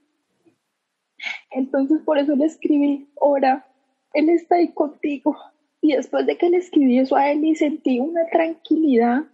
Entonces 1.50 2.00
por 2.04 2.18
eso 2.18 2.34
le 2.36 2.46
escribí, 2.46 3.10
ora, 3.16 3.66
Él 4.12 4.28
está 4.28 4.56
ahí 4.56 4.72
contigo. 4.72 5.36
Y 5.84 5.94
después 5.94 6.24
de 6.24 6.38
que 6.38 6.48
le 6.48 6.56
escribí 6.56 6.98
eso 6.98 7.14
a 7.14 7.30
él 7.30 7.44
y 7.44 7.56
sentí 7.56 8.00
una 8.00 8.24
tranquilidad, 8.32 9.24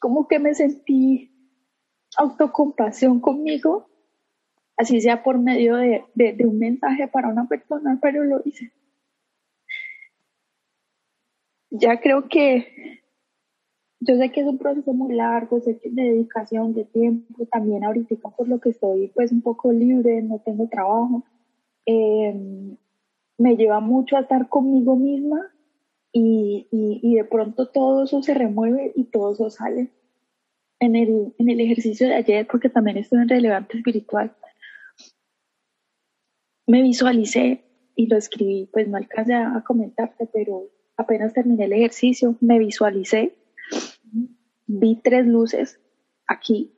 como 0.00 0.26
que 0.26 0.40
me 0.40 0.52
sentí 0.52 1.30
autocompasión 2.16 3.20
conmigo, 3.20 3.88
así 4.76 5.00
sea 5.00 5.22
por 5.22 5.38
medio 5.38 5.76
de, 5.76 6.02
de 6.16 6.44
un 6.44 6.58
mensaje 6.58 7.06
para 7.06 7.28
una 7.28 7.46
persona, 7.46 8.00
pero 8.02 8.24
lo 8.24 8.42
hice. 8.44 8.72
Ya 11.70 12.00
creo 12.00 12.28
que 12.28 12.98
yo 14.00 14.16
sé 14.16 14.32
que 14.32 14.40
es 14.40 14.46
un 14.48 14.58
proceso 14.58 14.92
muy 14.92 15.14
largo, 15.14 15.60
sé 15.60 15.78
que 15.78 15.88
de 15.88 16.02
dedicación, 16.02 16.74
de 16.74 16.84
tiempo, 16.84 17.46
también 17.46 17.84
ahorita 17.84 18.16
por 18.36 18.48
lo 18.48 18.58
que 18.58 18.70
estoy 18.70 19.12
pues 19.14 19.30
un 19.30 19.42
poco 19.42 19.70
libre, 19.70 20.20
no 20.20 20.40
tengo 20.40 20.68
trabajo, 20.68 21.22
em, 21.86 22.76
me 23.38 23.56
lleva 23.56 23.80
mucho 23.80 24.16
a 24.16 24.20
estar 24.20 24.48
conmigo 24.48 24.96
misma 24.96 25.52
y, 26.12 26.66
y, 26.70 27.14
de 27.14 27.24
pronto 27.24 27.68
todo 27.68 28.04
eso 28.04 28.22
se 28.22 28.34
remueve 28.34 28.92
y 28.96 29.04
todo 29.04 29.32
eso 29.32 29.50
sale. 29.50 29.92
En 30.80 30.96
el, 30.96 31.34
en 31.38 31.48
el 31.48 31.60
ejercicio 31.60 32.08
de 32.08 32.14
ayer, 32.14 32.46
porque 32.46 32.68
también 32.68 32.98
estoy 32.98 33.20
en 33.20 33.28
relevante 33.28 33.78
espiritual, 33.78 34.34
me 36.66 36.82
visualicé 36.82 37.64
y 37.96 38.06
lo 38.06 38.16
escribí, 38.16 38.68
pues 38.72 38.86
no 38.88 38.96
alcancé 38.96 39.34
a 39.34 39.62
comentarte, 39.66 40.28
pero 40.32 40.68
apenas 40.96 41.32
terminé 41.32 41.64
el 41.64 41.72
ejercicio, 41.72 42.36
me 42.40 42.58
visualicé, 42.58 43.34
vi 44.66 45.00
tres 45.02 45.26
luces 45.26 45.80
aquí, 46.26 46.72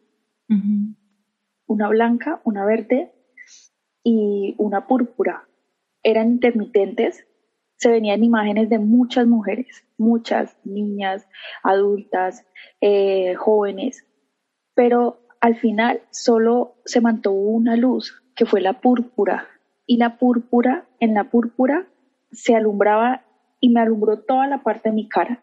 una 1.67 1.89
blanca, 1.89 2.41
una 2.45 2.65
verde 2.65 3.13
y 4.03 4.55
una 4.59 4.87
púrpura. 4.87 5.47
Eran 6.03 6.31
intermitentes, 6.31 7.27
se 7.77 7.91
venían 7.91 8.23
imágenes 8.23 8.69
de 8.69 8.79
muchas 8.79 9.27
mujeres, 9.27 9.87
muchas 9.97 10.57
niñas, 10.65 11.27
adultas, 11.63 12.47
eh, 12.81 13.35
jóvenes, 13.35 14.07
pero 14.75 15.21
al 15.41 15.57
final 15.57 16.03
solo 16.11 16.77
se 16.85 17.01
mantuvo 17.01 17.51
una 17.51 17.77
luz, 17.77 18.23
que 18.37 18.47
fue 18.47 18.61
la 18.61 18.81
púrpura, 18.81 19.49
y 19.87 19.97
la 19.97 20.19
púrpura, 20.19 20.87
en 21.01 21.15
la 21.15 21.31
púrpura 21.31 21.89
se 22.33 22.55
alumbraba 22.55 23.25
y 23.61 23.71
me 23.71 23.81
alumbró 23.81 24.21
toda 24.21 24.47
la 24.47 24.63
parte 24.63 24.91
de 24.91 24.95
mi 24.95 25.09
cara. 25.09 25.43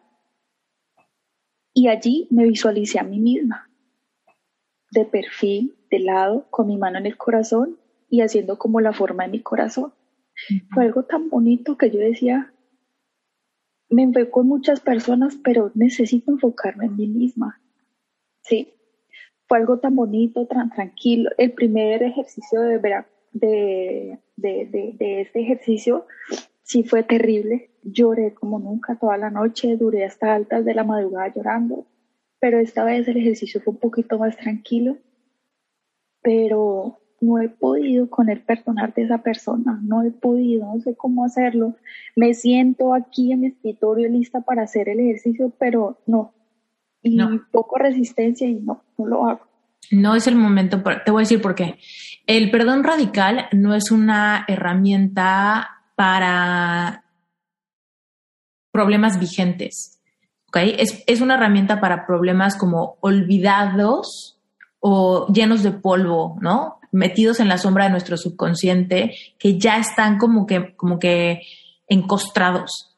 Y 1.74 1.88
allí 1.88 2.26
me 2.30 2.44
visualicé 2.44 2.98
a 2.98 3.04
mí 3.04 3.18
misma, 3.18 3.70
de 4.90 5.04
perfil, 5.04 5.76
de 5.90 6.00
lado, 6.00 6.46
con 6.50 6.66
mi 6.66 6.76
mano 6.76 6.98
en 6.98 7.06
el 7.06 7.16
corazón 7.16 7.78
y 8.08 8.22
haciendo 8.22 8.58
como 8.58 8.80
la 8.80 8.92
forma 8.92 9.24
de 9.24 9.30
mi 9.30 9.42
corazón. 9.42 9.92
Fue 10.72 10.84
algo 10.84 11.04
tan 11.04 11.28
bonito 11.28 11.76
que 11.76 11.90
yo 11.90 11.98
decía, 11.98 12.52
me 13.90 14.02
enfoco 14.02 14.42
en 14.42 14.48
muchas 14.48 14.80
personas, 14.80 15.36
pero 15.42 15.72
necesito 15.74 16.30
enfocarme 16.30 16.86
en 16.86 16.96
mí 16.96 17.08
misma. 17.08 17.60
Sí, 18.42 18.74
fue 19.46 19.58
algo 19.58 19.78
tan 19.78 19.96
bonito, 19.96 20.46
tan 20.46 20.70
tranquilo. 20.70 21.30
El 21.38 21.52
primer 21.52 22.02
ejercicio 22.02 22.60
de, 22.60 22.78
de, 23.32 24.20
de, 24.36 24.94
de 24.98 25.20
este 25.22 25.40
ejercicio 25.40 26.06
sí 26.62 26.84
fue 26.84 27.02
terrible. 27.02 27.70
Lloré 27.82 28.34
como 28.34 28.58
nunca 28.58 28.98
toda 28.98 29.16
la 29.16 29.30
noche, 29.30 29.76
duré 29.76 30.04
hasta 30.04 30.34
altas 30.34 30.64
de 30.64 30.74
la 30.74 30.84
madrugada 30.84 31.32
llorando, 31.34 31.86
pero 32.38 32.58
esta 32.58 32.84
vez 32.84 33.08
el 33.08 33.16
ejercicio 33.16 33.60
fue 33.62 33.72
un 33.72 33.80
poquito 33.80 34.18
más 34.18 34.36
tranquilo. 34.36 34.98
Pero 36.20 36.98
no 37.20 37.40
he 37.40 37.48
podido 37.48 38.08
con 38.08 38.28
el 38.28 38.40
perdonar 38.40 38.94
de 38.94 39.02
esa 39.02 39.18
persona, 39.18 39.80
no 39.82 40.02
he 40.02 40.10
podido, 40.10 40.72
no 40.72 40.80
sé 40.80 40.94
cómo 40.96 41.24
hacerlo. 41.24 41.76
Me 42.14 42.34
siento 42.34 42.94
aquí 42.94 43.32
en 43.32 43.40
mi 43.40 43.46
escritorio 43.48 44.08
lista 44.08 44.40
para 44.40 44.62
hacer 44.62 44.88
el 44.88 45.00
ejercicio, 45.00 45.52
pero 45.58 45.98
no. 46.06 46.32
Y 47.02 47.18
poco 47.52 47.78
resistencia 47.78 48.46
y 48.46 48.56
no, 48.56 48.82
no 48.96 49.06
lo 49.06 49.26
hago. 49.26 49.40
No 49.90 50.14
es 50.14 50.26
el 50.26 50.36
momento, 50.36 50.82
te 51.04 51.10
voy 51.10 51.20
a 51.20 51.24
decir 51.24 51.40
por 51.40 51.54
qué. 51.54 51.78
El 52.26 52.50
perdón 52.50 52.84
radical 52.84 53.46
no 53.52 53.74
es 53.74 53.90
una 53.90 54.44
herramienta 54.46 55.68
para 55.96 57.04
problemas 58.70 59.18
vigentes. 59.18 60.00
¿okay? 60.48 60.76
Es, 60.78 61.02
es 61.06 61.20
una 61.20 61.34
herramienta 61.34 61.80
para 61.80 62.06
problemas 62.06 62.56
como 62.56 62.98
olvidados 63.00 64.37
o 64.80 65.26
llenos 65.32 65.62
de 65.62 65.72
polvo, 65.72 66.38
¿no? 66.40 66.78
Metidos 66.92 67.40
en 67.40 67.48
la 67.48 67.58
sombra 67.58 67.84
de 67.84 67.90
nuestro 67.90 68.16
subconsciente, 68.16 69.14
que 69.38 69.58
ya 69.58 69.78
están 69.78 70.18
como 70.18 70.46
que, 70.46 70.74
como 70.76 70.98
que 70.98 71.42
encostrados. 71.86 72.96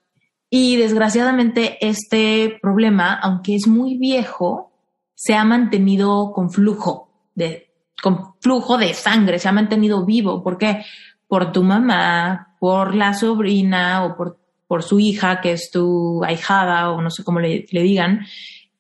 Y 0.49 0.77
desgraciadamente 0.77 1.79
este 1.81 2.59
problema, 2.61 3.15
aunque 3.15 3.55
es 3.55 3.67
muy 3.69 3.97
viejo, 3.97 4.73
se 5.15 5.35
ha 5.35 5.45
mantenido 5.45 6.33
con 6.33 6.51
flujo 6.51 7.13
de, 7.35 7.71
con 8.03 8.35
flujo 8.41 8.79
de 8.79 8.95
sangre, 8.95 9.39
se 9.39 9.49
ha 9.49 9.53
mantenido 9.53 10.05
vivo. 10.05 10.43
¿Por 10.43 10.59
qué? 10.59 10.85
Por 11.29 11.53
tu 11.53 11.63
mamá, 11.63 12.57
por 12.59 12.95
la 12.95 13.15
sobrina 13.15 14.05
o 14.05 14.17
por, 14.17 14.39
por 14.67 14.83
su 14.83 14.99
hija, 14.99 15.41
que 15.41 15.53
es 15.53 15.71
tu 15.71 16.25
ahijada 16.25 16.91
o 16.91 17.01
no 17.01 17.11
sé 17.11 17.23
cómo 17.23 17.39
le, 17.41 17.67
digan, 17.71 18.27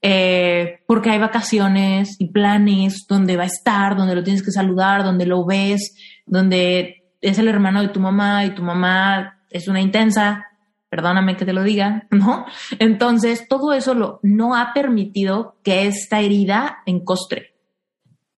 eh, 0.03 0.80
porque 0.86 1.11
hay 1.11 1.18
vacaciones 1.18 2.16
y 2.18 2.28
planes 2.28 3.05
donde 3.07 3.36
va 3.36 3.42
a 3.42 3.46
estar, 3.46 3.96
donde 3.96 4.14
lo 4.14 4.22
tienes 4.24 4.42
que 4.42 4.51
saludar, 4.51 5.05
donde 5.05 5.26
lo 5.26 5.44
ves, 5.44 5.94
donde 6.26 7.05
es 7.20 7.38
el 7.38 7.48
hermano 7.48 7.82
de 7.82 7.88
tu 7.88 8.01
mamá 8.01 8.44
y 8.46 8.55
tu 8.55 8.62
mamá 8.62 9.42
es 9.51 9.68
una 9.68 9.80
intensa, 9.80 10.46
perdóname 10.88 11.36
que 11.36 11.44
te 11.44 11.53
lo 11.53 11.62
diga, 11.62 12.07
¿no? 12.11 12.46
Entonces, 12.78 13.46
todo 13.46 13.74
eso 13.74 13.94
lo, 13.94 14.20
no 14.22 14.57
ha 14.57 14.72
permitido 14.72 15.59
que 15.62 15.86
esta 15.86 16.20
herida 16.20 16.78
encostre. 16.86 17.55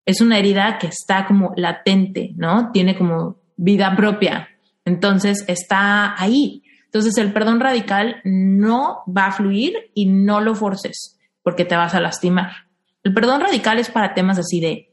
Es 0.04 0.20
una 0.20 0.38
herida 0.38 0.78
que 0.78 0.88
está 0.88 1.26
como 1.26 1.52
latente, 1.54 2.32
¿no? 2.34 2.72
Tiene 2.72 2.98
como 2.98 3.36
vida 3.56 3.94
propia. 3.94 4.48
Entonces 4.84 5.44
está 5.46 6.20
ahí. 6.20 6.64
Entonces 6.86 7.16
el 7.18 7.32
perdón 7.32 7.60
radical 7.60 8.16
no 8.24 9.04
va 9.06 9.26
a 9.26 9.32
fluir 9.32 9.92
y 9.94 10.06
no 10.06 10.40
lo 10.40 10.56
forces 10.56 11.11
porque 11.42 11.64
te 11.64 11.76
vas 11.76 11.94
a 11.94 12.00
lastimar. 12.00 12.68
El 13.02 13.14
perdón 13.14 13.40
radical 13.40 13.78
es 13.78 13.90
para 13.90 14.14
temas 14.14 14.38
así 14.38 14.60
de 14.60 14.92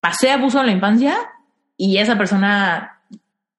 pasé 0.00 0.30
abuso 0.30 0.60
en 0.60 0.66
la 0.66 0.72
infancia 0.72 1.16
y 1.76 1.98
esa 1.98 2.16
persona 2.16 3.02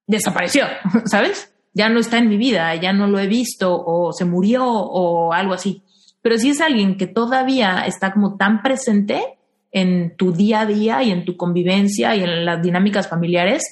desapareció, 0.08 0.66
¿sabes? 1.06 1.54
Ya 1.74 1.90
no 1.90 2.00
está 2.00 2.18
en 2.18 2.30
mi 2.30 2.38
vida, 2.38 2.74
ya 2.76 2.94
no 2.94 3.08
lo 3.08 3.20
he 3.20 3.28
visto 3.28 3.82
o 3.86 4.12
se 4.12 4.26
murió 4.26 4.66
o 4.66 5.34
algo 5.34 5.54
así. 5.54 5.84
Pero 6.22 6.38
si 6.38 6.50
es 6.50 6.62
alguien 6.62 6.98
que 6.98 7.08
todavía 7.08 7.86
está 7.86 8.12
como 8.12 8.36
tan 8.36 8.62
presente 8.62 9.38
en 9.72 10.16
tu 10.18 10.32
día 10.34 10.62
a 10.62 10.66
día 10.66 11.04
y 11.04 11.12
en 11.12 11.26
tu 11.26 11.38
convivencia 11.38 12.16
y 12.16 12.24
en 12.24 12.46
las 12.46 12.62
dinámicas 12.62 13.08
familiares, 13.08 13.64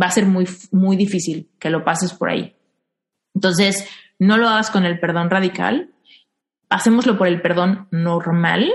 va 0.00 0.06
a 0.06 0.10
ser 0.10 0.26
muy, 0.26 0.46
muy 0.70 0.96
difícil 0.96 1.50
que 1.58 1.70
lo 1.70 1.84
pases 1.84 2.12
por 2.12 2.30
ahí. 2.30 2.54
Entonces, 3.34 3.88
no 4.18 4.36
lo 4.36 4.48
hagas 4.48 4.70
con 4.70 4.84
el 4.84 5.00
perdón 5.00 5.30
radical, 5.30 5.90
hacémoslo 6.70 7.16
por 7.16 7.28
el 7.28 7.40
perdón 7.40 7.88
normal, 7.90 8.70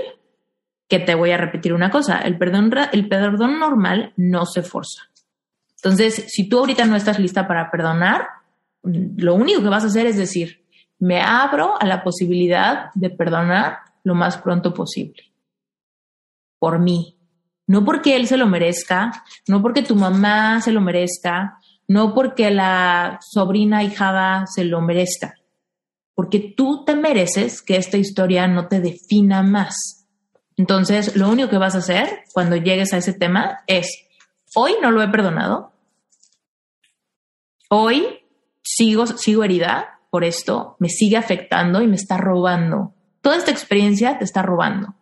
que 0.88 0.98
te 0.98 1.14
voy 1.14 1.30
a 1.30 1.36
repetir 1.36 1.72
una 1.72 1.90
cosa, 1.90 2.18
el 2.18 2.38
perdón, 2.38 2.72
el 2.92 3.08
perdón 3.08 3.58
normal 3.58 4.12
no 4.16 4.46
se 4.46 4.62
forza. 4.62 5.02
Entonces, 5.76 6.26
si 6.28 6.48
tú 6.48 6.58
ahorita 6.58 6.84
no 6.86 6.96
estás 6.96 7.18
lista 7.18 7.46
para 7.46 7.70
perdonar, 7.70 8.26
lo 8.82 9.34
único 9.34 9.62
que 9.62 9.68
vas 9.68 9.84
a 9.84 9.88
hacer 9.88 10.06
es 10.06 10.16
decir, 10.16 10.64
me 10.98 11.20
abro 11.20 11.80
a 11.80 11.86
la 11.86 12.02
posibilidad 12.02 12.90
de 12.94 13.10
perdonar 13.10 13.78
lo 14.02 14.14
más 14.14 14.36
pronto 14.38 14.72
posible. 14.72 15.32
Por 16.58 16.78
mí. 16.78 17.18
No 17.66 17.84
porque 17.84 18.16
él 18.16 18.26
se 18.26 18.36
lo 18.36 18.46
merezca, 18.46 19.24
no 19.48 19.62
porque 19.62 19.82
tu 19.82 19.96
mamá 19.96 20.60
se 20.60 20.70
lo 20.70 20.82
merezca, 20.82 21.58
no 21.88 22.14
porque 22.14 22.50
la 22.50 23.18
sobrina 23.22 23.82
hijada 23.82 24.46
se 24.46 24.64
lo 24.64 24.82
merezca, 24.82 25.34
porque 26.14 26.54
tú 26.56 26.84
te 26.84 26.94
mereces 26.94 27.62
que 27.62 27.76
esta 27.76 27.96
historia 27.96 28.46
no 28.46 28.68
te 28.68 28.80
defina 28.80 29.42
más. 29.42 30.06
Entonces, 30.56 31.16
lo 31.16 31.28
único 31.28 31.48
que 31.48 31.58
vas 31.58 31.74
a 31.74 31.78
hacer 31.78 32.24
cuando 32.32 32.56
llegues 32.56 32.92
a 32.92 32.98
ese 32.98 33.12
tema 33.12 33.64
es, 33.66 33.88
hoy 34.54 34.76
no 34.80 34.92
lo 34.92 35.02
he 35.02 35.08
perdonado, 35.08 35.72
hoy 37.68 38.20
sigo, 38.62 39.06
sigo 39.06 39.42
herida 39.42 40.00
por 40.10 40.22
esto, 40.22 40.76
me 40.78 40.88
sigue 40.88 41.16
afectando 41.16 41.82
y 41.82 41.88
me 41.88 41.96
está 41.96 42.16
robando. 42.16 42.94
Toda 43.20 43.36
esta 43.36 43.50
experiencia 43.50 44.16
te 44.18 44.24
está 44.24 44.42
robando. 44.42 44.94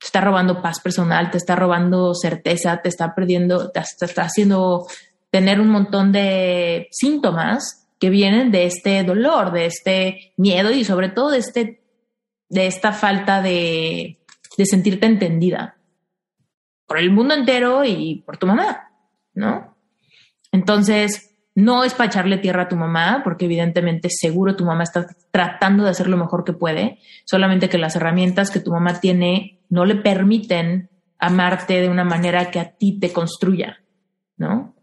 Te 0.00 0.06
está 0.06 0.20
robando 0.20 0.60
paz 0.60 0.80
personal, 0.80 1.30
te 1.30 1.38
está 1.38 1.54
robando 1.54 2.12
certeza, 2.14 2.82
te 2.82 2.88
está 2.88 3.14
perdiendo, 3.14 3.70
te 3.70 3.80
está 3.80 4.22
haciendo 4.22 4.86
tener 5.30 5.60
un 5.60 5.68
montón 5.68 6.12
de 6.12 6.88
síntomas 6.90 7.85
que 7.98 8.10
vienen 8.10 8.50
de 8.50 8.66
este 8.66 9.02
dolor, 9.04 9.52
de 9.52 9.66
este 9.66 10.32
miedo 10.36 10.70
y 10.70 10.84
sobre 10.84 11.08
todo 11.08 11.30
de, 11.30 11.38
este, 11.38 11.82
de 12.48 12.66
esta 12.66 12.92
falta 12.92 13.42
de, 13.42 14.18
de 14.56 14.66
sentirte 14.66 15.06
entendida 15.06 15.76
por 16.86 16.98
el 16.98 17.10
mundo 17.10 17.34
entero 17.34 17.84
y 17.84 18.22
por 18.24 18.36
tu 18.36 18.46
mamá, 18.46 18.90
¿no? 19.34 19.76
Entonces, 20.52 21.36
no 21.56 21.84
es 21.84 21.94
para 21.94 22.08
echarle 22.08 22.38
tierra 22.38 22.64
a 22.64 22.68
tu 22.68 22.76
mamá, 22.76 23.22
porque 23.24 23.46
evidentemente 23.46 24.08
seguro 24.10 24.56
tu 24.56 24.64
mamá 24.64 24.84
está 24.84 25.06
tratando 25.30 25.84
de 25.84 25.90
hacer 25.90 26.06
lo 26.06 26.18
mejor 26.18 26.44
que 26.44 26.52
puede, 26.52 26.98
solamente 27.24 27.68
que 27.68 27.78
las 27.78 27.96
herramientas 27.96 28.50
que 28.50 28.60
tu 28.60 28.70
mamá 28.70 29.00
tiene 29.00 29.60
no 29.68 29.84
le 29.84 29.96
permiten 29.96 30.90
amarte 31.18 31.80
de 31.80 31.88
una 31.88 32.04
manera 32.04 32.50
que 32.50 32.60
a 32.60 32.76
ti 32.76 33.00
te 33.00 33.12
construya, 33.12 33.78
¿no? 34.36 34.75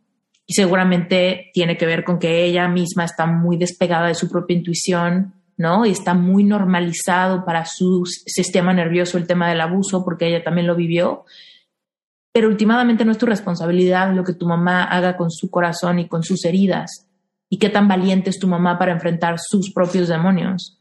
Y 0.45 0.53
seguramente 0.53 1.51
tiene 1.53 1.77
que 1.77 1.85
ver 1.85 2.03
con 2.03 2.19
que 2.19 2.43
ella 2.43 2.67
misma 2.67 3.05
está 3.05 3.25
muy 3.25 3.57
despegada 3.57 4.07
de 4.07 4.15
su 4.15 4.29
propia 4.29 4.57
intuición, 4.57 5.33
¿no? 5.57 5.85
Y 5.85 5.91
está 5.91 6.13
muy 6.13 6.43
normalizado 6.43 7.45
para 7.45 7.65
su 7.65 8.05
sistema 8.05 8.73
nervioso 8.73 9.17
el 9.17 9.27
tema 9.27 9.49
del 9.49 9.61
abuso 9.61 10.03
porque 10.03 10.27
ella 10.27 10.43
también 10.43 10.67
lo 10.67 10.75
vivió. 10.75 11.25
Pero 12.33 12.49
últimamente 12.49 13.05
no 13.05 13.11
es 13.11 13.17
tu 13.17 13.25
responsabilidad 13.25 14.13
lo 14.13 14.23
que 14.23 14.33
tu 14.33 14.47
mamá 14.47 14.83
haga 14.83 15.15
con 15.15 15.29
su 15.29 15.49
corazón 15.49 15.99
y 15.99 16.07
con 16.07 16.23
sus 16.23 16.43
heridas 16.45 17.07
y 17.53 17.59
qué 17.59 17.69
tan 17.69 17.87
valiente 17.87 18.31
es 18.31 18.39
tu 18.39 18.47
mamá 18.47 18.79
para 18.79 18.93
enfrentar 18.93 19.35
sus 19.37 19.71
propios 19.71 20.07
demonios. 20.07 20.79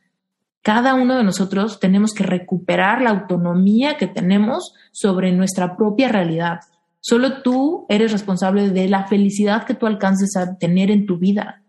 Cada 0.62 0.94
uno 0.94 1.18
de 1.18 1.22
nosotros 1.22 1.80
tenemos 1.80 2.14
que 2.14 2.22
recuperar 2.22 3.02
la 3.02 3.10
autonomía 3.10 3.98
que 3.98 4.06
tenemos 4.06 4.72
sobre 4.90 5.32
nuestra 5.32 5.76
propia 5.76 6.08
realidad. 6.08 6.60
Solo 7.04 7.42
tú 7.42 7.84
eres 7.88 8.12
responsable 8.12 8.70
de 8.70 8.88
la 8.88 9.08
felicidad 9.08 9.66
que 9.66 9.74
tú 9.74 9.86
alcances 9.86 10.36
a 10.36 10.56
tener 10.56 10.88
en 10.92 11.04
tu 11.04 11.18
vida, 11.18 11.64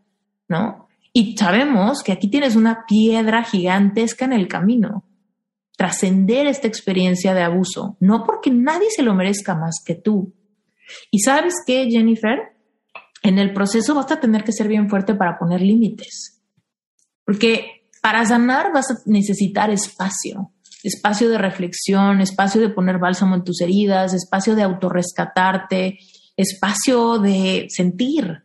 ¿no? 0.48 0.88
Y 1.12 1.36
sabemos 1.36 2.04
que 2.04 2.12
aquí 2.12 2.30
tienes 2.30 2.56
una 2.56 2.86
piedra 2.88 3.44
gigantesca 3.44 4.26
en 4.26 4.34
el 4.34 4.48
camino. 4.48 5.06
Trascender 5.76 6.46
esta 6.46 6.68
experiencia 6.68 7.34
de 7.34 7.42
abuso, 7.42 7.98
no 8.00 8.24
porque 8.24 8.52
nadie 8.52 8.92
se 8.96 9.02
lo 9.02 9.16
merezca 9.16 9.56
más 9.56 9.82
que 9.84 9.96
tú. 9.96 10.36
Y 11.10 11.22
sabes 11.22 11.56
qué, 11.66 11.90
Jennifer, 11.90 12.56
en 13.24 13.40
el 13.40 13.54
proceso 13.54 13.96
vas 13.96 14.12
a 14.12 14.20
tener 14.20 14.44
que 14.44 14.52
ser 14.52 14.68
bien 14.68 14.88
fuerte 14.88 15.16
para 15.16 15.40
poner 15.40 15.62
límites. 15.62 16.44
Porque 17.26 17.90
para 18.04 18.24
sanar 18.24 18.72
vas 18.72 18.92
a 18.92 18.98
necesitar 19.08 19.72
espacio 19.72 20.53
espacio 20.84 21.30
de 21.30 21.38
reflexión, 21.38 22.22
espacio 22.22 22.62
de 22.62 22.70
poner 22.70 23.00
bálsamo 23.00 23.36
en 23.36 23.44
tus 23.44 23.62
heridas, 23.62 24.14
espacio 24.14 24.56
de 24.56 24.64
autorrescatarte, 24.64 26.00
espacio 26.36 27.20
de 27.20 27.68
sentir. 27.70 28.44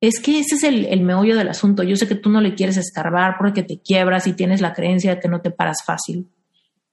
Es 0.00 0.20
que 0.20 0.38
ese 0.38 0.54
es 0.54 0.64
el, 0.64 1.02
meollo 1.02 1.36
del 1.36 1.48
asunto. 1.48 1.82
Yo 1.82 1.96
sé 1.96 2.08
que 2.08 2.14
tú 2.14 2.30
no 2.30 2.40
le 2.40 2.54
quieres 2.54 2.76
escarbar 2.76 3.34
porque 3.38 3.62
te 3.62 3.80
quiebras 3.80 4.26
y 4.26 4.32
tienes 4.32 4.60
la 4.60 4.72
creencia 4.72 5.14
de 5.14 5.20
que 5.20 5.28
no 5.28 5.42
te 5.42 5.50
paras 5.50 5.84
fácil. 5.84 6.30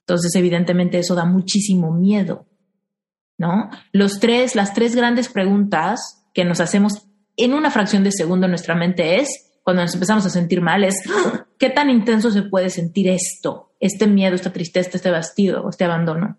Entonces, 0.02 0.36
evidentemente, 0.36 1.00
eso 1.00 1.16
da 1.16 1.26
muchísimo 1.26 1.93
miedo, 1.93 2.48
¿no? 3.38 3.70
Los 3.91 4.20
tres, 4.20 4.56
las 4.56 4.74
tres 4.74 4.95
grandes 4.95 5.30
preguntas 5.30 6.26
que 6.34 6.43
nos 6.43 6.60
hacemos 6.60 7.08
en 7.38 7.54
una 7.54 7.72
fracción 7.72 8.04
de 8.04 8.12
segundo 8.12 8.45
en 8.45 8.52
nuestra 8.52 8.76
mente 8.76 9.20
es, 9.20 9.60
cuando 9.64 9.84
nos 9.84 9.93
empezamos 9.93 10.26
a 10.26 10.30
sentir 10.30 10.62
mal, 10.62 10.84
es, 10.84 10.95
¿qué 11.60 11.70
tan 11.70 11.89
intenso 11.89 12.32
se 12.32 12.43
puede 12.43 12.70
sentir 12.70 13.08
esto? 13.10 13.66
Este 13.80 14.07
miedo, 14.07 14.36
esta 14.36 14.53
tristeza, 14.53 14.91
este 14.93 15.11
vestido, 15.11 15.69
este 15.69 15.86
abandono. 15.86 16.38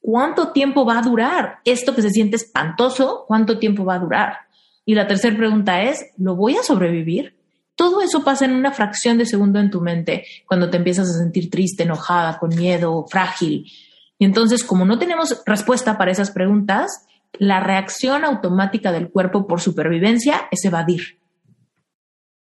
¿Cuánto 0.00 0.52
tiempo 0.52 0.84
va 0.84 0.98
a 0.98 1.02
durar? 1.02 1.58
Esto 1.64 1.94
que 1.94 2.02
se 2.02 2.10
siente 2.10 2.36
espantoso, 2.36 3.24
¿cuánto 3.26 3.58
tiempo 3.58 3.84
va 3.84 3.94
a 3.94 3.98
durar? 3.98 4.38
Y 4.84 4.94
la 4.94 5.06
tercera 5.06 5.36
pregunta 5.36 5.82
es, 5.82 6.06
¿lo 6.16 6.34
voy 6.34 6.56
a 6.56 6.62
sobrevivir? 6.62 7.36
Todo 7.74 8.00
eso 8.00 8.24
pasa 8.24 8.44
en 8.44 8.54
una 8.54 8.72
fracción 8.72 9.18
de 9.18 9.26
segundo 9.26 9.60
en 9.60 9.70
tu 9.70 9.80
mente 9.80 10.24
cuando 10.46 10.70
te 10.70 10.78
empiezas 10.78 11.10
a 11.10 11.18
sentir 11.18 11.50
triste, 11.50 11.82
enojada, 11.82 12.38
con 12.38 12.50
miedo, 12.56 13.06
frágil. 13.08 13.70
Y 14.18 14.24
entonces, 14.24 14.64
como 14.64 14.84
no 14.84 14.98
tenemos 14.98 15.42
respuesta 15.46 15.96
para 15.96 16.10
esas 16.10 16.30
preguntas, 16.30 17.06
la 17.34 17.60
reacción 17.60 18.24
automática 18.24 18.90
del 18.90 19.10
cuerpo 19.10 19.46
por 19.46 19.60
supervivencia 19.60 20.48
es 20.50 20.64
evadir. 20.64 21.18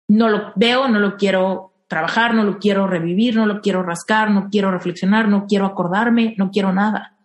No 0.07 0.27
lo 0.27 0.51
veo, 0.55 0.87
no 0.89 0.99
lo 0.99 1.15
quiero 1.15 1.70
trabajar, 1.91 2.33
no 2.33 2.45
lo 2.45 2.57
quiero 2.57 2.87
revivir, 2.87 3.35
no 3.35 3.45
lo 3.45 3.59
quiero 3.59 3.83
rascar, 3.83 4.31
no 4.31 4.47
quiero 4.49 4.71
reflexionar, 4.71 5.27
no 5.27 5.45
quiero 5.45 5.65
acordarme, 5.65 6.35
no 6.37 6.49
quiero 6.49 6.71
nada. 6.71 7.17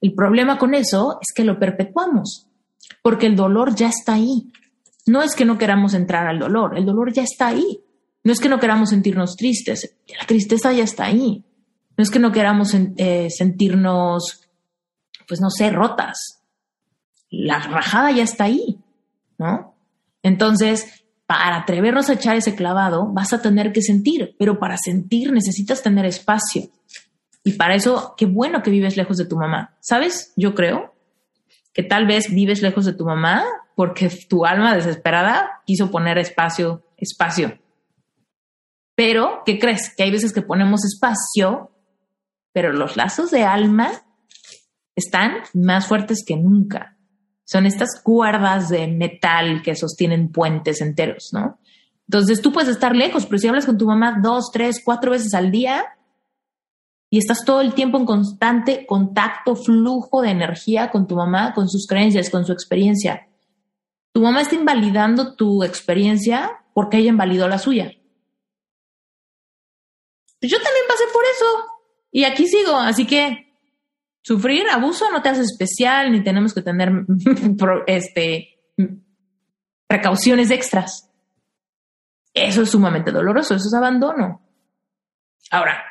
El 0.00 0.12
problema 0.12 0.58
con 0.58 0.74
eso 0.74 1.18
es 1.20 1.32
que 1.32 1.44
lo 1.44 1.56
perpetuamos, 1.56 2.48
porque 3.00 3.26
el 3.26 3.36
dolor 3.36 3.76
ya 3.76 3.88
está 3.88 4.14
ahí. 4.14 4.50
No 5.06 5.22
es 5.22 5.36
que 5.36 5.44
no 5.44 5.56
queramos 5.56 5.94
entrar 5.94 6.26
al 6.26 6.40
dolor, 6.40 6.76
el 6.76 6.84
dolor 6.84 7.12
ya 7.12 7.22
está 7.22 7.46
ahí. 7.46 7.80
No 8.24 8.32
es 8.32 8.40
que 8.40 8.48
no 8.48 8.58
queramos 8.58 8.90
sentirnos 8.90 9.36
tristes, 9.36 9.94
la 10.18 10.26
tristeza 10.26 10.72
ya 10.72 10.82
está 10.82 11.04
ahí. 11.04 11.44
No 11.96 12.02
es 12.02 12.10
que 12.10 12.18
no 12.18 12.32
queramos 12.32 12.74
eh, 12.74 13.28
sentirnos, 13.30 14.48
pues 15.28 15.40
no 15.40 15.48
sé, 15.48 15.70
rotas. 15.70 16.42
La 17.30 17.60
rajada 17.60 18.10
ya 18.10 18.24
está 18.24 18.44
ahí, 18.44 18.80
¿no? 19.38 19.76
Entonces, 20.24 20.99
para 21.30 21.58
atrevernos 21.58 22.10
a 22.10 22.14
echar 22.14 22.34
ese 22.34 22.56
clavado, 22.56 23.06
vas 23.12 23.32
a 23.32 23.40
tener 23.40 23.70
que 23.70 23.82
sentir, 23.82 24.34
pero 24.36 24.58
para 24.58 24.76
sentir 24.76 25.30
necesitas 25.30 25.80
tener 25.80 26.04
espacio. 26.04 26.62
Y 27.44 27.52
para 27.52 27.76
eso, 27.76 28.14
qué 28.16 28.26
bueno 28.26 28.64
que 28.64 28.72
vives 28.72 28.96
lejos 28.96 29.16
de 29.16 29.26
tu 29.26 29.36
mamá. 29.36 29.76
¿Sabes? 29.78 30.32
Yo 30.34 30.56
creo 30.56 30.92
que 31.72 31.84
tal 31.84 32.08
vez 32.08 32.34
vives 32.34 32.62
lejos 32.62 32.84
de 32.84 32.94
tu 32.94 33.04
mamá 33.04 33.44
porque 33.76 34.10
tu 34.28 34.44
alma 34.44 34.74
desesperada 34.74 35.62
quiso 35.64 35.92
poner 35.92 36.18
espacio, 36.18 36.82
espacio. 36.96 37.60
Pero, 38.96 39.42
¿qué 39.46 39.60
crees? 39.60 39.94
Que 39.96 40.02
hay 40.02 40.10
veces 40.10 40.32
que 40.32 40.42
ponemos 40.42 40.84
espacio, 40.84 41.70
pero 42.52 42.72
los 42.72 42.96
lazos 42.96 43.30
de 43.30 43.44
alma 43.44 43.92
están 44.96 45.34
más 45.54 45.86
fuertes 45.86 46.24
que 46.26 46.36
nunca. 46.36 46.96
Son 47.50 47.66
estas 47.66 48.00
cuerdas 48.00 48.68
de 48.68 48.86
metal 48.86 49.62
que 49.62 49.74
sostienen 49.74 50.30
puentes 50.30 50.80
enteros, 50.80 51.30
¿no? 51.32 51.58
Entonces 52.06 52.40
tú 52.42 52.52
puedes 52.52 52.70
estar 52.70 52.94
lejos, 52.94 53.26
pero 53.26 53.38
si 53.38 53.48
hablas 53.48 53.66
con 53.66 53.76
tu 53.76 53.86
mamá 53.86 54.20
dos, 54.22 54.52
tres, 54.52 54.80
cuatro 54.84 55.10
veces 55.10 55.34
al 55.34 55.50
día 55.50 55.84
y 57.10 57.18
estás 57.18 57.44
todo 57.44 57.60
el 57.60 57.74
tiempo 57.74 57.98
en 57.98 58.06
constante 58.06 58.86
contacto, 58.86 59.56
flujo 59.56 60.22
de 60.22 60.30
energía 60.30 60.92
con 60.92 61.08
tu 61.08 61.16
mamá, 61.16 61.52
con 61.52 61.68
sus 61.68 61.88
creencias, 61.88 62.30
con 62.30 62.46
su 62.46 62.52
experiencia, 62.52 63.28
tu 64.12 64.20
mamá 64.20 64.42
está 64.42 64.54
invalidando 64.54 65.34
tu 65.34 65.64
experiencia 65.64 66.52
porque 66.72 66.98
ella 66.98 67.08
invalidó 67.08 67.48
la 67.48 67.58
suya. 67.58 67.90
Yo 70.40 70.56
también 70.62 70.84
pasé 70.86 71.04
por 71.12 71.24
eso 71.24 71.46
y 72.12 72.22
aquí 72.22 72.46
sigo, 72.46 72.76
así 72.76 73.08
que 73.08 73.49
Sufrir 74.22 74.68
abuso 74.68 75.10
no 75.10 75.22
te 75.22 75.30
hace 75.30 75.42
especial 75.42 76.12
ni 76.12 76.22
tenemos 76.22 76.52
que 76.52 76.62
tener 76.62 76.92
este, 77.86 78.58
precauciones 79.86 80.50
extras. 80.50 81.10
Eso 82.32 82.62
es 82.62 82.70
sumamente 82.70 83.10
doloroso, 83.10 83.54
eso 83.54 83.66
es 83.66 83.74
abandono. 83.74 84.42
Ahora, 85.50 85.82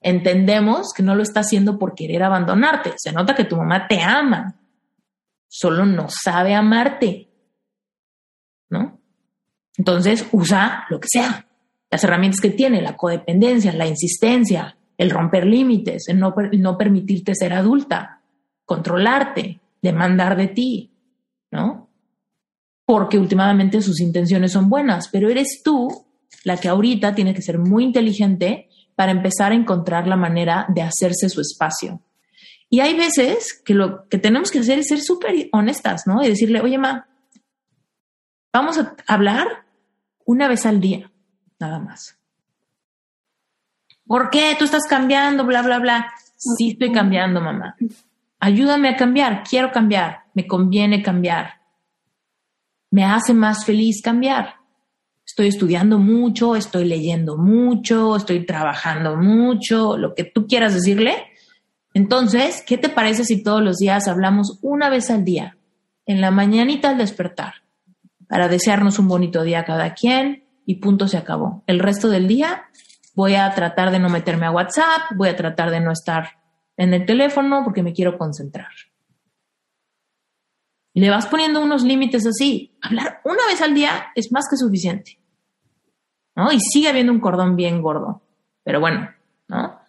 entendemos 0.00 0.92
que 0.92 1.02
no 1.02 1.14
lo 1.14 1.22
está 1.22 1.40
haciendo 1.40 1.78
por 1.78 1.94
querer 1.94 2.22
abandonarte. 2.22 2.94
Se 2.96 3.12
nota 3.12 3.34
que 3.34 3.44
tu 3.44 3.56
mamá 3.56 3.86
te 3.86 4.00
ama, 4.02 4.56
solo 5.48 5.86
no 5.86 6.08
sabe 6.08 6.54
amarte. 6.54 7.26
Entonces, 9.76 10.26
usa 10.32 10.86
lo 10.88 11.00
que 11.00 11.08
sea. 11.10 11.46
Las 11.90 12.02
herramientas 12.02 12.40
que 12.40 12.50
tiene, 12.50 12.82
la 12.82 12.96
codependencia, 12.96 13.72
la 13.72 13.86
insistencia, 13.86 14.76
el 14.98 15.10
romper 15.10 15.46
límites, 15.46 16.08
el 16.08 16.18
no, 16.18 16.34
no 16.58 16.78
permitirte 16.78 17.34
ser 17.34 17.52
adulta, 17.52 18.22
controlarte, 18.64 19.60
demandar 19.82 20.36
de 20.36 20.48
ti, 20.48 20.90
¿no? 21.50 21.90
Porque 22.84 23.18
últimamente 23.18 23.82
sus 23.82 24.00
intenciones 24.00 24.52
son 24.52 24.68
buenas, 24.68 25.08
pero 25.08 25.28
eres 25.28 25.62
tú 25.62 26.06
la 26.44 26.56
que 26.56 26.68
ahorita 26.68 27.14
tiene 27.14 27.34
que 27.34 27.42
ser 27.42 27.58
muy 27.58 27.84
inteligente 27.84 28.68
para 28.94 29.12
empezar 29.12 29.52
a 29.52 29.56
encontrar 29.56 30.06
la 30.06 30.16
manera 30.16 30.66
de 30.68 30.82
hacerse 30.82 31.28
su 31.28 31.40
espacio. 31.40 32.00
Y 32.68 32.80
hay 32.80 32.96
veces 32.96 33.60
que 33.64 33.74
lo 33.74 34.08
que 34.08 34.18
tenemos 34.18 34.50
que 34.50 34.60
hacer 34.60 34.78
es 34.78 34.88
ser 34.88 35.00
súper 35.00 35.48
honestas, 35.52 36.06
¿no? 36.06 36.22
Y 36.22 36.28
decirle, 36.28 36.60
oye, 36.60 36.78
ma, 36.78 37.06
vamos 38.52 38.78
a 38.78 38.96
hablar 39.06 39.66
una 40.24 40.48
vez 40.48 40.66
al 40.66 40.80
día, 40.80 41.12
nada 41.60 41.78
más. 41.78 42.18
¿Por 44.06 44.30
qué? 44.30 44.54
Tú 44.58 44.64
estás 44.64 44.84
cambiando, 44.88 45.44
bla, 45.44 45.62
bla, 45.62 45.78
bla. 45.78 46.12
Sí 46.36 46.70
estoy 46.70 46.92
cambiando, 46.92 47.40
mamá. 47.40 47.76
Ayúdame 48.38 48.90
a 48.90 48.96
cambiar, 48.96 49.42
quiero 49.48 49.72
cambiar, 49.72 50.24
me 50.34 50.46
conviene 50.46 51.02
cambiar. 51.02 51.60
Me 52.90 53.04
hace 53.04 53.34
más 53.34 53.64
feliz 53.64 54.00
cambiar. 54.02 54.56
Estoy 55.26 55.48
estudiando 55.48 55.98
mucho, 55.98 56.54
estoy 56.54 56.84
leyendo 56.84 57.36
mucho, 57.36 58.16
estoy 58.16 58.46
trabajando 58.46 59.16
mucho, 59.16 59.96
lo 59.96 60.14
que 60.14 60.24
tú 60.24 60.46
quieras 60.46 60.74
decirle. 60.74 61.14
Entonces, 61.94 62.62
¿qué 62.64 62.78
te 62.78 62.88
parece 62.88 63.24
si 63.24 63.42
todos 63.42 63.62
los 63.62 63.78
días 63.78 64.06
hablamos 64.06 64.58
una 64.62 64.88
vez 64.88 65.10
al 65.10 65.24
día, 65.24 65.56
en 66.04 66.20
la 66.20 66.30
mañanita 66.30 66.90
al 66.90 66.98
despertar, 66.98 67.54
para 68.28 68.48
desearnos 68.48 68.98
un 68.98 69.08
bonito 69.08 69.42
día 69.42 69.60
a 69.60 69.64
cada 69.64 69.94
quien 69.94 70.44
y 70.64 70.76
punto 70.76 71.08
se 71.08 71.16
acabó? 71.16 71.64
El 71.66 71.80
resto 71.80 72.08
del 72.08 72.28
día 72.28 72.66
voy 73.16 73.34
a 73.34 73.52
tratar 73.54 73.90
de 73.90 73.98
no 73.98 74.08
meterme 74.10 74.46
a 74.46 74.52
WhatsApp, 74.52 75.10
voy 75.16 75.30
a 75.30 75.36
tratar 75.36 75.70
de 75.70 75.80
no 75.80 75.90
estar 75.90 76.38
en 76.76 76.92
el 76.92 77.06
teléfono 77.06 77.62
porque 77.64 77.82
me 77.82 77.94
quiero 77.94 78.18
concentrar. 78.18 78.70
Y 80.92 81.00
le 81.00 81.10
vas 81.10 81.26
poniendo 81.26 81.60
unos 81.60 81.82
límites 81.82 82.26
así. 82.26 82.76
Hablar 82.80 83.20
una 83.24 83.44
vez 83.48 83.60
al 83.60 83.74
día 83.74 84.08
es 84.14 84.30
más 84.32 84.44
que 84.48 84.56
suficiente. 84.56 85.18
¿No? 86.34 86.52
Y 86.52 86.60
sigue 86.60 86.88
habiendo 86.88 87.12
un 87.12 87.20
cordón 87.20 87.56
bien 87.56 87.80
gordo. 87.80 88.22
Pero 88.62 88.80
bueno, 88.80 89.10
¿no? 89.48 89.80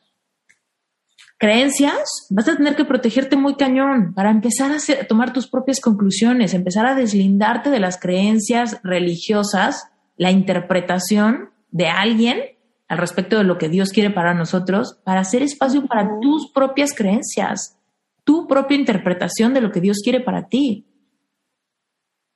Creencias, 1.37 2.27
vas 2.29 2.47
a 2.47 2.55
tener 2.55 2.75
que 2.75 2.85
protegerte 2.85 3.35
muy 3.35 3.55
cañón 3.55 4.13
para 4.13 4.31
empezar 4.31 4.71
a, 4.71 4.77
a 4.77 5.07
tomar 5.07 5.33
tus 5.33 5.47
propias 5.47 5.81
conclusiones, 5.81 6.53
empezar 6.53 6.85
a 6.87 6.95
deslindarte 6.95 7.69
de 7.69 7.79
las 7.79 7.99
creencias 7.99 8.79
religiosas, 8.83 9.89
la 10.15 10.31
interpretación 10.31 11.51
de 11.69 11.89
alguien 11.89 12.56
al 12.87 12.97
respecto 12.97 13.37
de 13.37 13.43
lo 13.43 13.57
que 13.57 13.69
Dios 13.69 13.89
quiere 13.89 14.09
para 14.09 14.33
nosotros, 14.33 14.99
para 15.03 15.21
hacer 15.21 15.43
espacio 15.43 15.85
para 15.87 16.19
tus 16.21 16.51
propias 16.51 16.93
creencias, 16.93 17.77
tu 18.23 18.47
propia 18.47 18.77
interpretación 18.77 19.53
de 19.53 19.61
lo 19.61 19.71
que 19.71 19.81
Dios 19.81 19.99
quiere 20.03 20.21
para 20.21 20.47
ti. 20.47 20.85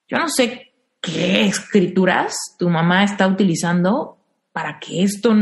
Yo 0.08 0.18
no 0.18 0.28
sé 0.28 0.74
qué 1.02 1.45
escrituras 1.45 2.56
tu 2.60 2.70
mamá 2.70 3.04
está 3.04 3.28
utilizando 3.28 4.18
para 4.52 4.80
que 4.80 5.04
esto 5.04 5.34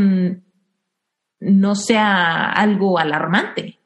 no 1.40 1.74
sea 1.74 2.52
algo 2.52 2.98
alarmante. 2.98 3.80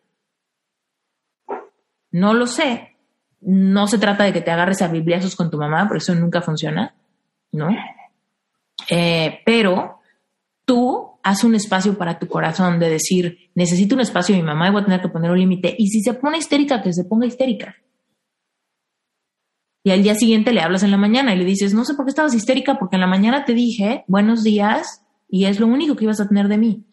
No 2.10 2.34
lo 2.34 2.46
sé. 2.46 2.96
No 3.40 3.86
se 3.86 3.98
trata 3.98 4.24
de 4.24 4.32
que 4.32 4.40
te 4.40 4.50
agarres 4.50 4.82
a 4.82 4.88
bibliazos 4.88 5.36
con 5.36 5.50
tu 5.50 5.58
mamá, 5.58 5.86
porque 5.86 5.98
eso 5.98 6.14
nunca 6.14 6.40
funciona, 6.40 6.94
¿no? 7.52 7.68
Eh, 8.88 9.40
pero 9.44 10.00
tú 10.64 11.13
haz 11.24 11.42
un 11.42 11.54
espacio 11.54 11.96
para 11.96 12.18
tu 12.18 12.28
corazón 12.28 12.78
de 12.78 12.90
decir, 12.90 13.50
necesito 13.54 13.94
un 13.94 14.02
espacio, 14.02 14.36
mi 14.36 14.42
mamá 14.42 14.70
voy 14.70 14.82
a 14.82 14.84
tener 14.84 15.00
que 15.00 15.08
poner 15.08 15.30
un 15.30 15.38
límite. 15.38 15.74
Y 15.76 15.88
si 15.88 16.02
se 16.02 16.12
pone 16.12 16.36
histérica, 16.36 16.82
que 16.82 16.92
se 16.92 17.04
ponga 17.04 17.26
histérica. 17.26 17.74
Y 19.82 19.90
al 19.90 20.02
día 20.02 20.14
siguiente 20.14 20.52
le 20.52 20.60
hablas 20.60 20.82
en 20.82 20.90
la 20.90 20.98
mañana 20.98 21.34
y 21.34 21.38
le 21.38 21.44
dices, 21.46 21.72
no 21.72 21.84
sé 21.84 21.94
por 21.94 22.04
qué 22.04 22.10
estabas 22.10 22.34
histérica, 22.34 22.78
porque 22.78 22.96
en 22.96 23.00
la 23.00 23.06
mañana 23.06 23.46
te 23.46 23.54
dije, 23.54 24.04
buenos 24.06 24.44
días, 24.44 25.02
y 25.28 25.46
es 25.46 25.60
lo 25.60 25.66
único 25.66 25.96
que 25.96 26.04
ibas 26.04 26.20
a 26.20 26.28
tener 26.28 26.48
de 26.48 26.58
mí. 26.58 26.84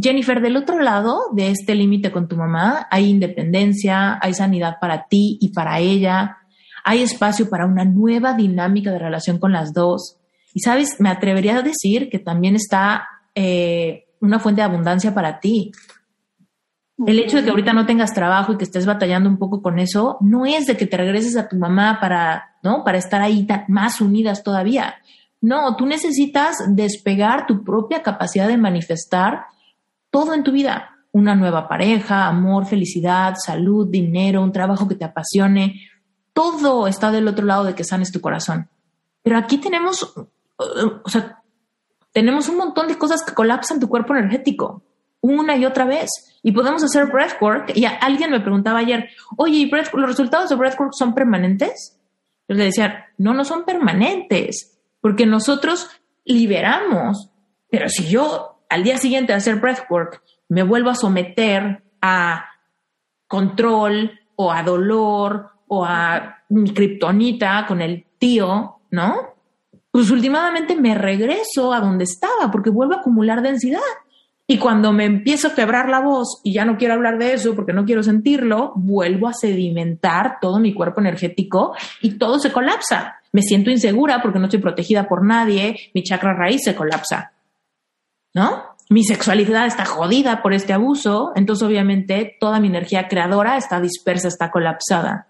Jennifer, 0.00 0.40
del 0.40 0.56
otro 0.56 0.78
lado 0.80 1.22
de 1.34 1.50
este 1.50 1.74
límite 1.74 2.12
con 2.12 2.28
tu 2.28 2.36
mamá, 2.36 2.86
hay 2.90 3.08
independencia, 3.08 4.18
hay 4.22 4.34
sanidad 4.34 4.76
para 4.80 5.08
ti 5.08 5.38
y 5.40 5.52
para 5.52 5.80
ella, 5.80 6.38
hay 6.84 7.02
espacio 7.02 7.50
para 7.50 7.66
una 7.66 7.84
nueva 7.84 8.34
dinámica 8.34 8.92
de 8.92 8.98
relación 9.00 9.38
con 9.38 9.52
las 9.52 9.72
dos. 9.72 10.18
Y 10.54 10.60
sabes, 10.60 11.00
me 11.00 11.08
atrevería 11.08 11.58
a 11.58 11.62
decir 11.62 12.08
que 12.08 12.18
también 12.18 12.54
está 12.54 13.08
eh, 13.34 14.08
una 14.20 14.38
fuente 14.38 14.60
de 14.60 14.66
abundancia 14.66 15.14
para 15.14 15.40
ti. 15.40 15.72
El 17.06 17.18
hecho 17.18 17.38
de 17.38 17.44
que 17.44 17.50
ahorita 17.50 17.72
no 17.72 17.86
tengas 17.86 18.14
trabajo 18.14 18.52
y 18.52 18.56
que 18.56 18.64
estés 18.64 18.86
batallando 18.86 19.28
un 19.28 19.38
poco 19.38 19.62
con 19.62 19.78
eso, 19.78 20.18
no 20.20 20.46
es 20.46 20.66
de 20.66 20.76
que 20.76 20.86
te 20.86 20.96
regreses 20.96 21.36
a 21.36 21.48
tu 21.48 21.56
mamá 21.56 21.98
para, 22.00 22.56
¿no? 22.62 22.84
Para 22.84 22.98
estar 22.98 23.20
ahí 23.20 23.46
más 23.66 24.00
unidas 24.00 24.44
todavía. 24.44 24.94
No, 25.40 25.74
tú 25.74 25.86
necesitas 25.86 26.58
despegar 26.68 27.46
tu 27.46 27.64
propia 27.64 28.02
capacidad 28.02 28.46
de 28.46 28.56
manifestar 28.56 29.46
todo 30.10 30.34
en 30.34 30.44
tu 30.44 30.52
vida. 30.52 30.90
Una 31.10 31.34
nueva 31.34 31.68
pareja, 31.68 32.28
amor, 32.28 32.66
felicidad, 32.66 33.34
salud, 33.36 33.88
dinero, 33.90 34.42
un 34.42 34.52
trabajo 34.52 34.86
que 34.86 34.94
te 34.94 35.04
apasione. 35.04 35.80
Todo 36.32 36.86
está 36.86 37.10
del 37.10 37.26
otro 37.26 37.44
lado 37.44 37.64
de 37.64 37.74
que 37.74 37.82
sanes 37.82 38.12
tu 38.12 38.20
corazón. 38.20 38.68
Pero 39.22 39.36
aquí 39.36 39.58
tenemos, 39.58 40.14
o 40.56 41.08
sea, 41.08 41.41
tenemos 42.12 42.48
un 42.48 42.56
montón 42.56 42.88
de 42.88 42.98
cosas 42.98 43.22
que 43.22 43.34
colapsan 43.34 43.80
tu 43.80 43.88
cuerpo 43.88 44.14
energético 44.14 44.82
una 45.22 45.56
y 45.56 45.64
otra 45.64 45.86
vez. 45.86 46.10
Y 46.42 46.52
podemos 46.52 46.84
hacer 46.84 47.06
breathwork. 47.06 47.74
Y 47.74 47.86
alguien 47.86 48.30
me 48.30 48.40
preguntaba 48.40 48.80
ayer, 48.80 49.08
oye, 49.36 49.70
¿los 49.70 50.08
resultados 50.08 50.50
de 50.50 50.56
breathwork 50.56 50.92
son 50.92 51.14
permanentes? 51.14 51.98
Yo 52.48 52.56
le 52.56 52.64
decía, 52.64 53.06
no, 53.16 53.32
no 53.32 53.44
son 53.44 53.64
permanentes, 53.64 54.78
porque 55.00 55.24
nosotros 55.24 55.88
liberamos. 56.24 57.30
Pero 57.70 57.88
si 57.88 58.08
yo 58.08 58.64
al 58.68 58.82
día 58.82 58.98
siguiente 58.98 59.32
de 59.32 59.38
hacer 59.38 59.56
breathwork 59.56 60.22
me 60.48 60.62
vuelvo 60.62 60.90
a 60.90 60.94
someter 60.94 61.82
a 62.02 62.46
control 63.26 64.20
o 64.36 64.52
a 64.52 64.62
dolor 64.62 65.50
o 65.68 65.84
a 65.84 66.42
kriptonita 66.74 67.64
con 67.66 67.80
el 67.80 68.04
tío, 68.18 68.80
¿no? 68.90 69.31
Pues 69.92 70.10
últimamente 70.10 70.74
me 70.74 70.94
regreso 70.94 71.72
a 71.72 71.80
donde 71.80 72.04
estaba 72.04 72.50
porque 72.50 72.70
vuelvo 72.70 72.94
a 72.94 73.00
acumular 73.00 73.42
densidad. 73.42 73.80
Y 74.46 74.58
cuando 74.58 74.92
me 74.92 75.04
empiezo 75.04 75.48
a 75.48 75.54
quebrar 75.54 75.88
la 75.88 76.00
voz 76.00 76.40
y 76.42 76.54
ya 76.54 76.64
no 76.64 76.76
quiero 76.76 76.94
hablar 76.94 77.18
de 77.18 77.34
eso 77.34 77.54
porque 77.54 77.74
no 77.74 77.84
quiero 77.84 78.02
sentirlo, 78.02 78.72
vuelvo 78.74 79.28
a 79.28 79.34
sedimentar 79.34 80.38
todo 80.40 80.58
mi 80.58 80.74
cuerpo 80.74 81.00
energético 81.00 81.74
y 82.00 82.18
todo 82.18 82.38
se 82.38 82.50
colapsa. 82.50 83.16
Me 83.32 83.42
siento 83.42 83.70
insegura 83.70 84.20
porque 84.22 84.38
no 84.38 84.46
estoy 84.46 84.60
protegida 84.60 85.06
por 85.06 85.24
nadie, 85.24 85.76
mi 85.94 86.02
chakra 86.02 86.34
raíz 86.34 86.62
se 86.64 86.74
colapsa. 86.74 87.32
¿No? 88.34 88.72
Mi 88.88 89.04
sexualidad 89.04 89.66
está 89.66 89.84
jodida 89.84 90.42
por 90.42 90.54
este 90.54 90.72
abuso, 90.72 91.32
entonces 91.34 91.66
obviamente 91.66 92.36
toda 92.40 92.60
mi 92.60 92.68
energía 92.68 93.08
creadora 93.08 93.58
está 93.58 93.78
dispersa, 93.78 94.28
está 94.28 94.50
colapsada. 94.50 95.28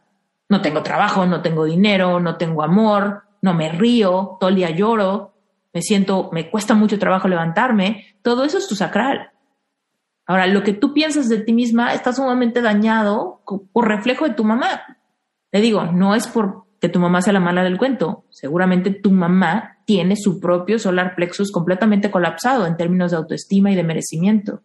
No 0.48 0.62
tengo 0.62 0.82
trabajo, 0.82 1.26
no 1.26 1.42
tengo 1.42 1.64
dinero, 1.64 2.20
no 2.20 2.36
tengo 2.36 2.62
amor, 2.62 3.22
no 3.42 3.52
me 3.52 3.70
río, 3.70 4.38
todo 4.40 4.50
lloro, 4.50 5.34
me 5.74 5.82
siento, 5.82 6.30
me 6.32 6.50
cuesta 6.50 6.74
mucho 6.74 6.98
trabajo 6.98 7.28
levantarme, 7.28 8.16
todo 8.22 8.44
eso 8.44 8.58
es 8.58 8.68
tu 8.68 8.74
sacral. 8.74 9.32
Ahora, 10.26 10.46
lo 10.46 10.62
que 10.62 10.72
tú 10.72 10.94
piensas 10.94 11.28
de 11.28 11.38
ti 11.38 11.52
misma 11.52 11.92
está 11.92 12.12
sumamente 12.12 12.62
dañado 12.62 13.42
por 13.72 13.88
reflejo 13.88 14.26
de 14.26 14.34
tu 14.34 14.44
mamá. 14.44 14.98
Le 15.50 15.60
digo, 15.60 15.84
no 15.84 16.14
es 16.14 16.26
por 16.26 16.62
que 16.80 16.88
tu 16.88 16.98
mamá 16.98 17.22
sea 17.22 17.32
la 17.32 17.40
mala 17.40 17.62
del 17.62 17.78
cuento. 17.78 18.24
Seguramente 18.30 18.90
tu 18.90 19.12
mamá 19.12 19.78
tiene 19.84 20.16
su 20.16 20.40
propio 20.40 20.80
solar 20.80 21.14
plexus 21.14 21.52
completamente 21.52 22.10
colapsado 22.10 22.66
en 22.66 22.76
términos 22.76 23.12
de 23.12 23.18
autoestima 23.18 23.70
y 23.70 23.76
de 23.76 23.84
merecimiento. 23.84 24.62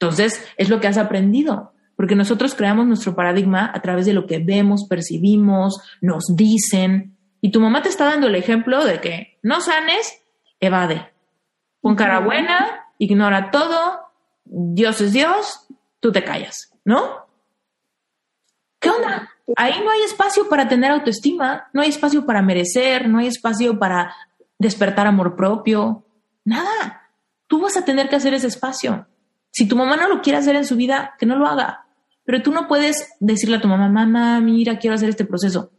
Entonces, 0.00 0.42
es 0.56 0.70
lo 0.70 0.80
que 0.80 0.86
has 0.86 0.96
aprendido, 0.96 1.72
porque 1.96 2.14
nosotros 2.14 2.54
creamos 2.54 2.86
nuestro 2.86 3.14
paradigma 3.14 3.70
a 3.74 3.82
través 3.82 4.06
de 4.06 4.14
lo 4.14 4.26
que 4.26 4.38
vemos, 4.38 4.86
percibimos, 4.88 5.82
nos 6.00 6.24
dicen, 6.34 7.17
y 7.40 7.50
tu 7.50 7.60
mamá 7.60 7.82
te 7.82 7.88
está 7.88 8.04
dando 8.04 8.26
el 8.26 8.34
ejemplo 8.34 8.84
de 8.84 9.00
que 9.00 9.38
no 9.42 9.60
sanes, 9.60 10.22
evade. 10.60 11.12
Con 11.80 11.94
cara 11.94 12.20
buena, 12.20 12.86
ignora 12.98 13.50
todo, 13.50 14.00
Dios 14.44 15.00
es 15.00 15.12
Dios, 15.12 15.66
tú 16.00 16.12
te 16.12 16.24
callas, 16.24 16.72
¿no? 16.84 17.28
¿Qué 18.80 18.90
onda? 18.90 19.30
Ahí 19.56 19.80
no 19.82 19.90
hay 19.90 20.02
espacio 20.02 20.48
para 20.48 20.68
tener 20.68 20.90
autoestima, 20.90 21.68
no 21.72 21.82
hay 21.82 21.88
espacio 21.88 22.26
para 22.26 22.42
merecer, 22.42 23.08
no 23.08 23.18
hay 23.18 23.28
espacio 23.28 23.78
para 23.78 24.14
despertar 24.58 25.06
amor 25.06 25.36
propio, 25.36 26.04
nada. 26.44 27.10
Tú 27.46 27.60
vas 27.60 27.76
a 27.76 27.84
tener 27.84 28.08
que 28.08 28.16
hacer 28.16 28.34
ese 28.34 28.48
espacio. 28.48 29.06
Si 29.50 29.66
tu 29.66 29.76
mamá 29.76 29.96
no 29.96 30.08
lo 30.08 30.20
quiere 30.20 30.38
hacer 30.38 30.56
en 30.56 30.64
su 30.64 30.76
vida, 30.76 31.14
que 31.18 31.26
no 31.26 31.36
lo 31.36 31.46
haga. 31.46 31.86
Pero 32.24 32.42
tú 32.42 32.52
no 32.52 32.68
puedes 32.68 33.14
decirle 33.20 33.56
a 33.56 33.60
tu 33.60 33.68
mamá, 33.68 33.88
mamá, 33.88 34.40
mira, 34.40 34.78
quiero 34.78 34.94
hacer 34.94 35.08
este 35.08 35.24
proceso. 35.24 35.70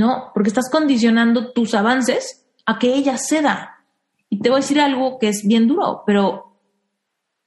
No, 0.00 0.30
porque 0.32 0.48
estás 0.48 0.70
condicionando 0.70 1.52
tus 1.52 1.74
avances 1.74 2.50
a 2.64 2.78
que 2.78 2.94
ella 2.94 3.18
ceda. 3.18 3.84
Y 4.30 4.40
te 4.40 4.48
voy 4.48 4.56
a 4.56 4.62
decir 4.62 4.80
algo 4.80 5.18
que 5.18 5.28
es 5.28 5.46
bien 5.46 5.68
duro, 5.68 6.04
pero 6.06 6.56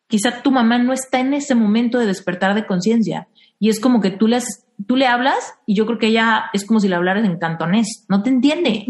quizá 0.06 0.44
tu 0.44 0.52
mamá 0.52 0.78
no 0.78 0.94
está 0.94 1.20
en 1.20 1.34
ese 1.34 1.56
momento 1.56 1.98
de 1.98 2.06
despertar 2.06 2.54
de 2.54 2.68
conciencia. 2.68 3.28
Y 3.58 3.70
es 3.70 3.80
como 3.80 4.02
que 4.02 4.12
tú 4.12 4.28
le, 4.28 4.38
tú 4.86 4.96
le 4.96 5.08
hablas 5.08 5.56
y 5.66 5.74
yo 5.74 5.88
creo 5.88 5.98
que 5.98 6.10
ella 6.10 6.52
es 6.54 6.64
como 6.64 6.80
si 6.80 6.88
le 6.88 6.94
hablaras 6.94 7.26
en 7.26 7.40
cantonés, 7.40 8.06
no 8.08 8.22
te 8.22 8.30
entiende, 8.30 8.86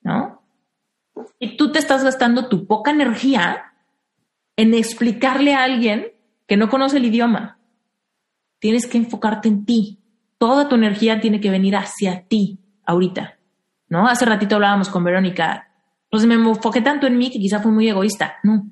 ¿no? 0.00 0.40
Y 1.38 1.58
tú 1.58 1.72
te 1.72 1.78
estás 1.78 2.02
gastando 2.02 2.48
tu 2.48 2.66
poca 2.66 2.90
energía 2.90 3.74
en 4.56 4.72
explicarle 4.72 5.52
a 5.52 5.64
alguien 5.64 6.06
que 6.46 6.56
no 6.56 6.70
conoce 6.70 6.96
el 6.96 7.04
idioma. 7.04 7.58
Tienes 8.60 8.86
que 8.86 8.96
enfocarte 8.96 9.48
en 9.48 9.66
ti. 9.66 9.98
Toda 10.38 10.70
tu 10.70 10.76
energía 10.76 11.20
tiene 11.20 11.38
que 11.38 11.50
venir 11.50 11.76
hacia 11.76 12.26
ti 12.26 12.60
ahorita, 12.84 13.38
¿no? 13.88 14.08
Hace 14.08 14.24
ratito 14.24 14.56
hablábamos 14.56 14.88
con 14.88 15.04
Verónica. 15.04 15.68
Pues 16.10 16.26
me 16.26 16.34
enfoqué 16.34 16.80
tanto 16.80 17.06
en 17.06 17.16
mí 17.16 17.30
que 17.30 17.38
quizá 17.38 17.60
fui 17.60 17.72
muy 17.72 17.88
egoísta. 17.88 18.34
No. 18.42 18.66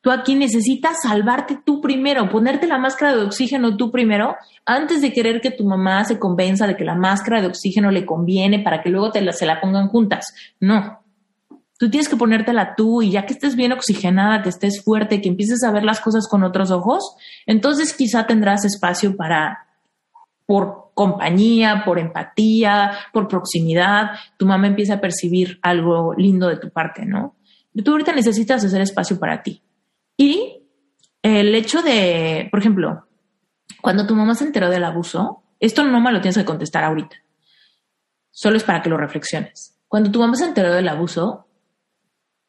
Tú 0.00 0.12
aquí 0.12 0.36
necesitas 0.36 0.98
salvarte 1.02 1.58
tú 1.64 1.80
primero, 1.80 2.30
ponerte 2.30 2.68
la 2.68 2.78
máscara 2.78 3.16
de 3.16 3.24
oxígeno 3.24 3.76
tú 3.76 3.90
primero, 3.90 4.36
antes 4.64 5.00
de 5.00 5.12
querer 5.12 5.40
que 5.40 5.50
tu 5.50 5.64
mamá 5.64 6.04
se 6.04 6.20
convenza 6.20 6.68
de 6.68 6.76
que 6.76 6.84
la 6.84 6.94
máscara 6.94 7.40
de 7.40 7.48
oxígeno 7.48 7.90
le 7.90 8.06
conviene 8.06 8.60
para 8.60 8.80
que 8.80 8.90
luego 8.90 9.10
te 9.10 9.20
la, 9.20 9.32
se 9.32 9.44
la 9.44 9.60
pongan 9.60 9.88
juntas. 9.88 10.32
No. 10.60 11.02
Tú 11.78 11.90
tienes 11.90 12.08
que 12.08 12.16
ponértela 12.16 12.74
tú 12.76 13.02
y 13.02 13.10
ya 13.10 13.26
que 13.26 13.32
estés 13.32 13.56
bien 13.56 13.72
oxigenada, 13.72 14.42
que 14.42 14.48
estés 14.48 14.82
fuerte, 14.82 15.20
que 15.20 15.28
empieces 15.28 15.64
a 15.64 15.72
ver 15.72 15.84
las 15.84 16.00
cosas 16.00 16.28
con 16.28 16.44
otros 16.44 16.70
ojos, 16.70 17.16
entonces 17.46 17.92
quizá 17.92 18.26
tendrás 18.26 18.64
espacio 18.64 19.16
para, 19.16 19.67
por 20.48 20.92
compañía, 20.94 21.82
por 21.84 21.98
empatía, 21.98 22.92
por 23.12 23.28
proximidad, 23.28 24.12
tu 24.38 24.46
mamá 24.46 24.66
empieza 24.66 24.94
a 24.94 25.00
percibir 25.00 25.58
algo 25.60 26.14
lindo 26.14 26.48
de 26.48 26.56
tu 26.56 26.70
parte, 26.70 27.04
¿no? 27.04 27.36
Tú 27.84 27.90
ahorita 27.90 28.14
necesitas 28.14 28.64
hacer 28.64 28.80
espacio 28.80 29.18
para 29.18 29.42
ti. 29.42 29.62
Y 30.16 30.62
el 31.22 31.54
hecho 31.54 31.82
de, 31.82 32.48
por 32.50 32.60
ejemplo, 32.60 33.06
cuando 33.82 34.06
tu 34.06 34.14
mamá 34.14 34.34
se 34.34 34.44
enteró 34.44 34.70
del 34.70 34.84
abuso, 34.84 35.42
esto 35.60 35.84
no 35.84 36.00
me 36.00 36.12
lo 36.12 36.22
tienes 36.22 36.38
que 36.38 36.46
contestar 36.46 36.82
ahorita. 36.82 37.16
Solo 38.30 38.56
es 38.56 38.64
para 38.64 38.80
que 38.80 38.88
lo 38.88 38.96
reflexiones. 38.96 39.78
Cuando 39.86 40.10
tu 40.10 40.18
mamá 40.18 40.34
se 40.34 40.46
enteró 40.46 40.72
del 40.72 40.88
abuso, 40.88 41.46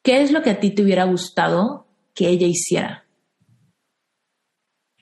¿qué 0.02 0.22
es 0.22 0.32
lo 0.32 0.42
que 0.42 0.52
a 0.52 0.60
ti 0.62 0.72
te 0.72 0.84
hubiera 0.84 1.04
gustado 1.04 1.86
que 2.16 2.30
ella 2.30 2.48
hiciera? 2.48 3.09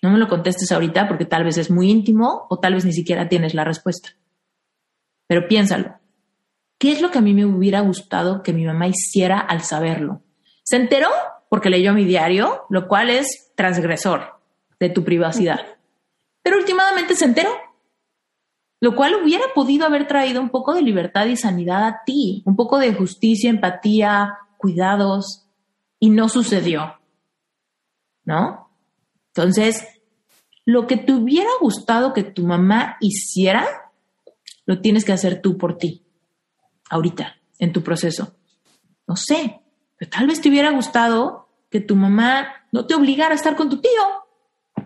No 0.02 0.12
me 0.12 0.20
lo 0.20 0.28
contestes 0.28 0.72
ahorita 0.72 1.08
porque 1.08 1.26
tal 1.26 1.44
vez 1.44 1.58
es 1.58 1.72
muy 1.72 1.90
íntimo 1.90 2.46
o 2.50 2.60
tal 2.60 2.76
vez 2.76 2.86
ni 2.86 2.94
siquiera 2.94 3.30
tienes 3.30 3.54
la 3.54 3.64
respuesta. 3.64 4.10
Pero 5.28 5.48
piénsalo. 5.48 6.00
¿Qué 6.80 6.92
es 6.92 7.02
lo 7.02 7.10
que 7.10 7.18
a 7.18 7.22
mí 7.22 7.34
me 7.34 7.46
hubiera 7.46 7.82
gustado 7.82 8.44
que 8.44 8.54
mi 8.54 8.66
mamá 8.66 8.88
hiciera 8.88 9.40
al 9.40 9.62
saberlo? 9.62 10.22
¿Se 10.64 10.76
enteró? 10.76 11.10
Porque 11.50 11.70
leyó 11.70 11.94
mi 11.94 12.06
diario, 12.06 12.66
lo 12.70 12.88
cual 12.88 13.10
es 13.10 13.52
transgresor 13.56 14.40
de 14.80 14.90
tu 14.90 15.04
privacidad. 15.04 15.60
Pero 16.44 16.58
últimamente 16.58 17.16
se 17.16 17.26
enteró, 17.26 17.50
lo 18.80 18.96
cual 18.96 19.16
hubiera 19.24 19.46
podido 19.56 19.86
haber 19.86 20.08
traído 20.08 20.40
un 20.40 20.50
poco 20.50 20.74
de 20.74 20.84
libertad 20.84 21.26
y 21.26 21.36
sanidad 21.36 21.84
a 21.86 22.04
ti, 22.06 22.44
un 22.46 22.56
poco 22.56 22.78
de 22.78 22.94
justicia, 22.94 23.50
empatía, 23.50 24.38
cuidados, 24.58 25.48
y 26.00 26.12
no 26.12 26.30
sucedió. 26.30 27.00
¿No? 28.24 28.67
Entonces, 29.38 29.88
lo 30.66 30.88
que 30.88 30.98
te 30.98 31.14
hubiera 31.14 31.50
gustado 31.62 32.14
que 32.14 32.24
tu 32.24 32.44
mamá 32.44 32.98
hiciera, 33.00 33.92
lo 34.66 34.82
tienes 34.82 35.06
que 35.06 35.14
hacer 35.14 35.42
tú 35.42 35.58
por 35.58 35.78
ti, 35.78 36.06
ahorita, 36.90 37.38
en 37.60 37.72
tu 37.72 37.84
proceso. 37.84 38.36
No 39.08 39.16
sé, 39.16 39.62
pero 39.96 40.12
tal 40.12 40.28
vez 40.28 40.42
te 40.42 40.50
hubiera 40.50 40.72
gustado 40.72 41.50
que 41.70 41.80
tu 41.80 41.96
mamá 41.96 42.68
no 42.72 42.86
te 42.86 42.96
obligara 42.96 43.32
a 43.32 43.36
estar 43.36 43.56
con 43.56 43.70
tu 43.70 43.80
tío. 43.80 44.86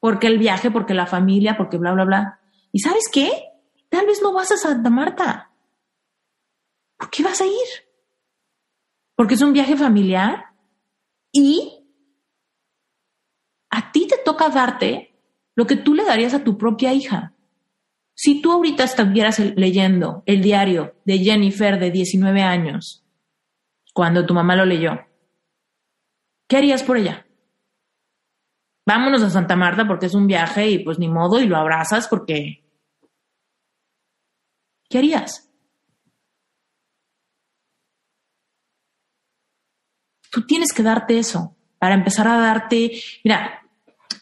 Porque 0.00 0.26
el 0.26 0.38
viaje, 0.38 0.70
porque 0.70 0.94
la 0.94 1.06
familia, 1.06 1.56
porque 1.56 1.78
bla, 1.78 1.92
bla, 1.92 2.04
bla. 2.04 2.40
¿Y 2.72 2.80
sabes 2.80 3.04
qué? 3.12 3.30
Tal 3.88 4.06
vez 4.06 4.20
no 4.22 4.32
vas 4.32 4.50
a 4.52 4.56
Santa 4.56 4.90
Marta. 4.90 5.50
¿Por 6.96 7.10
qué 7.10 7.22
vas 7.22 7.40
a 7.40 7.46
ir? 7.46 7.84
porque 9.16 9.34
es 9.34 9.42
un 9.42 9.52
viaje 9.52 9.76
familiar 9.76 10.46
y 11.32 11.83
a 13.74 13.90
ti 13.90 14.06
te 14.06 14.18
toca 14.24 14.48
darte 14.50 15.12
lo 15.56 15.66
que 15.66 15.74
tú 15.74 15.94
le 15.94 16.04
darías 16.04 16.32
a 16.32 16.44
tu 16.44 16.56
propia 16.56 16.92
hija. 16.92 17.34
Si 18.14 18.40
tú 18.40 18.52
ahorita 18.52 18.84
estuvieras 18.84 19.40
leyendo 19.40 20.22
el 20.26 20.42
diario 20.42 20.94
de 21.04 21.18
Jennifer 21.18 21.80
de 21.80 21.90
19 21.90 22.40
años, 22.40 23.04
cuando 23.92 24.24
tu 24.24 24.32
mamá 24.32 24.54
lo 24.54 24.64
leyó, 24.64 25.00
¿qué 26.46 26.58
harías 26.58 26.84
por 26.84 26.98
ella? 26.98 27.26
Vámonos 28.86 29.24
a 29.24 29.30
Santa 29.30 29.56
Marta 29.56 29.88
porque 29.88 30.06
es 30.06 30.14
un 30.14 30.28
viaje 30.28 30.70
y 30.70 30.78
pues 30.84 31.00
ni 31.00 31.08
modo 31.08 31.40
y 31.40 31.46
lo 31.46 31.56
abrazas 31.56 32.06
porque... 32.06 32.62
¿Qué 34.88 34.98
harías? 34.98 35.50
Tú 40.30 40.46
tienes 40.46 40.72
que 40.72 40.84
darte 40.84 41.18
eso 41.18 41.56
para 41.80 41.96
empezar 41.96 42.28
a 42.28 42.38
darte, 42.38 42.92
mira, 43.24 43.63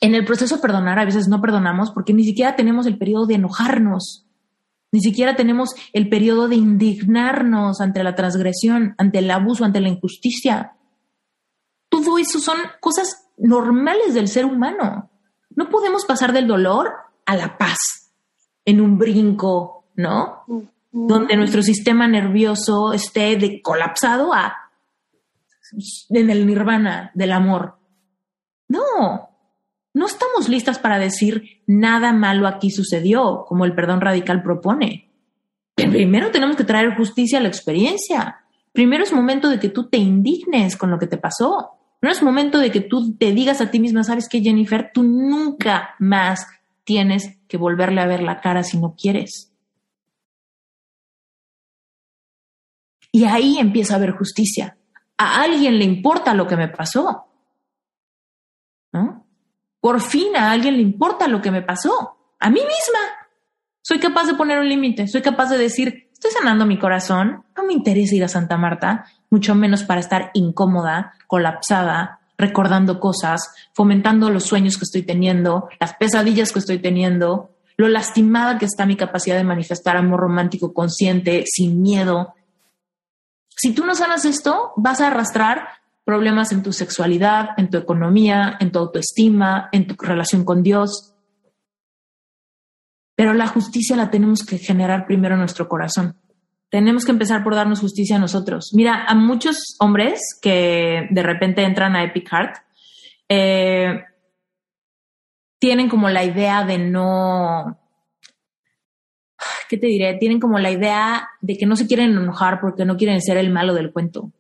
en 0.03 0.17
el 0.17 0.25
proceso 0.25 0.57
de 0.57 0.63
perdonar 0.63 0.99
a 0.99 1.05
veces 1.05 1.29
no 1.29 1.41
perdonamos 1.41 1.93
porque 1.93 2.13
ni 2.13 2.25
siquiera 2.25 2.57
tenemos 2.57 2.87
el 2.87 2.99
periodo 2.99 3.27
de 3.27 3.37
enojarnos, 3.37 4.27
ni 4.91 5.01
siquiera 5.01 5.37
tenemos 5.37 5.71
el 5.93 6.09
periodo 6.09 6.49
de 6.49 6.57
indignarnos 6.57 7.81
ante 7.81 8.03
la 8.03 8.17
transgresión, 8.17 8.97
ante 8.99 9.21
el 9.21 9.31
abuso, 9.31 9.65
ante 9.65 9.81
la 9.81 9.89
injusticia. 9.89 10.73
Todo 11.89 12.19
eso 12.19 12.41
son 12.41 12.59
cosas 12.81 13.29
normales 13.39 14.13
del 14.13 14.27
ser 14.27 14.45
humano. 14.45 15.09
No 15.55 15.71
podemos 15.71 16.05
pasar 16.05 16.33
del 16.33 16.49
dolor 16.49 16.93
a 17.25 17.37
la 17.37 17.57
paz 17.57 18.13
en 18.65 18.81
un 18.81 18.99
brinco, 18.99 19.85
¿no? 19.95 20.45
Donde 20.91 21.37
nuestro 21.37 21.63
sistema 21.63 22.09
nervioso 22.09 22.93
esté 22.93 23.37
de 23.37 23.63
colapsado 23.63 24.35
a 24.35 24.71
en 26.11 26.29
el 26.29 26.45
nirvana 26.45 27.13
del 27.15 27.33
amor. 27.33 27.79
No, 28.69 29.32
no 29.95 30.07
estamos 30.07 30.49
listas 30.49 30.79
para 30.79 30.99
decir 30.99 31.63
nada 31.67 32.13
malo 32.13 32.47
aquí 32.47 32.71
sucedió, 32.71 33.45
como 33.47 33.65
el 33.65 33.75
perdón 33.75 34.01
radical 34.01 34.43
propone. 34.43 35.11
Primero 35.75 36.31
tenemos 36.31 36.57
que 36.57 36.65
traer 36.65 36.97
justicia 36.97 37.39
a 37.39 37.43
la 37.43 37.49
experiencia. 37.49 38.45
Primero 38.73 39.05
es 39.05 39.13
momento 39.13 39.49
de 39.49 39.59
que 39.59 39.69
tú 39.69 39.89
te 39.89 39.99
indignes 39.99 40.77
con 40.77 40.91
lo 40.91 40.99
que 40.99 41.07
te 41.07 41.19
pasó. 41.19 41.79
No 42.01 42.11
es 42.11 42.23
momento 42.23 42.59
de 42.59 42.71
que 42.71 42.81
tú 42.81 43.17
te 43.17 43.33
digas 43.33 43.61
a 43.61 43.71
ti 43.71 43.81
misma, 43.81 44.03
sabes 44.03 44.29
que 44.29 44.41
Jennifer, 44.41 44.91
tú 44.93 45.03
nunca 45.03 45.95
más 45.99 46.47
tienes 46.85 47.39
que 47.49 47.57
volverle 47.57 48.01
a 48.01 48.07
ver 48.07 48.23
la 48.23 48.41
cara 48.41 48.65
si 48.65 48.79
no 48.79 48.95
quieres. 48.97 49.53
Y 53.13 53.25
ahí 53.25 53.59
empieza 53.59 53.95
a 53.95 53.97
haber 53.99 54.13
justicia 54.13 54.77
a 55.23 55.43
alguien 55.43 55.79
le 55.79 55.85
importa 55.85 56.35
lo 56.35 56.47
que 56.47 56.57
me 56.57 56.69
pasó. 56.69 57.27
¿No? 58.93 59.22
Por 59.83 60.01
fin 60.01 60.37
a 60.37 60.53
alguien 60.53 60.77
le 60.77 60.83
importa 60.83 61.27
lo 61.27 61.43
que 61.43 61.51
me 61.51 61.61
pasó. 61.61 62.17
A 62.39 62.49
mí 62.49 62.61
misma. 62.61 63.01
Soy 63.83 63.99
capaz 63.99 64.27
de 64.27 64.35
poner 64.35 64.61
un 64.61 64.69
límite. 64.69 65.09
Soy 65.09 65.23
capaz 65.23 65.51
de 65.51 65.59
decir, 65.59 66.09
estoy 66.13 66.31
sanando 66.31 66.65
mi 66.65 66.79
corazón. 66.79 67.45
No 67.57 67.65
me 67.65 67.73
interesa 67.73 68.15
ir 68.15 68.23
a 68.23 68.29
Santa 68.29 68.57
Marta, 68.57 69.07
mucho 69.29 69.57
menos 69.57 69.83
para 69.83 70.01
estar 70.01 70.31
incómoda, 70.35 71.15
colapsada, 71.27 72.21
recordando 72.39 73.01
cosas, 73.01 73.53
fomentando 73.75 74.31
los 74.31 74.45
sueños 74.45 74.79
que 74.79 74.85
estoy 74.85 75.03
teniendo, 75.03 75.69
las 75.81 75.95
pesadillas 75.95 76.53
que 76.53 76.61
estoy 76.61 76.79
teniendo, 76.79 77.51
lo 77.77 77.89
lastimada 77.89 78.59
que 78.59 78.67
está 78.67 78.87
mi 78.87 78.95
capacidad 78.95 79.37
de 79.37 79.45
manifestar 79.45 79.97
amor 79.97 80.21
romántico 80.21 80.73
consciente, 80.73 81.43
sin 81.47 81.83
miedo, 81.83 82.35
si 83.63 83.73
tú 83.73 83.87
no 83.87 83.95
sanas 83.95 84.25
esto, 84.25 84.73
vas 84.77 85.01
a 85.01 85.07
arrastrar 85.07 85.69
problemas 86.05 86.53
en 86.53 86.63
tu 86.63 86.73
sexualidad, 86.73 87.51
en 87.57 87.71
tu 87.71 87.79
economía, 87.79 88.57
en 88.61 88.73
tu 88.73 88.79
autoestima, 88.79 89.69
en 89.73 89.87
tu 89.87 89.95
relación 89.99 90.45
con 90.45 90.63
Dios. 90.63 91.15
Pero 93.15 93.35
la 93.35 93.47
justicia 93.47 93.97
la 93.97 94.11
tenemos 94.11 94.45
que 94.45 94.59
generar 94.59 95.07
primero 95.07 95.35
en 95.35 95.41
nuestro 95.41 95.69
corazón. 95.69 96.17
Tenemos 96.71 97.05
que 97.05 97.13
empezar 97.13 97.45
por 97.45 97.55
darnos 97.55 97.81
justicia 97.81 98.17
a 98.17 98.21
nosotros. 98.21 98.71
Mira, 98.75 99.05
a 99.05 99.15
muchos 99.15 99.77
hombres 99.79 100.21
que 100.41 101.07
de 101.11 101.23
repente 101.23 101.63
entran 101.63 101.95
a 101.95 102.05
Epic 102.05 102.29
Heart, 102.31 102.57
eh, 103.29 104.05
tienen 105.59 105.89
como 105.89 106.09
la 106.09 106.25
idea 106.25 106.65
de 106.65 106.79
no 106.79 107.79
¿qué 109.69 109.79
te 109.79 109.87
diré? 109.87 110.15
Tienen 110.19 110.39
como 110.39 110.59
la 110.59 110.71
idea 110.71 111.31
de 111.41 111.57
que 111.57 111.65
no 111.65 111.77
se 111.77 111.87
quieren 111.87 112.11
enojar 112.11 112.61
porque 112.61 112.85
no 112.85 112.99
quieren 112.99 113.23
ser 113.23 113.39
el 113.39 113.51
malo 113.51 113.73
del 113.73 113.91
cuento. 113.91 114.31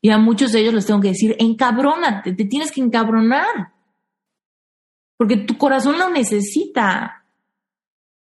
Y 0.00 0.10
a 0.10 0.18
muchos 0.18 0.52
de 0.52 0.60
ellos 0.60 0.74
les 0.74 0.86
tengo 0.86 1.00
que 1.00 1.08
decir, 1.08 1.36
encabrónate, 1.38 2.32
te 2.32 2.44
tienes 2.44 2.70
que 2.70 2.80
encabronar. 2.80 3.72
Porque 5.16 5.36
tu 5.36 5.58
corazón 5.58 5.98
lo 5.98 6.10
necesita. 6.10 7.24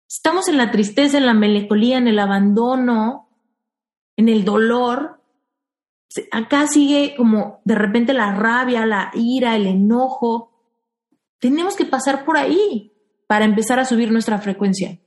Estamos 0.08 0.48
en 0.48 0.58
la 0.58 0.70
tristeza, 0.70 1.18
en 1.18 1.26
la 1.26 1.34
melancolía, 1.34 1.98
en 1.98 2.08
el 2.08 2.20
abandono, 2.20 3.30
en 4.16 4.30
el 4.30 4.46
dolor, 4.46 5.24
Acá 6.32 6.68
sigue 6.68 7.16
como 7.18 7.62
de 7.66 7.76
repente 7.76 8.14
la 8.14 8.36
rabia, 8.36 8.86
la 8.86 9.12
ira, 9.16 9.56
el 9.56 9.66
enojo. 9.66 10.52
Tenemos 11.40 11.76
que 11.76 11.86
pasar 11.86 12.24
por 12.24 12.38
ahí 12.38 12.94
para 13.28 13.46
empezar 13.46 13.80
a 13.80 13.86
subir 13.86 14.12
nuestra 14.12 14.38
frecuencia. 14.38 15.00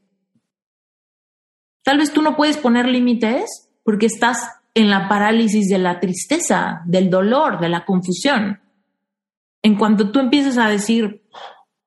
Tal 1.84 1.98
vez 1.98 2.12
tú 2.12 2.22
no 2.22 2.36
puedes 2.36 2.56
poner 2.56 2.86
límites 2.86 3.70
porque 3.84 4.06
estás 4.06 4.50
en 4.76 4.90
la 4.90 5.08
parálisis 5.08 5.70
de 5.70 5.78
la 5.78 5.98
tristeza, 5.98 6.82
del 6.84 7.08
dolor, 7.08 7.58
de 7.58 7.70
la 7.70 7.86
confusión. 7.86 8.60
En 9.62 9.74
cuanto 9.74 10.12
tú 10.12 10.20
empieces 10.20 10.58
a 10.58 10.68
decir, 10.68 11.22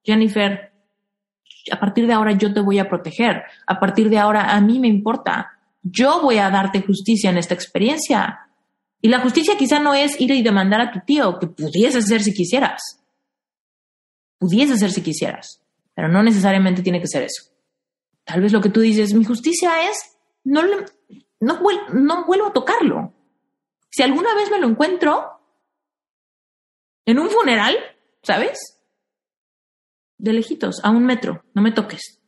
Jennifer, 0.03 0.73
a 1.71 1.79
partir 1.79 2.07
de 2.07 2.13
ahora 2.13 2.31
yo 2.31 2.51
te 2.51 2.61
voy 2.61 2.79
a 2.79 2.89
proteger, 2.89 3.43
a 3.67 3.79
partir 3.79 4.09
de 4.09 4.17
ahora 4.17 4.55
a 4.55 4.59
mí 4.59 4.79
me 4.79 4.87
importa, 4.87 5.51
yo 5.83 6.19
voy 6.23 6.39
a 6.39 6.49
darte 6.49 6.81
justicia 6.81 7.29
en 7.29 7.37
esta 7.37 7.53
experiencia. 7.53 8.39
Y 8.99 9.09
la 9.09 9.19
justicia 9.19 9.55
quizá 9.55 9.79
no 9.79 9.93
es 9.93 10.19
ir 10.19 10.31
y 10.31 10.41
demandar 10.41 10.81
a 10.81 10.91
tu 10.91 10.99
tío, 11.05 11.37
que 11.37 11.45
pudiese 11.45 12.01
ser 12.01 12.23
si 12.23 12.33
quisieras. 12.33 13.03
Pudiese 14.39 14.77
ser 14.77 14.91
si 14.91 15.03
quisieras, 15.03 15.61
pero 15.93 16.07
no 16.07 16.23
necesariamente 16.23 16.81
tiene 16.81 16.99
que 16.99 17.07
ser 17.07 17.21
eso. 17.21 17.51
Tal 18.23 18.41
vez 18.41 18.51
lo 18.51 18.61
que 18.61 18.69
tú 18.69 18.79
dices, 18.79 19.13
mi 19.13 19.25
justicia 19.25 19.87
es, 19.87 20.17
no, 20.43 20.63
no, 21.39 22.25
vuelvo 22.25 22.47
a 22.47 22.53
tocarlo. 22.53 23.13
Si 23.89 24.03
alguna 24.03 24.33
vez 24.35 24.51
me 24.51 24.59
lo 24.59 24.67
encuentro 24.67 25.41
en 27.05 27.19
un 27.19 27.29
funeral, 27.29 27.75
¿sabes? 28.21 28.81
De 30.17 30.33
lejitos, 30.33 30.83
a 30.83 30.91
un 30.91 31.05
metro, 31.05 31.43
no 31.53 31.61
me 31.61 31.71
toques. 31.71 32.19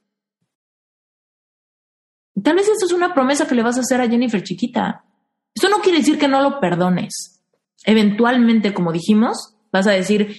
Tal 2.42 2.56
vez 2.56 2.68
esto 2.68 2.86
es 2.86 2.94
una 2.94 3.14
promesa 3.14 3.48
que 3.48 3.56
le 3.56 3.64
vas 3.64 3.78
a 3.78 3.82
hacer 3.82 4.02
a 4.02 4.10
Jennifer 4.10 4.42
chiquita. 4.42 5.06
Eso 5.54 5.70
no 5.70 5.80
quiere 5.80 6.00
decir 6.00 6.18
que 6.18 6.28
no 6.28 6.42
lo 6.42 6.60
perdones. 6.60 7.44
Eventualmente, 7.84 8.74
como 8.74 8.92
dijimos, 8.92 9.56
vas 9.72 9.86
a 9.88 9.92
decir, 9.92 10.36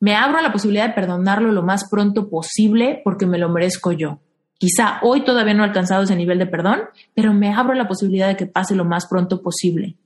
me 0.00 0.16
abro 0.16 0.38
a 0.38 0.42
la 0.42 0.52
posibilidad 0.52 0.88
de 0.88 0.94
perdonarlo 0.94 1.52
lo 1.52 1.62
más 1.62 1.88
pronto 1.90 2.28
posible 2.28 3.00
porque 3.04 3.26
me 3.26 3.38
lo 3.38 3.48
merezco 3.50 3.92
yo. 3.92 4.20
Quizá 4.58 5.00
hoy 5.02 5.24
todavía 5.24 5.54
no 5.54 5.64
he 5.64 5.66
alcanzado 5.66 6.04
ese 6.04 6.16
nivel 6.16 6.38
de 6.38 6.46
perdón, 6.46 6.82
pero 7.14 7.34
me 7.34 7.52
abro 7.52 7.74
la 7.74 7.88
posibilidad 7.88 8.28
de 8.28 8.36
que 8.36 8.46
pase 8.46 8.74
lo 8.74 8.84
más 8.84 9.06
pronto 9.06 9.42
posible, 9.42 9.96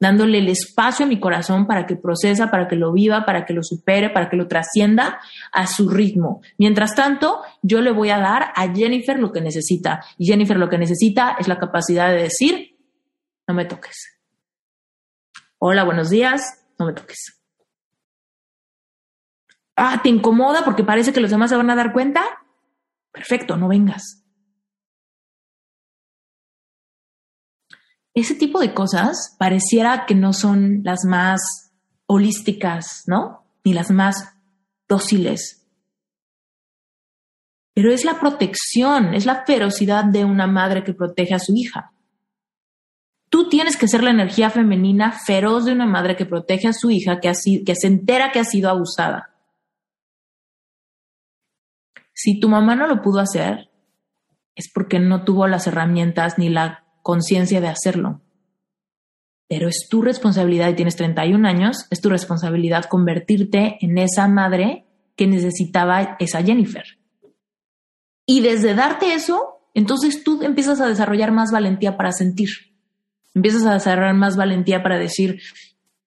dándole 0.00 0.38
el 0.38 0.48
espacio 0.48 1.04
a 1.04 1.08
mi 1.08 1.20
corazón 1.20 1.66
para 1.66 1.86
que 1.86 1.96
procesa, 1.96 2.50
para 2.50 2.68
que 2.68 2.76
lo 2.76 2.92
viva, 2.92 3.24
para 3.26 3.44
que 3.44 3.52
lo 3.52 3.62
supere, 3.62 4.10
para 4.10 4.30
que 4.30 4.36
lo 4.36 4.48
trascienda 4.48 5.20
a 5.52 5.66
su 5.66 5.88
ritmo. 5.88 6.40
Mientras 6.56 6.94
tanto, 6.94 7.42
yo 7.62 7.80
le 7.80 7.92
voy 7.92 8.10
a 8.10 8.18
dar 8.18 8.52
a 8.54 8.74
Jennifer 8.74 9.18
lo 9.18 9.30
que 9.30 9.40
necesita. 9.40 10.02
Y 10.16 10.26
Jennifer 10.26 10.56
lo 10.56 10.68
que 10.68 10.78
necesita 10.78 11.36
es 11.38 11.46
la 11.46 11.58
capacidad 11.58 12.08
de 12.08 12.22
decir, 12.22 12.76
no 13.46 13.54
me 13.54 13.66
toques. 13.66 14.18
Hola, 15.58 15.84
buenos 15.84 16.08
días, 16.08 16.66
no 16.78 16.86
me 16.86 16.92
toques. 16.92 17.42
Ah, 19.76 20.00
¿te 20.02 20.08
incomoda 20.08 20.64
porque 20.64 20.82
parece 20.82 21.12
que 21.12 21.20
los 21.20 21.30
demás 21.30 21.50
se 21.50 21.56
van 21.56 21.70
a 21.70 21.76
dar 21.76 21.92
cuenta? 21.92 22.24
Perfecto, 23.12 23.56
no 23.56 23.68
vengas. 23.68 24.24
Ese 28.14 28.34
tipo 28.34 28.58
de 28.58 28.74
cosas 28.74 29.36
pareciera 29.38 30.04
que 30.06 30.14
no 30.14 30.32
son 30.32 30.80
las 30.82 31.04
más 31.04 31.40
holísticas, 32.06 33.04
¿no? 33.06 33.46
Ni 33.64 33.74
las 33.74 33.90
más 33.90 34.34
dóciles. 34.88 35.66
Pero 37.74 37.92
es 37.92 38.04
la 38.04 38.18
protección, 38.18 39.14
es 39.14 39.24
la 39.24 39.44
ferocidad 39.44 40.04
de 40.04 40.24
una 40.24 40.48
madre 40.48 40.82
que 40.82 40.94
protege 40.94 41.34
a 41.34 41.38
su 41.38 41.54
hija. 41.54 41.92
Tú 43.30 43.48
tienes 43.48 43.76
que 43.76 43.86
ser 43.86 44.02
la 44.02 44.10
energía 44.10 44.50
femenina 44.50 45.12
feroz 45.12 45.66
de 45.66 45.72
una 45.72 45.86
madre 45.86 46.16
que 46.16 46.26
protege 46.26 46.66
a 46.66 46.72
su 46.72 46.90
hija, 46.90 47.20
que, 47.20 47.30
que 47.64 47.74
se 47.76 47.86
entera 47.86 48.32
que 48.32 48.40
ha 48.40 48.44
sido 48.44 48.68
abusada. 48.68 49.30
Si 52.20 52.40
tu 52.40 52.48
mamá 52.48 52.74
no 52.74 52.88
lo 52.88 53.00
pudo 53.00 53.20
hacer, 53.20 53.70
es 54.56 54.68
porque 54.74 54.98
no 54.98 55.22
tuvo 55.22 55.46
las 55.46 55.68
herramientas 55.68 56.36
ni 56.36 56.48
la 56.48 56.84
conciencia 57.00 57.60
de 57.60 57.68
hacerlo. 57.68 58.22
Pero 59.46 59.68
es 59.68 59.86
tu 59.88 60.02
responsabilidad 60.02 60.68
y 60.68 60.74
tienes 60.74 60.96
31 60.96 61.46
años, 61.46 61.86
es 61.90 62.00
tu 62.00 62.10
responsabilidad 62.10 62.86
convertirte 62.86 63.78
en 63.82 63.98
esa 63.98 64.26
madre 64.26 64.84
que 65.14 65.28
necesitaba 65.28 66.16
esa 66.18 66.42
Jennifer. 66.42 66.82
Y 68.26 68.40
desde 68.40 68.74
darte 68.74 69.14
eso, 69.14 69.60
entonces 69.72 70.24
tú 70.24 70.42
empiezas 70.42 70.80
a 70.80 70.88
desarrollar 70.88 71.30
más 71.30 71.52
valentía 71.52 71.96
para 71.96 72.10
sentir. 72.10 72.48
Empiezas 73.32 73.64
a 73.64 73.74
desarrollar 73.74 74.14
más 74.14 74.36
valentía 74.36 74.82
para 74.82 74.98
decir, 74.98 75.40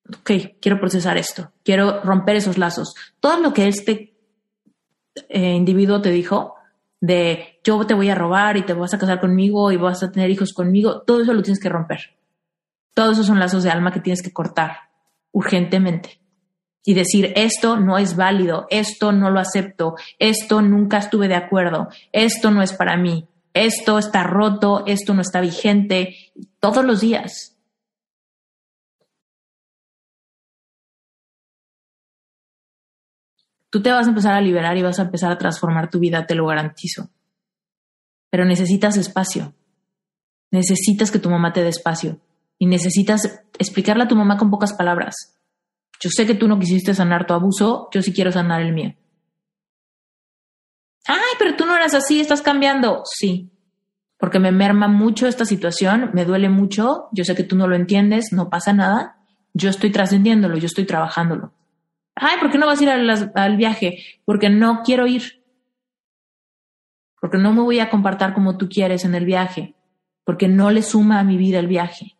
ok, 0.09 0.31
quiero 0.59 0.77
procesar 0.77 1.17
esto, 1.17 1.53
quiero 1.63 2.03
romper 2.03 2.35
esos 2.35 2.57
lazos. 2.57 2.95
Todo 3.21 3.39
lo 3.39 3.53
que 3.53 3.69
este 3.69 4.10
eh, 5.29 5.53
individuo 5.55 6.01
te 6.01 6.09
dijo 6.09 6.55
de 6.99 7.59
yo 7.63 7.85
te 7.85 7.93
voy 7.93 8.09
a 8.09 8.15
robar 8.15 8.57
y 8.57 8.63
te 8.63 8.73
vas 8.73 8.93
a 8.93 8.99
casar 8.99 9.19
conmigo 9.19 9.71
y 9.71 9.77
vas 9.77 10.03
a 10.03 10.11
tener 10.11 10.29
hijos 10.29 10.53
conmigo, 10.53 11.01
todo 11.01 11.21
eso 11.21 11.33
lo 11.33 11.41
tienes 11.41 11.59
que 11.59 11.69
romper. 11.69 12.15
Todos 12.93 13.13
esos 13.13 13.27
son 13.27 13.39
lazos 13.39 13.63
de 13.63 13.71
alma 13.71 13.91
que 13.91 14.01
tienes 14.01 14.21
que 14.21 14.33
cortar 14.33 14.77
urgentemente 15.31 16.21
y 16.83 16.93
decir 16.93 17.33
esto 17.35 17.77
no 17.77 17.97
es 17.97 18.15
válido, 18.15 18.67
esto 18.69 19.11
no 19.11 19.29
lo 19.29 19.39
acepto, 19.39 19.95
esto 20.19 20.61
nunca 20.61 20.97
estuve 20.97 21.27
de 21.27 21.35
acuerdo, 21.35 21.89
esto 22.11 22.51
no 22.51 22.61
es 22.61 22.73
para 22.73 22.97
mí, 22.97 23.27
esto 23.53 23.99
está 23.99 24.23
roto, 24.23 24.83
esto 24.87 25.13
no 25.13 25.21
está 25.21 25.41
vigente, 25.41 26.15
todos 26.59 26.83
los 26.83 27.01
días. 27.01 27.50
Tú 33.71 33.81
te 33.81 33.91
vas 33.91 34.05
a 34.05 34.09
empezar 34.09 34.33
a 34.33 34.41
liberar 34.41 34.77
y 34.77 34.83
vas 34.83 34.99
a 34.99 35.03
empezar 35.03 35.31
a 35.31 35.37
transformar 35.37 35.89
tu 35.89 35.97
vida, 35.97 36.27
te 36.27 36.35
lo 36.35 36.45
garantizo. 36.45 37.09
Pero 38.29 38.45
necesitas 38.45 38.97
espacio. 38.97 39.55
Necesitas 40.51 41.09
que 41.09 41.19
tu 41.19 41.29
mamá 41.29 41.53
te 41.53 41.63
dé 41.63 41.69
espacio. 41.69 42.19
Y 42.59 42.67
necesitas 42.67 43.43
explicarle 43.57 44.03
a 44.03 44.07
tu 44.07 44.15
mamá 44.15 44.37
con 44.37 44.51
pocas 44.51 44.73
palabras. 44.73 45.39
Yo 46.01 46.09
sé 46.09 46.25
que 46.25 46.35
tú 46.35 46.47
no 46.47 46.59
quisiste 46.59 46.93
sanar 46.93 47.25
tu 47.25 47.33
abuso, 47.33 47.87
yo 47.93 48.01
sí 48.01 48.11
quiero 48.11 48.31
sanar 48.31 48.61
el 48.61 48.73
mío. 48.73 48.93
Ay, 51.07 51.35
pero 51.39 51.55
tú 51.55 51.65
no 51.65 51.75
eras 51.75 51.93
así, 51.93 52.19
estás 52.19 52.41
cambiando. 52.41 53.03
Sí, 53.05 53.51
porque 54.17 54.39
me 54.39 54.51
merma 54.51 54.87
mucho 54.87 55.27
esta 55.27 55.45
situación, 55.45 56.11
me 56.13 56.25
duele 56.25 56.49
mucho, 56.49 57.07
yo 57.13 57.23
sé 57.23 57.35
que 57.35 57.43
tú 57.43 57.55
no 57.55 57.67
lo 57.67 57.75
entiendes, 57.75 58.33
no 58.33 58.49
pasa 58.49 58.73
nada, 58.73 59.17
yo 59.53 59.69
estoy 59.69 59.91
trascendiéndolo, 59.91 60.57
yo 60.57 60.67
estoy 60.67 60.85
trabajándolo. 60.85 61.53
Ay, 62.15 62.39
¿por 62.39 62.51
qué 62.51 62.57
no 62.57 62.67
vas 62.67 62.79
a 62.79 62.83
ir 62.83 62.89
al 62.89 63.57
viaje? 63.57 64.03
Porque 64.25 64.49
no 64.49 64.81
quiero 64.83 65.07
ir. 65.07 65.43
Porque 67.19 67.37
no 67.37 67.53
me 67.53 67.61
voy 67.61 67.79
a 67.79 67.89
compartir 67.89 68.33
como 68.33 68.57
tú 68.57 68.67
quieres 68.67 69.05
en 69.05 69.15
el 69.15 69.25
viaje. 69.25 69.75
Porque 70.23 70.47
no 70.47 70.71
le 70.71 70.81
suma 70.81 71.19
a 71.19 71.23
mi 71.23 71.37
vida 71.37 71.59
el 71.59 71.67
viaje. 71.67 72.17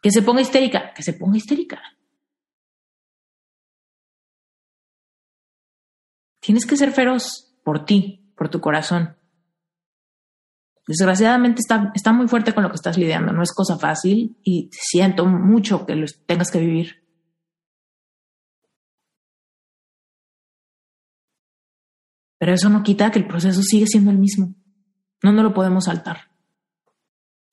Que 0.00 0.10
se 0.10 0.22
ponga 0.22 0.40
histérica, 0.40 0.92
que 0.94 1.02
se 1.02 1.12
ponga 1.14 1.36
histérica. 1.36 1.80
Tienes 6.40 6.66
que 6.66 6.76
ser 6.76 6.90
feroz 6.90 7.54
por 7.64 7.84
ti, 7.84 8.32
por 8.36 8.48
tu 8.48 8.60
corazón. 8.60 9.16
Desgraciadamente 10.86 11.60
está, 11.60 11.92
está 11.94 12.12
muy 12.12 12.26
fuerte 12.26 12.52
con 12.52 12.64
lo 12.64 12.70
que 12.70 12.74
estás 12.74 12.98
lidiando, 12.98 13.32
no 13.32 13.42
es 13.42 13.52
cosa 13.52 13.78
fácil 13.78 14.36
y 14.42 14.68
siento 14.72 15.24
mucho 15.24 15.86
que 15.86 15.94
lo 15.94 16.06
tengas 16.26 16.50
que 16.50 16.58
vivir. 16.58 17.01
Pero 22.42 22.54
eso 22.54 22.68
no 22.68 22.82
quita 22.82 23.12
que 23.12 23.20
el 23.20 23.28
proceso 23.28 23.62
sigue 23.62 23.86
siendo 23.86 24.10
el 24.10 24.18
mismo. 24.18 24.56
No 25.22 25.30
no 25.30 25.44
lo 25.44 25.54
podemos 25.54 25.84
saltar. 25.84 26.22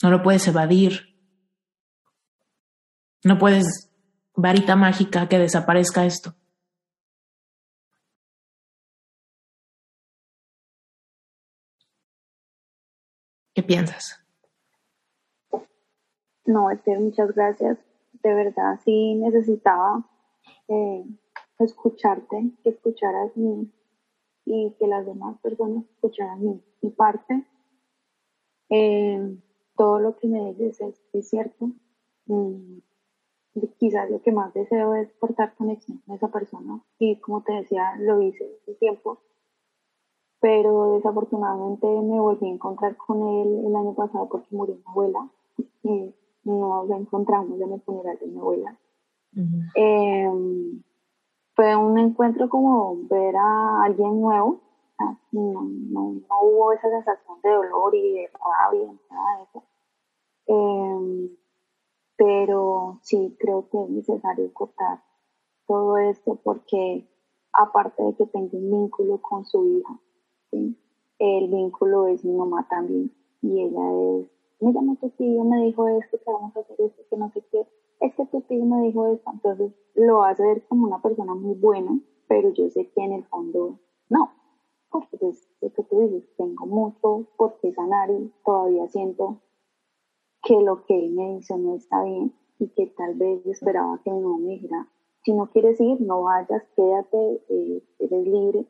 No 0.02 0.10
lo 0.10 0.24
puedes 0.24 0.48
evadir. 0.48 1.16
No 3.24 3.38
puedes 3.38 3.92
varita 4.36 4.76
mágica 4.76 5.30
que 5.30 5.38
desaparezca 5.38 6.08
esto. 6.08 6.34
¿Qué 13.54 13.62
piensas? 13.62 14.26
No, 16.48 16.72
Esther, 16.72 17.00
muchas 17.00 17.32
gracias. 17.36 17.78
De 18.24 18.34
verdad, 18.34 18.80
sí 18.84 19.14
necesitaba 19.14 20.10
eh, 20.68 21.06
escucharte, 21.60 22.54
que 22.64 22.70
escucharas 22.72 23.38
mi, 23.38 23.72
y 24.52 24.72
que 24.80 24.88
las 24.88 25.06
demás 25.06 25.38
personas 25.42 25.86
escucharan 25.86 26.42
mi, 26.42 26.90
parte. 26.90 27.46
Eh, 28.70 29.38
todo 29.78 30.00
lo 30.00 30.18
que 30.18 30.28
me 30.28 30.56
dices 30.56 31.00
es, 31.14 31.30
cierto. 31.30 31.70
Mm, 32.26 32.80
quizás 33.78 34.10
lo 34.10 34.22
que 34.24 34.32
más 34.32 34.52
deseo 34.56 34.96
es 34.96 35.12
portar 35.20 35.54
conexión 35.56 36.00
con 36.00 36.16
esa 36.16 36.30
persona 36.30 36.84
y 36.98 37.18
como 37.18 37.44
te 37.44 37.54
decía, 37.54 37.96
lo 38.00 38.22
hice 38.22 38.44
hace 38.62 38.74
tiempo, 38.76 39.20
pero 40.40 40.94
desafortunadamente 40.94 41.86
me 41.88 42.20
volví 42.20 42.48
a 42.48 42.54
encontrar 42.54 42.98
con 42.98 43.28
él 43.28 43.66
el 43.68 43.76
año 43.76 43.94
pasado 43.94 44.28
porque 44.30 44.48
murió 44.56 44.76
mi 44.76 44.84
abuela. 44.88 45.30
nos 46.44 46.90
encontramos 46.90 47.62
en 47.62 47.74
el 47.74 47.82
funeral 47.82 48.18
de 48.20 48.28
mi 48.28 48.40
abuela. 48.40 48.80
Fue 51.60 51.76
un 51.76 51.98
encuentro 52.00 52.48
como 52.48 52.96
ver 53.10 53.36
a 53.36 53.84
alguien 53.84 54.22
nuevo, 54.22 54.62
no, 54.98 55.20
no, 55.34 56.14
no, 56.14 56.42
hubo 56.42 56.72
esa 56.72 56.90
sensación 56.90 57.42
de 57.44 57.50
dolor 57.50 57.94
y 57.94 58.14
de 58.14 58.30
rabia, 58.32 58.94
nada 59.12 59.38
de 59.38 59.44
eso. 59.44 59.64
Em, 60.48 61.38
pero 62.16 63.00
sí 63.02 63.36
creo 63.38 63.68
que 63.70 63.84
es 63.84 63.90
necesario 63.90 64.54
cortar 64.54 65.04
todo 65.68 65.98
esto 65.98 66.40
porque 66.42 67.06
aparte 67.52 68.04
de 68.04 68.16
que 68.16 68.26
tengo 68.28 68.58
un 68.58 68.72
vínculo 68.72 69.22
con 69.22 69.44
su 69.44 69.66
hija, 69.66 70.00
el 70.54 71.48
vínculo 71.50 72.08
es 72.08 72.24
mi 72.24 72.38
mamá 72.38 72.66
también 72.70 73.14
y 73.42 73.64
ella 73.64 74.22
es, 74.22 74.32
me 74.62 74.72
llamó 74.72 74.96
tu 74.96 75.10
tío, 75.10 75.44
me 75.44 75.66
dijo 75.66 75.90
esto, 75.90 76.20
que 76.20 76.32
vamos 76.32 76.56
a 76.56 76.62
hacer 76.62 76.80
esto, 76.80 77.02
que 77.10 77.18
no 77.18 77.30
sé 77.34 77.44
qué, 77.52 77.68
es 78.00 78.16
que 78.16 78.26
tu 78.28 78.42
tío 78.42 78.66
me 78.66 78.84
dijo 78.84 79.08
esto, 79.08 79.30
entonces 79.34 79.74
lo 79.96 80.24
hace 80.24 80.44
ver 80.44 80.66
como 80.68 80.88
una 80.88 81.02
persona 81.02 81.36
muy 81.36 81.56
buena, 81.56 82.00
pero 82.28 82.54
yo 82.54 82.70
sé 82.70 82.90
que 82.90 83.04
en 83.04 83.14
el 83.14 83.26
fondo 83.26 83.80
no, 84.10 84.32
porque 84.90 85.18
pues 85.18 85.48
lo 85.62 85.72
que 85.74 85.84
tú 85.84 86.00
dices, 86.02 86.24
tengo 86.38 86.66
mucho 86.66 87.28
por 87.38 87.60
qué 87.60 87.72
sanar 87.74 88.10
y 88.10 88.32
todavía 88.46 88.88
siento 88.88 89.42
que 90.44 90.62
lo 90.62 90.86
que 90.86 90.98
él 90.98 91.12
me 91.12 91.38
hizo 91.38 91.58
no 91.58 91.76
está 91.76 92.04
bien 92.04 92.34
y 92.60 92.70
que 92.70 92.88
tal 92.88 93.16
vez 93.16 93.46
esperaba 93.46 94.02
que 94.04 94.12
mi 94.12 94.22
mamá 94.22 94.38
me 94.38 94.52
dijera, 94.52 94.88
si 95.24 95.34
no 95.34 95.48
quieres 95.48 95.80
ir, 95.82 96.00
no 96.02 96.24
vayas, 96.24 96.64
quédate, 96.76 97.42
eh, 97.50 97.84
eres 98.00 98.28
libre. 98.28 98.66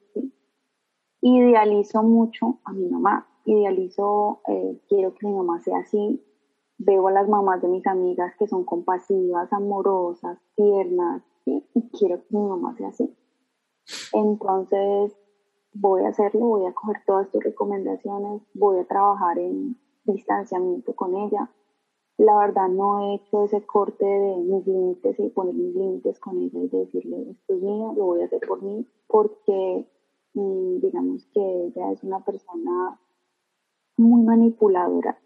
Idealizo 1.22 2.02
mucho 2.04 2.60
a 2.64 2.74
mi 2.74 2.88
mamá, 2.88 3.28
idealizo, 3.46 4.42
eh, 4.48 4.80
quiero 4.88 5.14
que 5.14 5.28
mi 5.28 5.34
mamá 5.34 5.60
sea 5.60 5.80
así. 5.80 6.24
Veo 6.80 7.08
a 7.08 7.12
las 7.12 7.30
mamás 7.30 7.62
de 7.62 7.68
mis 7.68 7.86
amigas 7.86 8.34
que 8.38 8.48
son 8.48 8.64
compasivas, 8.64 9.52
amorosas, 9.54 10.40
tiernas, 10.56 11.22
y 11.46 11.62
quiero 11.98 12.18
que 12.18 12.38
mi 12.38 12.44
mamá 12.44 12.76
sea 12.76 12.88
así. 12.88 13.16
Entonces, 14.14 15.16
voy 15.74 16.04
a 16.04 16.10
hacerlo, 16.10 16.42
voy 16.42 16.66
a 16.66 16.74
coger 16.74 16.98
todas 17.06 17.30
tus 17.32 17.44
recomendaciones, 17.44 18.42
voy 18.54 18.80
a 18.80 18.86
trabajar 18.86 19.40
en 19.40 19.78
distanciamiento 20.06 20.96
con 20.96 21.16
ella, 21.16 21.50
la 22.20 22.38
verdad 22.38 22.68
no 22.68 23.00
he 23.00 23.16
hecho 23.16 23.46
ese 23.46 23.66
corte 23.66 24.06
de 24.06 24.36
mis 24.36 24.68
límites 24.68 25.18
y 25.20 25.30
poner 25.30 25.54
mis 25.54 25.74
límites 25.74 26.20
con 26.20 26.38
ella 26.38 26.60
y 26.60 26.68
decirle 26.68 27.32
esto 27.32 27.54
es 27.54 27.62
mío, 27.62 27.94
lo 27.96 28.06
voy 28.08 28.22
a 28.22 28.26
hacer 28.26 28.42
por 28.46 28.62
mí, 28.62 28.86
porque 29.08 29.88
mm, 30.34 30.80
digamos 30.82 31.26
que 31.34 31.40
ella 31.40 31.94
es 31.94 32.04
una 32.04 32.20
persona 32.26 33.00
muy 33.96 34.22
manipuladora. 34.24 35.18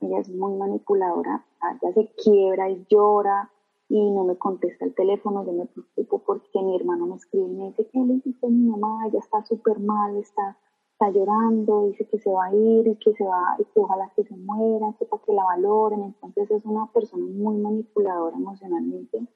Ella 0.00 0.18
es 0.18 0.28
muy 0.28 0.54
manipuladora, 0.54 1.44
ella 1.62 1.92
se 1.94 2.12
quiebra 2.22 2.70
y 2.70 2.84
llora 2.88 3.50
y 3.88 4.10
no 4.10 4.24
me 4.24 4.36
contesta 4.36 4.84
el 4.84 4.94
teléfono, 4.94 5.44
yo 5.44 5.52
me 5.52 5.66
preocupo 5.66 6.18
porque 6.26 6.62
mi 6.62 6.76
hermano 6.76 7.06
me 7.06 7.16
escribe 7.16 7.46
y 7.46 7.54
me 7.54 7.66
dice, 7.68 7.88
¿qué 7.92 7.98
le 8.00 8.14
hiciste 8.14 8.46
a 8.46 8.50
mi 8.50 8.68
mamá? 8.68 9.06
Ella 9.06 9.20
está 9.20 9.44
súper 9.44 9.78
mal, 9.78 10.16
está 10.16 10.56
está 10.98 11.10
llorando, 11.10 11.88
dice 11.88 12.08
que 12.08 12.18
se 12.18 12.30
va 12.30 12.46
a 12.46 12.54
ir 12.54 12.88
y 12.88 12.96
que 12.96 13.12
se 13.12 13.24
va, 13.24 13.56
y 13.58 13.64
que 13.64 13.80
ojalá 13.80 14.10
que 14.16 14.24
se 14.24 14.34
muera, 14.34 14.94
que 14.98 15.04
para 15.04 15.22
que 15.22 15.32
la 15.34 15.44
valoren. 15.44 16.02
Entonces 16.02 16.50
es 16.50 16.64
una 16.64 16.86
persona 16.92 17.26
muy 17.26 17.58
manipuladora 17.58 18.34
emocionalmente. 18.34 19.26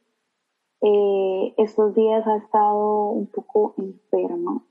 Eh, 0.80 1.54
estos 1.58 1.94
días 1.94 2.26
ha 2.26 2.36
estado 2.36 3.10
un 3.10 3.26
poco 3.26 3.74
enferma, 3.76 4.64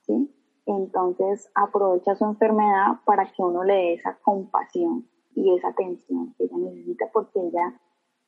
¿sí? 0.00 0.34
Entonces 0.64 1.50
aprovecha 1.54 2.14
su 2.14 2.24
enfermedad 2.24 3.00
para 3.04 3.30
que 3.30 3.42
uno 3.42 3.62
le 3.62 3.74
dé 3.74 3.94
esa 3.94 4.16
compasión 4.22 5.06
y 5.40 5.56
esa 5.56 5.68
atención 5.68 6.34
que 6.36 6.44
ella 6.44 6.56
necesita 6.58 7.06
porque 7.12 7.40
ella 7.40 7.80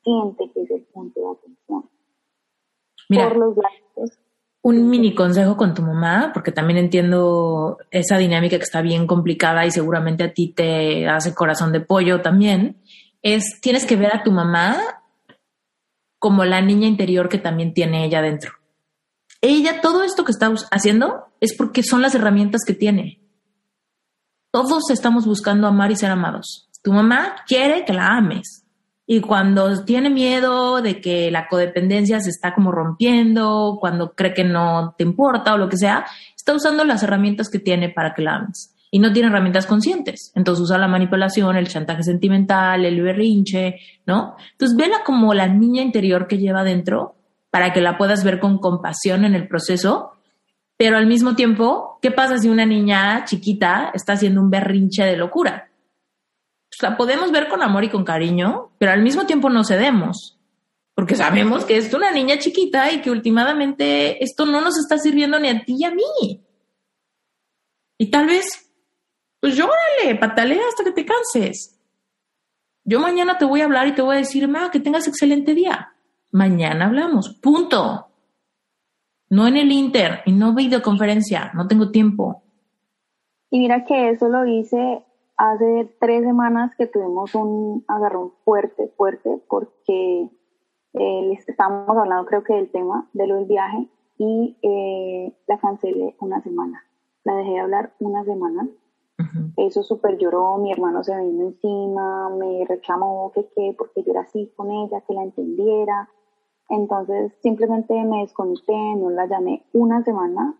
siente 0.02 0.50
que 0.52 0.62
es 0.62 0.70
el 0.70 0.82
punto 0.92 1.20
de 1.20 1.26
atención. 1.38 1.90
Por 3.08 3.36
los 3.36 3.56
lactos 3.56 4.18
un 4.62 4.88
mini 4.88 5.12
consejo 5.14 5.56
con 5.56 5.74
tu 5.74 5.82
mamá, 5.82 6.30
porque 6.32 6.52
también 6.52 6.78
entiendo 6.78 7.78
esa 7.90 8.16
dinámica 8.16 8.56
que 8.56 8.62
está 8.62 8.80
bien 8.80 9.08
complicada 9.08 9.66
y 9.66 9.72
seguramente 9.72 10.22
a 10.22 10.32
ti 10.32 10.52
te 10.54 11.08
hace 11.08 11.34
corazón 11.34 11.72
de 11.72 11.80
pollo 11.80 12.22
también, 12.22 12.80
es 13.22 13.60
tienes 13.60 13.84
que 13.84 13.96
ver 13.96 14.14
a 14.14 14.22
tu 14.22 14.30
mamá 14.30 14.76
como 16.20 16.44
la 16.44 16.60
niña 16.62 16.86
interior 16.86 17.28
que 17.28 17.38
también 17.38 17.74
tiene 17.74 18.04
ella 18.04 18.22
dentro. 18.22 18.52
Ella, 19.40 19.80
todo 19.80 20.04
esto 20.04 20.24
que 20.24 20.30
está 20.30 20.54
haciendo 20.70 21.24
es 21.40 21.56
porque 21.56 21.82
son 21.82 22.00
las 22.00 22.14
herramientas 22.14 22.62
que 22.64 22.74
tiene. 22.74 23.20
Todos 24.52 24.90
estamos 24.90 25.26
buscando 25.26 25.66
amar 25.66 25.90
y 25.90 25.96
ser 25.96 26.12
amados. 26.12 26.68
Tu 26.82 26.92
mamá 26.92 27.36
quiere 27.46 27.84
que 27.84 27.92
la 27.92 28.16
ames 28.16 28.62
y 29.06 29.20
cuando 29.20 29.84
tiene 29.84 30.10
miedo 30.10 30.80
de 30.80 31.00
que 31.00 31.30
la 31.30 31.48
codependencia 31.48 32.20
se 32.20 32.30
está 32.30 32.54
como 32.54 32.70
rompiendo, 32.70 33.76
cuando 33.80 34.14
cree 34.14 34.32
que 34.32 34.44
no 34.44 34.94
te 34.96 35.04
importa 35.04 35.54
o 35.54 35.58
lo 35.58 35.68
que 35.68 35.76
sea, 35.76 36.06
está 36.34 36.54
usando 36.54 36.84
las 36.84 37.02
herramientas 37.02 37.50
que 37.50 37.58
tiene 37.58 37.88
para 37.88 38.14
que 38.14 38.22
la 38.22 38.36
ames. 38.36 38.74
Y 38.90 39.00
no 39.00 39.12
tiene 39.12 39.28
herramientas 39.28 39.66
conscientes. 39.66 40.32
Entonces 40.34 40.62
usa 40.62 40.78
la 40.78 40.86
manipulación, 40.86 41.56
el 41.56 41.68
chantaje 41.68 42.02
sentimental, 42.02 42.84
el 42.84 43.02
berrinche, 43.02 43.80
¿no? 44.06 44.36
Entonces 44.52 44.76
vela 44.76 45.02
como 45.04 45.34
la 45.34 45.48
niña 45.48 45.82
interior 45.82 46.26
que 46.26 46.38
lleva 46.38 46.62
dentro 46.62 47.16
para 47.50 47.72
que 47.72 47.80
la 47.80 47.98
puedas 47.98 48.22
ver 48.22 48.38
con 48.38 48.58
compasión 48.58 49.24
en 49.24 49.34
el 49.34 49.48
proceso. 49.48 50.12
Pero 50.76 50.96
al 50.96 51.06
mismo 51.06 51.34
tiempo, 51.34 51.98
¿qué 52.00 52.10
pasa 52.10 52.38
si 52.38 52.48
una 52.48 52.66
niña 52.66 53.24
chiquita 53.24 53.90
está 53.94 54.14
haciendo 54.14 54.40
un 54.40 54.50
berrinche 54.50 55.04
de 55.04 55.16
locura? 55.16 55.71
La 56.80 56.96
podemos 56.96 57.30
ver 57.30 57.48
con 57.48 57.62
amor 57.62 57.84
y 57.84 57.90
con 57.90 58.04
cariño, 58.04 58.70
pero 58.78 58.92
al 58.92 59.02
mismo 59.02 59.26
tiempo 59.26 59.50
no 59.50 59.64
cedemos, 59.64 60.40
porque 60.94 61.14
sabemos 61.14 61.64
que 61.64 61.76
es 61.76 61.92
una 61.92 62.10
niña 62.10 62.38
chiquita 62.38 62.90
y 62.92 63.00
que 63.00 63.10
últimamente 63.10 64.22
esto 64.22 64.46
no 64.46 64.60
nos 64.60 64.78
está 64.78 64.96
sirviendo 64.98 65.38
ni 65.38 65.48
a 65.48 65.64
ti 65.64 65.74
ni 65.74 65.84
a 65.84 65.90
mí. 65.90 66.44
Y 67.98 68.10
tal 68.10 68.26
vez, 68.26 68.72
pues 69.40 69.56
llórale, 69.56 70.14
patalea 70.18 70.62
hasta 70.68 70.84
que 70.84 70.92
te 70.92 71.04
canses. 71.04 71.78
Yo 72.84 72.98
mañana 72.98 73.38
te 73.38 73.44
voy 73.44 73.60
a 73.60 73.64
hablar 73.64 73.86
y 73.86 73.94
te 73.94 74.02
voy 74.02 74.16
a 74.16 74.20
decir, 74.20 74.48
ma, 74.48 74.70
que 74.70 74.80
tengas 74.80 75.06
excelente 75.06 75.54
día. 75.54 75.94
Mañana 76.32 76.86
hablamos, 76.86 77.34
punto. 77.34 78.08
No 79.28 79.46
en 79.46 79.56
el 79.56 79.70
Inter 79.70 80.22
y 80.26 80.32
no 80.32 80.54
videoconferencia, 80.54 81.52
no 81.54 81.68
tengo 81.68 81.90
tiempo. 81.90 82.42
Y 83.50 83.60
mira 83.60 83.84
que 83.84 84.10
eso 84.10 84.28
lo 84.28 84.44
hice 84.46 85.04
hace 85.42 85.92
tres 85.98 86.22
semanas 86.22 86.72
que 86.76 86.86
tuvimos 86.86 87.34
un 87.34 87.84
agarrón 87.88 88.32
fuerte, 88.44 88.92
fuerte, 88.96 89.42
porque 89.48 90.30
eh, 90.94 91.38
estábamos 91.48 91.96
hablando 91.98 92.26
creo 92.26 92.44
que 92.44 92.54
del 92.54 92.70
tema 92.70 93.08
de 93.12 93.26
lo 93.26 93.34
del 93.36 93.46
viaje 93.46 93.88
y 94.18 94.56
eh, 94.62 95.36
la 95.48 95.58
cancelé 95.58 96.14
una 96.20 96.40
semana. 96.42 96.84
La 97.24 97.34
dejé 97.34 97.50
de 97.54 97.60
hablar 97.60 97.92
una 97.98 98.24
semana. 98.24 98.68
Eso 99.56 99.82
súper 99.82 100.16
lloró, 100.18 100.58
mi 100.58 100.72
hermano 100.72 101.04
se 101.04 101.16
vino 101.16 101.44
encima, 101.44 102.28
me 102.30 102.64
reclamó 102.64 103.30
que 103.32 103.48
qué, 103.54 103.74
porque 103.76 104.02
yo 104.02 104.12
era 104.12 104.22
así 104.22 104.52
con 104.56 104.70
ella, 104.70 105.00
que 105.06 105.14
la 105.14 105.22
entendiera. 105.22 106.08
Entonces 106.68 107.32
simplemente 107.40 107.94
me 108.04 108.20
desconecté, 108.20 108.76
no 108.96 109.10
la 109.10 109.26
llamé 109.26 109.64
una 109.72 110.02
semana 110.02 110.56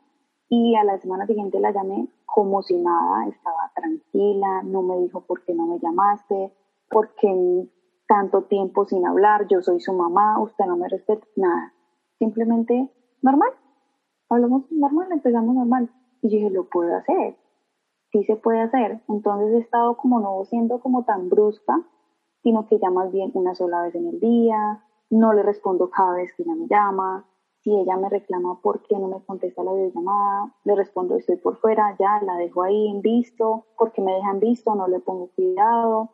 y 0.55 0.77
a 0.77 0.85
la 0.85 0.99
semana 0.99 1.27
siguiente 1.27 1.59
la 1.61 1.73
llamé 1.73 2.09
como 2.27 2.63
si 2.63 2.77
nada, 2.77 3.27
estaba 3.27 3.73
tranquila, 3.75 4.63
no 4.63 4.83
me 4.83 4.99
dijo 4.99 5.23
por 5.23 5.43
qué 5.45 5.55
no 5.55 5.65
me 5.65 5.79
llamaste, 5.79 6.53
por 6.91 7.15
qué 7.15 7.71
tanto 8.07 8.43
tiempo 8.43 8.85
sin 8.85 9.07
hablar, 9.07 9.49
yo 9.49 9.63
soy 9.63 9.81
su 9.81 9.95
mamá, 9.95 10.39
usted 10.43 10.67
no 10.67 10.77
me 10.77 10.91
respeta, 10.91 11.27
nada. 11.37 11.73
Simplemente 12.19 12.91
normal, 13.23 13.49
hablamos 14.29 14.71
normal, 14.71 15.09
empezamos 15.13 15.55
normal. 15.55 15.91
Y 16.21 16.29
dije, 16.29 16.51
lo 16.51 16.69
puedo 16.69 16.95
hacer, 16.97 17.35
sí 18.11 18.23
se 18.25 18.37
puede 18.37 18.61
hacer. 18.61 19.01
Entonces 19.09 19.55
he 19.55 19.59
estado 19.59 19.97
como 19.97 20.21
no 20.21 20.45
siendo 20.45 20.81
como 20.81 21.07
tan 21.07 21.31
brusca, 21.31 21.81
sino 22.43 22.67
que 22.67 22.79
ya 22.79 22.91
más 22.91 23.11
bien 23.11 23.31
una 23.33 23.55
sola 23.55 23.85
vez 23.85 23.95
en 23.95 24.07
el 24.07 24.21
día, 24.21 24.85
no 25.09 25.33
le 25.33 25.45
respondo 25.45 25.89
cada 25.89 26.13
vez 26.13 26.31
que 26.35 26.43
ella 26.43 26.57
me 26.57 26.67
llama, 26.69 27.27
si 27.63 27.71
ella 27.71 27.97
me 27.97 28.09
reclama 28.09 28.61
por 28.61 28.83
qué 28.83 28.97
no 28.97 29.09
me 29.09 29.25
contesta 29.25 29.63
la 29.63 29.73
videollamada, 29.73 30.53
le 30.65 30.75
respondo 30.75 31.17
estoy 31.17 31.37
por 31.37 31.59
fuera, 31.59 31.97
ya 31.99 32.21
la 32.25 32.37
dejo 32.37 32.63
ahí 32.63 32.89
en 32.89 33.03
visto, 33.03 33.67
porque 33.79 34.03
me 34.03 34.13
dejan 34.15 34.41
visto, 34.41 34.75
no 34.75 34.89
le 34.89 34.99
pongo 34.99 35.29
cuidado. 35.29 36.11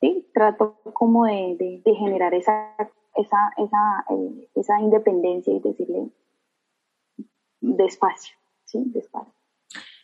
Sí, 0.00 0.28
trato 0.34 0.76
como 0.92 1.24
de, 1.24 1.80
de, 1.84 1.94
generar 1.94 2.34
esa, 2.34 2.74
esa, 3.14 3.52
esa, 3.56 4.04
eh, 4.10 4.50
esa 4.54 4.80
independencia 4.80 5.54
y 5.54 5.60
decirle 5.60 6.10
despacio, 7.60 8.34
sí, 8.64 8.82
despacio. 8.86 9.32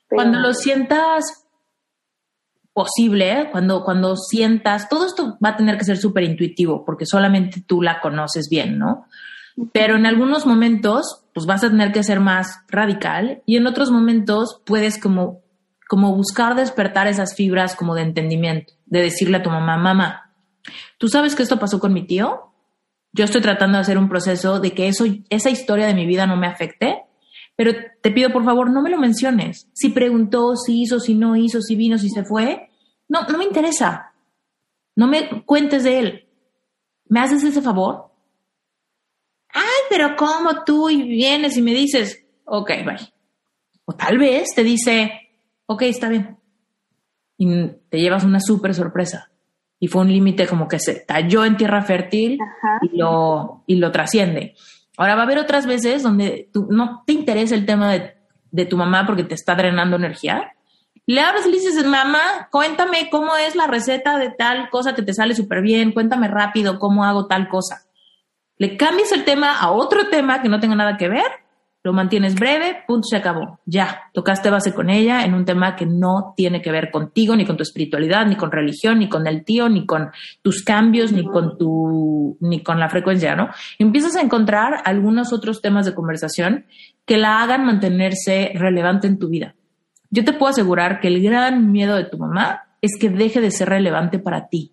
cuando 0.08 0.38
lo 0.38 0.54
sientas 0.54 1.48
posible, 2.72 3.48
cuando, 3.50 3.82
cuando 3.82 4.14
sientas, 4.14 4.88
todo 4.88 5.04
esto 5.04 5.36
va 5.44 5.50
a 5.50 5.56
tener 5.56 5.76
que 5.76 5.84
ser 5.84 5.96
súper 5.96 6.22
intuitivo, 6.22 6.84
porque 6.84 7.04
solamente 7.04 7.60
tú 7.66 7.82
la 7.82 8.00
conoces 8.00 8.46
bien, 8.48 8.78
¿no? 8.78 9.06
Pero 9.72 9.96
en 9.96 10.06
algunos 10.06 10.46
momentos, 10.46 11.24
pues 11.34 11.46
vas 11.46 11.64
a 11.64 11.70
tener 11.70 11.92
que 11.92 12.02
ser 12.02 12.20
más 12.20 12.60
radical 12.68 13.42
y 13.46 13.56
en 13.56 13.66
otros 13.66 13.90
momentos 13.90 14.62
puedes 14.64 14.98
como, 14.98 15.42
como 15.88 16.14
buscar 16.14 16.54
despertar 16.54 17.08
esas 17.08 17.34
fibras 17.34 17.74
como 17.74 17.94
de 17.94 18.02
entendimiento, 18.02 18.74
de 18.86 19.02
decirle 19.02 19.38
a 19.38 19.42
tu 19.42 19.50
mamá, 19.50 19.76
mamá, 19.76 20.28
Tú 20.98 21.08
sabes 21.08 21.34
que 21.34 21.42
esto 21.42 21.58
pasó 21.58 21.78
con 21.78 21.92
mi 21.92 22.06
tío. 22.06 22.52
Yo 23.12 23.24
estoy 23.24 23.40
tratando 23.40 23.78
de 23.78 23.82
hacer 23.82 23.98
un 23.98 24.08
proceso 24.08 24.60
de 24.60 24.72
que 24.72 24.88
eso, 24.88 25.04
esa 25.30 25.50
historia 25.50 25.86
de 25.86 25.94
mi 25.94 26.06
vida 26.06 26.26
no 26.26 26.36
me 26.36 26.46
afecte, 26.46 27.04
pero 27.56 27.72
te 28.02 28.10
pido 28.10 28.30
por 28.30 28.44
favor 28.44 28.70
no 28.70 28.82
me 28.82 28.90
lo 28.90 28.98
menciones. 28.98 29.68
Si 29.72 29.88
preguntó, 29.90 30.56
si 30.56 30.82
hizo, 30.82 31.00
si 31.00 31.14
no 31.14 31.36
hizo, 31.36 31.60
si 31.60 31.74
vino, 31.74 31.98
si 31.98 32.10
se 32.10 32.24
fue, 32.24 32.70
no, 33.08 33.22
no 33.22 33.38
me 33.38 33.44
interesa. 33.44 34.12
No 34.94 35.06
me 35.06 35.44
cuentes 35.44 35.84
de 35.84 35.98
él. 35.98 36.28
¿Me 37.08 37.20
haces 37.20 37.42
ese 37.42 37.62
favor? 37.62 38.07
Pero 39.88 40.16
¿cómo 40.16 40.64
tú 40.64 40.90
y 40.90 41.02
vienes 41.02 41.56
y 41.56 41.62
me 41.62 41.72
dices, 41.72 42.24
ok, 42.44 42.68
bye? 42.84 43.12
O 43.84 43.92
tal 43.94 44.18
vez 44.18 44.54
te 44.54 44.62
dice, 44.62 45.12
ok, 45.66 45.82
está 45.82 46.08
bien. 46.08 46.36
Y 47.36 47.68
te 47.88 47.98
llevas 47.98 48.24
una 48.24 48.40
súper 48.40 48.74
sorpresa. 48.74 49.30
Y 49.80 49.88
fue 49.88 50.02
un 50.02 50.12
límite 50.12 50.46
como 50.46 50.66
que 50.66 50.80
se 50.80 50.94
talló 50.96 51.44
en 51.44 51.56
tierra 51.56 51.82
fértil 51.82 52.38
y 52.82 52.96
lo, 52.96 53.62
y 53.66 53.76
lo 53.76 53.92
trasciende. 53.92 54.54
Ahora 54.96 55.14
va 55.14 55.22
a 55.22 55.24
haber 55.24 55.38
otras 55.38 55.66
veces 55.66 56.02
donde 56.02 56.48
tú, 56.52 56.66
no 56.70 57.04
te 57.06 57.12
interesa 57.12 57.54
el 57.54 57.64
tema 57.64 57.92
de, 57.92 58.14
de 58.50 58.66
tu 58.66 58.76
mamá 58.76 59.06
porque 59.06 59.22
te 59.22 59.34
está 59.34 59.54
drenando 59.54 59.96
energía 59.96 60.52
le 61.08 61.22
hablas 61.22 61.46
y 61.46 61.50
le 61.50 61.56
dices, 61.56 61.86
mamá, 61.86 62.48
cuéntame 62.50 63.08
cómo 63.10 63.34
es 63.34 63.56
la 63.56 63.66
receta 63.66 64.18
de 64.18 64.28
tal 64.28 64.68
cosa 64.68 64.94
que 64.94 65.00
te 65.00 65.14
sale 65.14 65.34
súper 65.34 65.62
bien, 65.62 65.92
cuéntame 65.92 66.28
rápido 66.28 66.78
cómo 66.78 67.02
hago 67.02 67.26
tal 67.26 67.48
cosa. 67.48 67.86
Le 68.58 68.76
cambias 68.76 69.12
el 69.12 69.24
tema 69.24 69.58
a 69.58 69.70
otro 69.70 70.08
tema 70.08 70.42
que 70.42 70.48
no 70.48 70.60
tenga 70.60 70.74
nada 70.74 70.96
que 70.96 71.08
ver, 71.08 71.26
lo 71.84 71.92
mantienes 71.92 72.34
breve, 72.34 72.82
punto, 72.86 73.06
se 73.08 73.16
acabó. 73.16 73.60
Ya, 73.64 74.10
tocaste 74.12 74.50
base 74.50 74.74
con 74.74 74.90
ella 74.90 75.24
en 75.24 75.32
un 75.32 75.44
tema 75.44 75.76
que 75.76 75.86
no 75.86 76.34
tiene 76.36 76.60
que 76.60 76.72
ver 76.72 76.90
contigo, 76.90 77.36
ni 77.36 77.46
con 77.46 77.56
tu 77.56 77.62
espiritualidad, 77.62 78.26
ni 78.26 78.36
con 78.36 78.50
religión, 78.50 78.98
ni 78.98 79.08
con 79.08 79.26
el 79.26 79.44
tío, 79.44 79.68
ni 79.68 79.86
con 79.86 80.10
tus 80.42 80.64
cambios, 80.64 81.12
ni 81.12 81.24
con 81.24 81.56
tu, 81.56 82.36
ni 82.40 82.62
con 82.62 82.80
la 82.80 82.88
frecuencia, 82.88 83.36
¿no? 83.36 83.48
empiezas 83.78 84.16
a 84.16 84.20
encontrar 84.20 84.82
algunos 84.84 85.32
otros 85.32 85.62
temas 85.62 85.86
de 85.86 85.94
conversación 85.94 86.66
que 87.06 87.16
la 87.16 87.42
hagan 87.42 87.64
mantenerse 87.64 88.52
relevante 88.54 89.06
en 89.06 89.18
tu 89.18 89.28
vida. 89.28 89.54
Yo 90.10 90.24
te 90.24 90.32
puedo 90.32 90.50
asegurar 90.50 91.00
que 91.00 91.08
el 91.08 91.22
gran 91.22 91.70
miedo 91.70 91.96
de 91.96 92.04
tu 92.04 92.18
mamá 92.18 92.68
es 92.80 92.98
que 92.98 93.08
deje 93.08 93.40
de 93.40 93.50
ser 93.50 93.68
relevante 93.68 94.18
para 94.18 94.48
ti. 94.48 94.72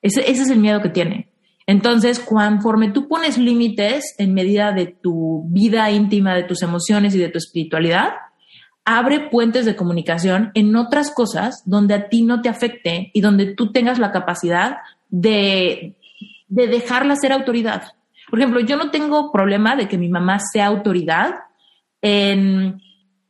Ese, 0.00 0.30
es 0.30 0.50
el 0.50 0.58
miedo 0.58 0.80
que 0.80 0.88
tiene. 0.88 1.31
Entonces, 1.66 2.18
conforme 2.18 2.90
tú 2.90 3.08
pones 3.08 3.38
límites 3.38 4.14
en 4.18 4.34
medida 4.34 4.72
de 4.72 4.86
tu 4.86 5.44
vida 5.48 5.90
íntima, 5.90 6.34
de 6.34 6.44
tus 6.44 6.62
emociones 6.62 7.14
y 7.14 7.18
de 7.18 7.28
tu 7.28 7.38
espiritualidad, 7.38 8.14
abre 8.84 9.28
puentes 9.30 9.64
de 9.64 9.76
comunicación 9.76 10.50
en 10.54 10.74
otras 10.74 11.12
cosas 11.12 11.62
donde 11.66 11.94
a 11.94 12.08
ti 12.08 12.22
no 12.22 12.42
te 12.42 12.48
afecte 12.48 13.10
y 13.14 13.20
donde 13.20 13.54
tú 13.54 13.70
tengas 13.70 13.98
la 13.98 14.10
capacidad 14.10 14.78
de, 15.08 15.94
de 16.48 16.66
dejarla 16.66 17.16
ser 17.16 17.32
autoridad. 17.32 17.92
Por 18.28 18.40
ejemplo, 18.40 18.60
yo 18.60 18.76
no 18.76 18.90
tengo 18.90 19.30
problema 19.30 19.76
de 19.76 19.88
que 19.88 19.98
mi 19.98 20.08
mamá 20.08 20.38
sea 20.40 20.66
autoridad 20.66 21.34
en 22.00 22.80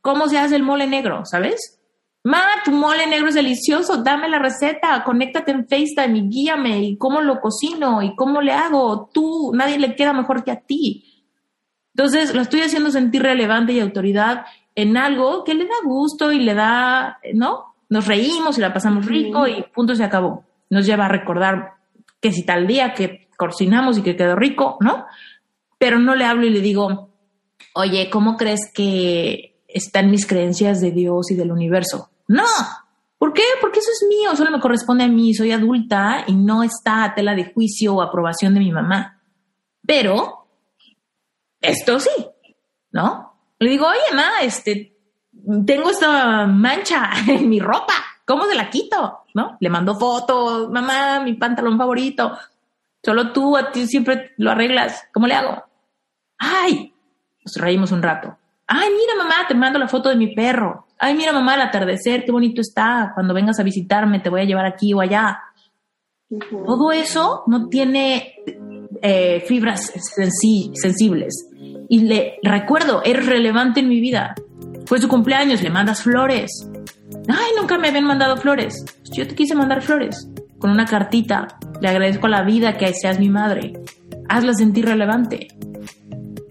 cómo 0.01 0.27
se 0.27 0.39
hace 0.39 0.55
el 0.55 0.63
mole 0.63 0.87
negro, 0.87 1.25
¿sabes? 1.25 1.79
Ma, 2.23 2.41
tu 2.63 2.71
mole 2.71 3.05
negro 3.05 3.27
es 3.27 3.35
delicioso, 3.35 4.01
dame 4.01 4.29
la 4.29 4.39
receta, 4.39 5.03
conéctate 5.03 5.51
en 5.51 5.67
FaceTime 5.67 6.19
y 6.19 6.29
guíame 6.29 6.81
y 6.83 6.97
cómo 6.97 7.21
lo 7.21 7.41
cocino 7.41 8.01
y 8.01 8.15
cómo 8.15 8.41
le 8.41 8.53
hago. 8.53 9.09
Tú, 9.13 9.51
nadie 9.53 9.77
le 9.77 9.95
queda 9.95 10.13
mejor 10.13 10.43
que 10.43 10.51
a 10.51 10.61
ti. 10.61 11.25
Entonces, 11.93 12.33
lo 12.33 12.41
estoy 12.41 12.61
haciendo 12.61 12.91
sentir 12.91 13.23
relevante 13.23 13.73
y 13.73 13.79
autoridad 13.81 14.45
en 14.73 14.95
algo 14.95 15.43
que 15.43 15.53
le 15.53 15.65
da 15.65 15.75
gusto 15.83 16.31
y 16.31 16.39
le 16.39 16.53
da, 16.53 17.19
¿no? 17.33 17.75
Nos 17.89 18.07
reímos 18.07 18.57
y 18.57 18.61
la 18.61 18.73
pasamos 18.73 19.05
rico 19.05 19.45
y 19.47 19.63
punto 19.73 19.93
se 19.93 20.03
acabó. 20.03 20.45
Nos 20.69 20.85
lleva 20.85 21.05
a 21.05 21.09
recordar 21.09 21.73
que 22.21 22.31
si 22.31 22.45
tal 22.45 22.65
día 22.67 22.93
que 22.93 23.27
cocinamos 23.37 23.97
y 23.97 24.01
que 24.01 24.15
quedó 24.15 24.35
rico, 24.35 24.77
¿no? 24.79 25.05
Pero 25.77 25.99
no 25.99 26.15
le 26.15 26.25
hablo 26.25 26.45
y 26.45 26.51
le 26.51 26.61
digo, 26.61 27.09
oye, 27.75 28.09
¿cómo 28.09 28.37
crees 28.37 28.71
que 28.73 29.53
está 29.73 29.99
en 29.99 30.11
mis 30.11 30.25
creencias 30.25 30.79
de 30.79 30.91
Dios 30.91 31.31
y 31.31 31.35
del 31.35 31.51
universo. 31.51 32.09
No. 32.27 32.45
¿Por 33.17 33.33
qué? 33.33 33.43
Porque 33.61 33.79
eso 33.79 33.89
es 33.91 34.05
mío, 34.09 34.35
solo 34.35 34.51
me 34.51 34.59
corresponde 34.59 35.05
a 35.05 35.07
mí, 35.07 35.33
soy 35.33 35.51
adulta 35.51 36.25
y 36.27 36.35
no 36.35 36.61
está 36.61 37.05
a 37.05 37.15
tela 37.15 37.33
de 37.33 37.53
juicio 37.53 37.95
o 37.95 38.01
aprobación 38.01 38.53
de 38.53 38.59
mi 38.59 38.71
mamá. 38.71 39.21
Pero 39.85 40.47
esto 41.61 41.99
sí, 41.99 42.11
¿no? 42.91 43.33
Le 43.59 43.69
digo, 43.69 43.87
oye, 43.87 44.13
ma, 44.13 44.41
este, 44.41 44.97
tengo 45.65 45.89
esta 45.89 46.45
mancha 46.47 47.11
en 47.27 47.49
mi 47.49 47.59
ropa, 47.59 47.93
¿cómo 48.25 48.45
se 48.45 48.55
la 48.55 48.69
quito? 48.69 49.21
¿No? 49.33 49.57
Le 49.59 49.69
mando 49.69 49.95
fotos, 49.95 50.69
mamá, 50.69 51.21
mi 51.21 51.33
pantalón 51.33 51.77
favorito. 51.77 52.37
Solo 53.03 53.31
tú, 53.31 53.57
a 53.57 53.71
ti 53.71 53.87
siempre 53.87 54.33
lo 54.37 54.51
arreglas. 54.51 55.07
¿Cómo 55.13 55.27
le 55.27 55.33
hago? 55.33 55.63
Ay, 56.37 56.93
nos 57.43 57.55
reímos 57.55 57.91
un 57.91 58.01
rato. 58.01 58.37
Ay, 58.67 58.89
mira 58.89 59.15
mamá, 59.17 59.47
te 59.47 59.55
mando 59.55 59.79
la 59.79 59.87
foto 59.87 60.09
de 60.09 60.15
mi 60.15 60.33
perro. 60.33 60.87
Ay, 60.99 61.15
mira 61.15 61.33
mamá, 61.33 61.55
el 61.55 61.61
atardecer, 61.61 62.23
qué 62.25 62.31
bonito 62.31 62.61
está. 62.61 63.11
Cuando 63.13 63.33
vengas 63.33 63.59
a 63.59 63.63
visitarme, 63.63 64.19
te 64.19 64.29
voy 64.29 64.41
a 64.41 64.45
llevar 64.45 64.65
aquí 64.65 64.93
o 64.93 65.01
allá. 65.01 65.39
Todo 66.65 66.91
eso 66.91 67.43
no 67.47 67.67
tiene 67.67 68.35
eh, 69.01 69.43
fibras 69.47 69.91
sensibles. 70.73 71.49
Y 71.89 71.99
le 71.99 72.39
recuerdo, 72.41 73.01
es 73.03 73.25
relevante 73.25 73.81
en 73.81 73.89
mi 73.89 73.99
vida. 73.99 74.33
Fue 74.85 74.99
su 74.99 75.07
cumpleaños, 75.07 75.61
le 75.61 75.69
mandas 75.69 76.01
flores. 76.01 76.69
Ay, 77.27 77.51
nunca 77.59 77.77
me 77.77 77.89
habían 77.89 78.05
mandado 78.05 78.37
flores. 78.37 78.83
Pues 78.99 79.11
yo 79.11 79.27
te 79.27 79.35
quise 79.35 79.55
mandar 79.55 79.81
flores. 79.81 80.29
Con 80.57 80.71
una 80.71 80.85
cartita. 80.85 81.47
Le 81.81 81.89
agradezco 81.89 82.27
a 82.27 82.29
la 82.29 82.43
vida 82.43 82.77
que 82.77 82.93
seas 82.93 83.19
mi 83.19 83.29
madre. 83.29 83.73
Hazla 84.29 84.53
sentir 84.53 84.85
relevante. 84.85 85.49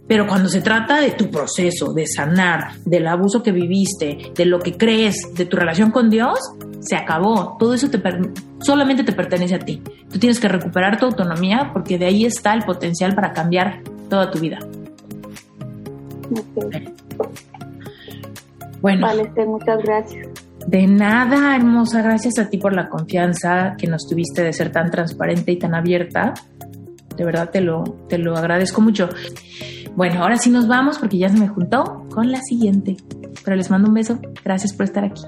Pero 0.09 0.27
cuando 0.27 0.49
se 0.49 0.61
trata 0.61 1.01
de 1.01 1.13
tu 1.13 1.31
proceso, 1.31 1.93
de 1.93 2.07
sanar, 2.07 2.73
del 2.85 3.07
abuso 3.07 3.43
que 3.43 3.53
viviste, 3.53 4.33
de 4.35 4.45
lo 4.45 4.59
que 4.59 4.77
crees, 4.77 5.33
de 5.35 5.47
tu 5.47 5.57
relación 5.57 5.91
con 5.91 6.11
Dios, 6.11 6.39
se 6.81 6.97
acabó. 6.97 7.57
Todo 7.59 7.75
eso 7.75 7.89
te 7.89 8.01
solamente 8.61 9.05
te 9.05 9.13
pertenece 9.13 9.55
a 9.55 9.59
ti. 9.59 9.83
Tú 10.11 10.19
tienes 10.19 10.41
que 10.41 10.49
recuperar 10.49 10.99
tu 10.99 11.07
autonomía 11.07 11.71
porque 11.73 11.99
de 11.99 12.07
ahí 12.07 12.25
está 12.25 12.53
el 12.55 12.63
potencial 12.63 13.15
para 13.15 13.33
cambiar 13.33 13.83
toda 14.09 14.31
tu 14.31 14.39
vida. 14.41 14.59
Bueno. 18.81 19.07
Vale, 19.07 19.31
muchas 19.47 19.83
gracias. 19.83 20.29
De 20.67 20.87
nada, 20.87 21.57
hermosa. 21.57 22.03
Gracias 22.03 22.39
a 22.39 22.49
ti 22.49 22.59
por 22.59 22.75
la 22.75 22.89
confianza 22.89 23.75
que 23.79 23.87
nos 23.87 24.07
tuviste 24.09 24.43
de 24.43 24.53
ser 24.53 24.71
tan 24.71 24.91
transparente 24.91 25.53
y 25.53 25.59
tan 25.59 25.75
abierta. 25.75 26.35
De 27.17 27.25
verdad 27.25 27.51
te 27.51 27.61
lo, 27.61 27.85
te 28.09 28.19
lo 28.19 28.37
agradezco 28.37 28.81
mucho. 28.81 29.09
Bueno, 29.97 30.23
ahora 30.23 30.37
sí 30.37 30.51
nos 30.51 30.69
vamos 30.69 30.99
porque 30.99 31.19
ya 31.19 31.29
se 31.29 31.39
me 31.39 31.49
juntó 31.49 32.07
con 32.11 32.31
la 32.31 32.41
siguiente. 32.41 32.97
Pero 33.45 33.57
les 33.57 33.71
mando 33.71 33.89
un 33.89 33.95
beso. 33.95 34.19
Gracias 34.45 34.73
por 34.73 34.85
estar 34.85 35.05
aquí. 35.05 35.23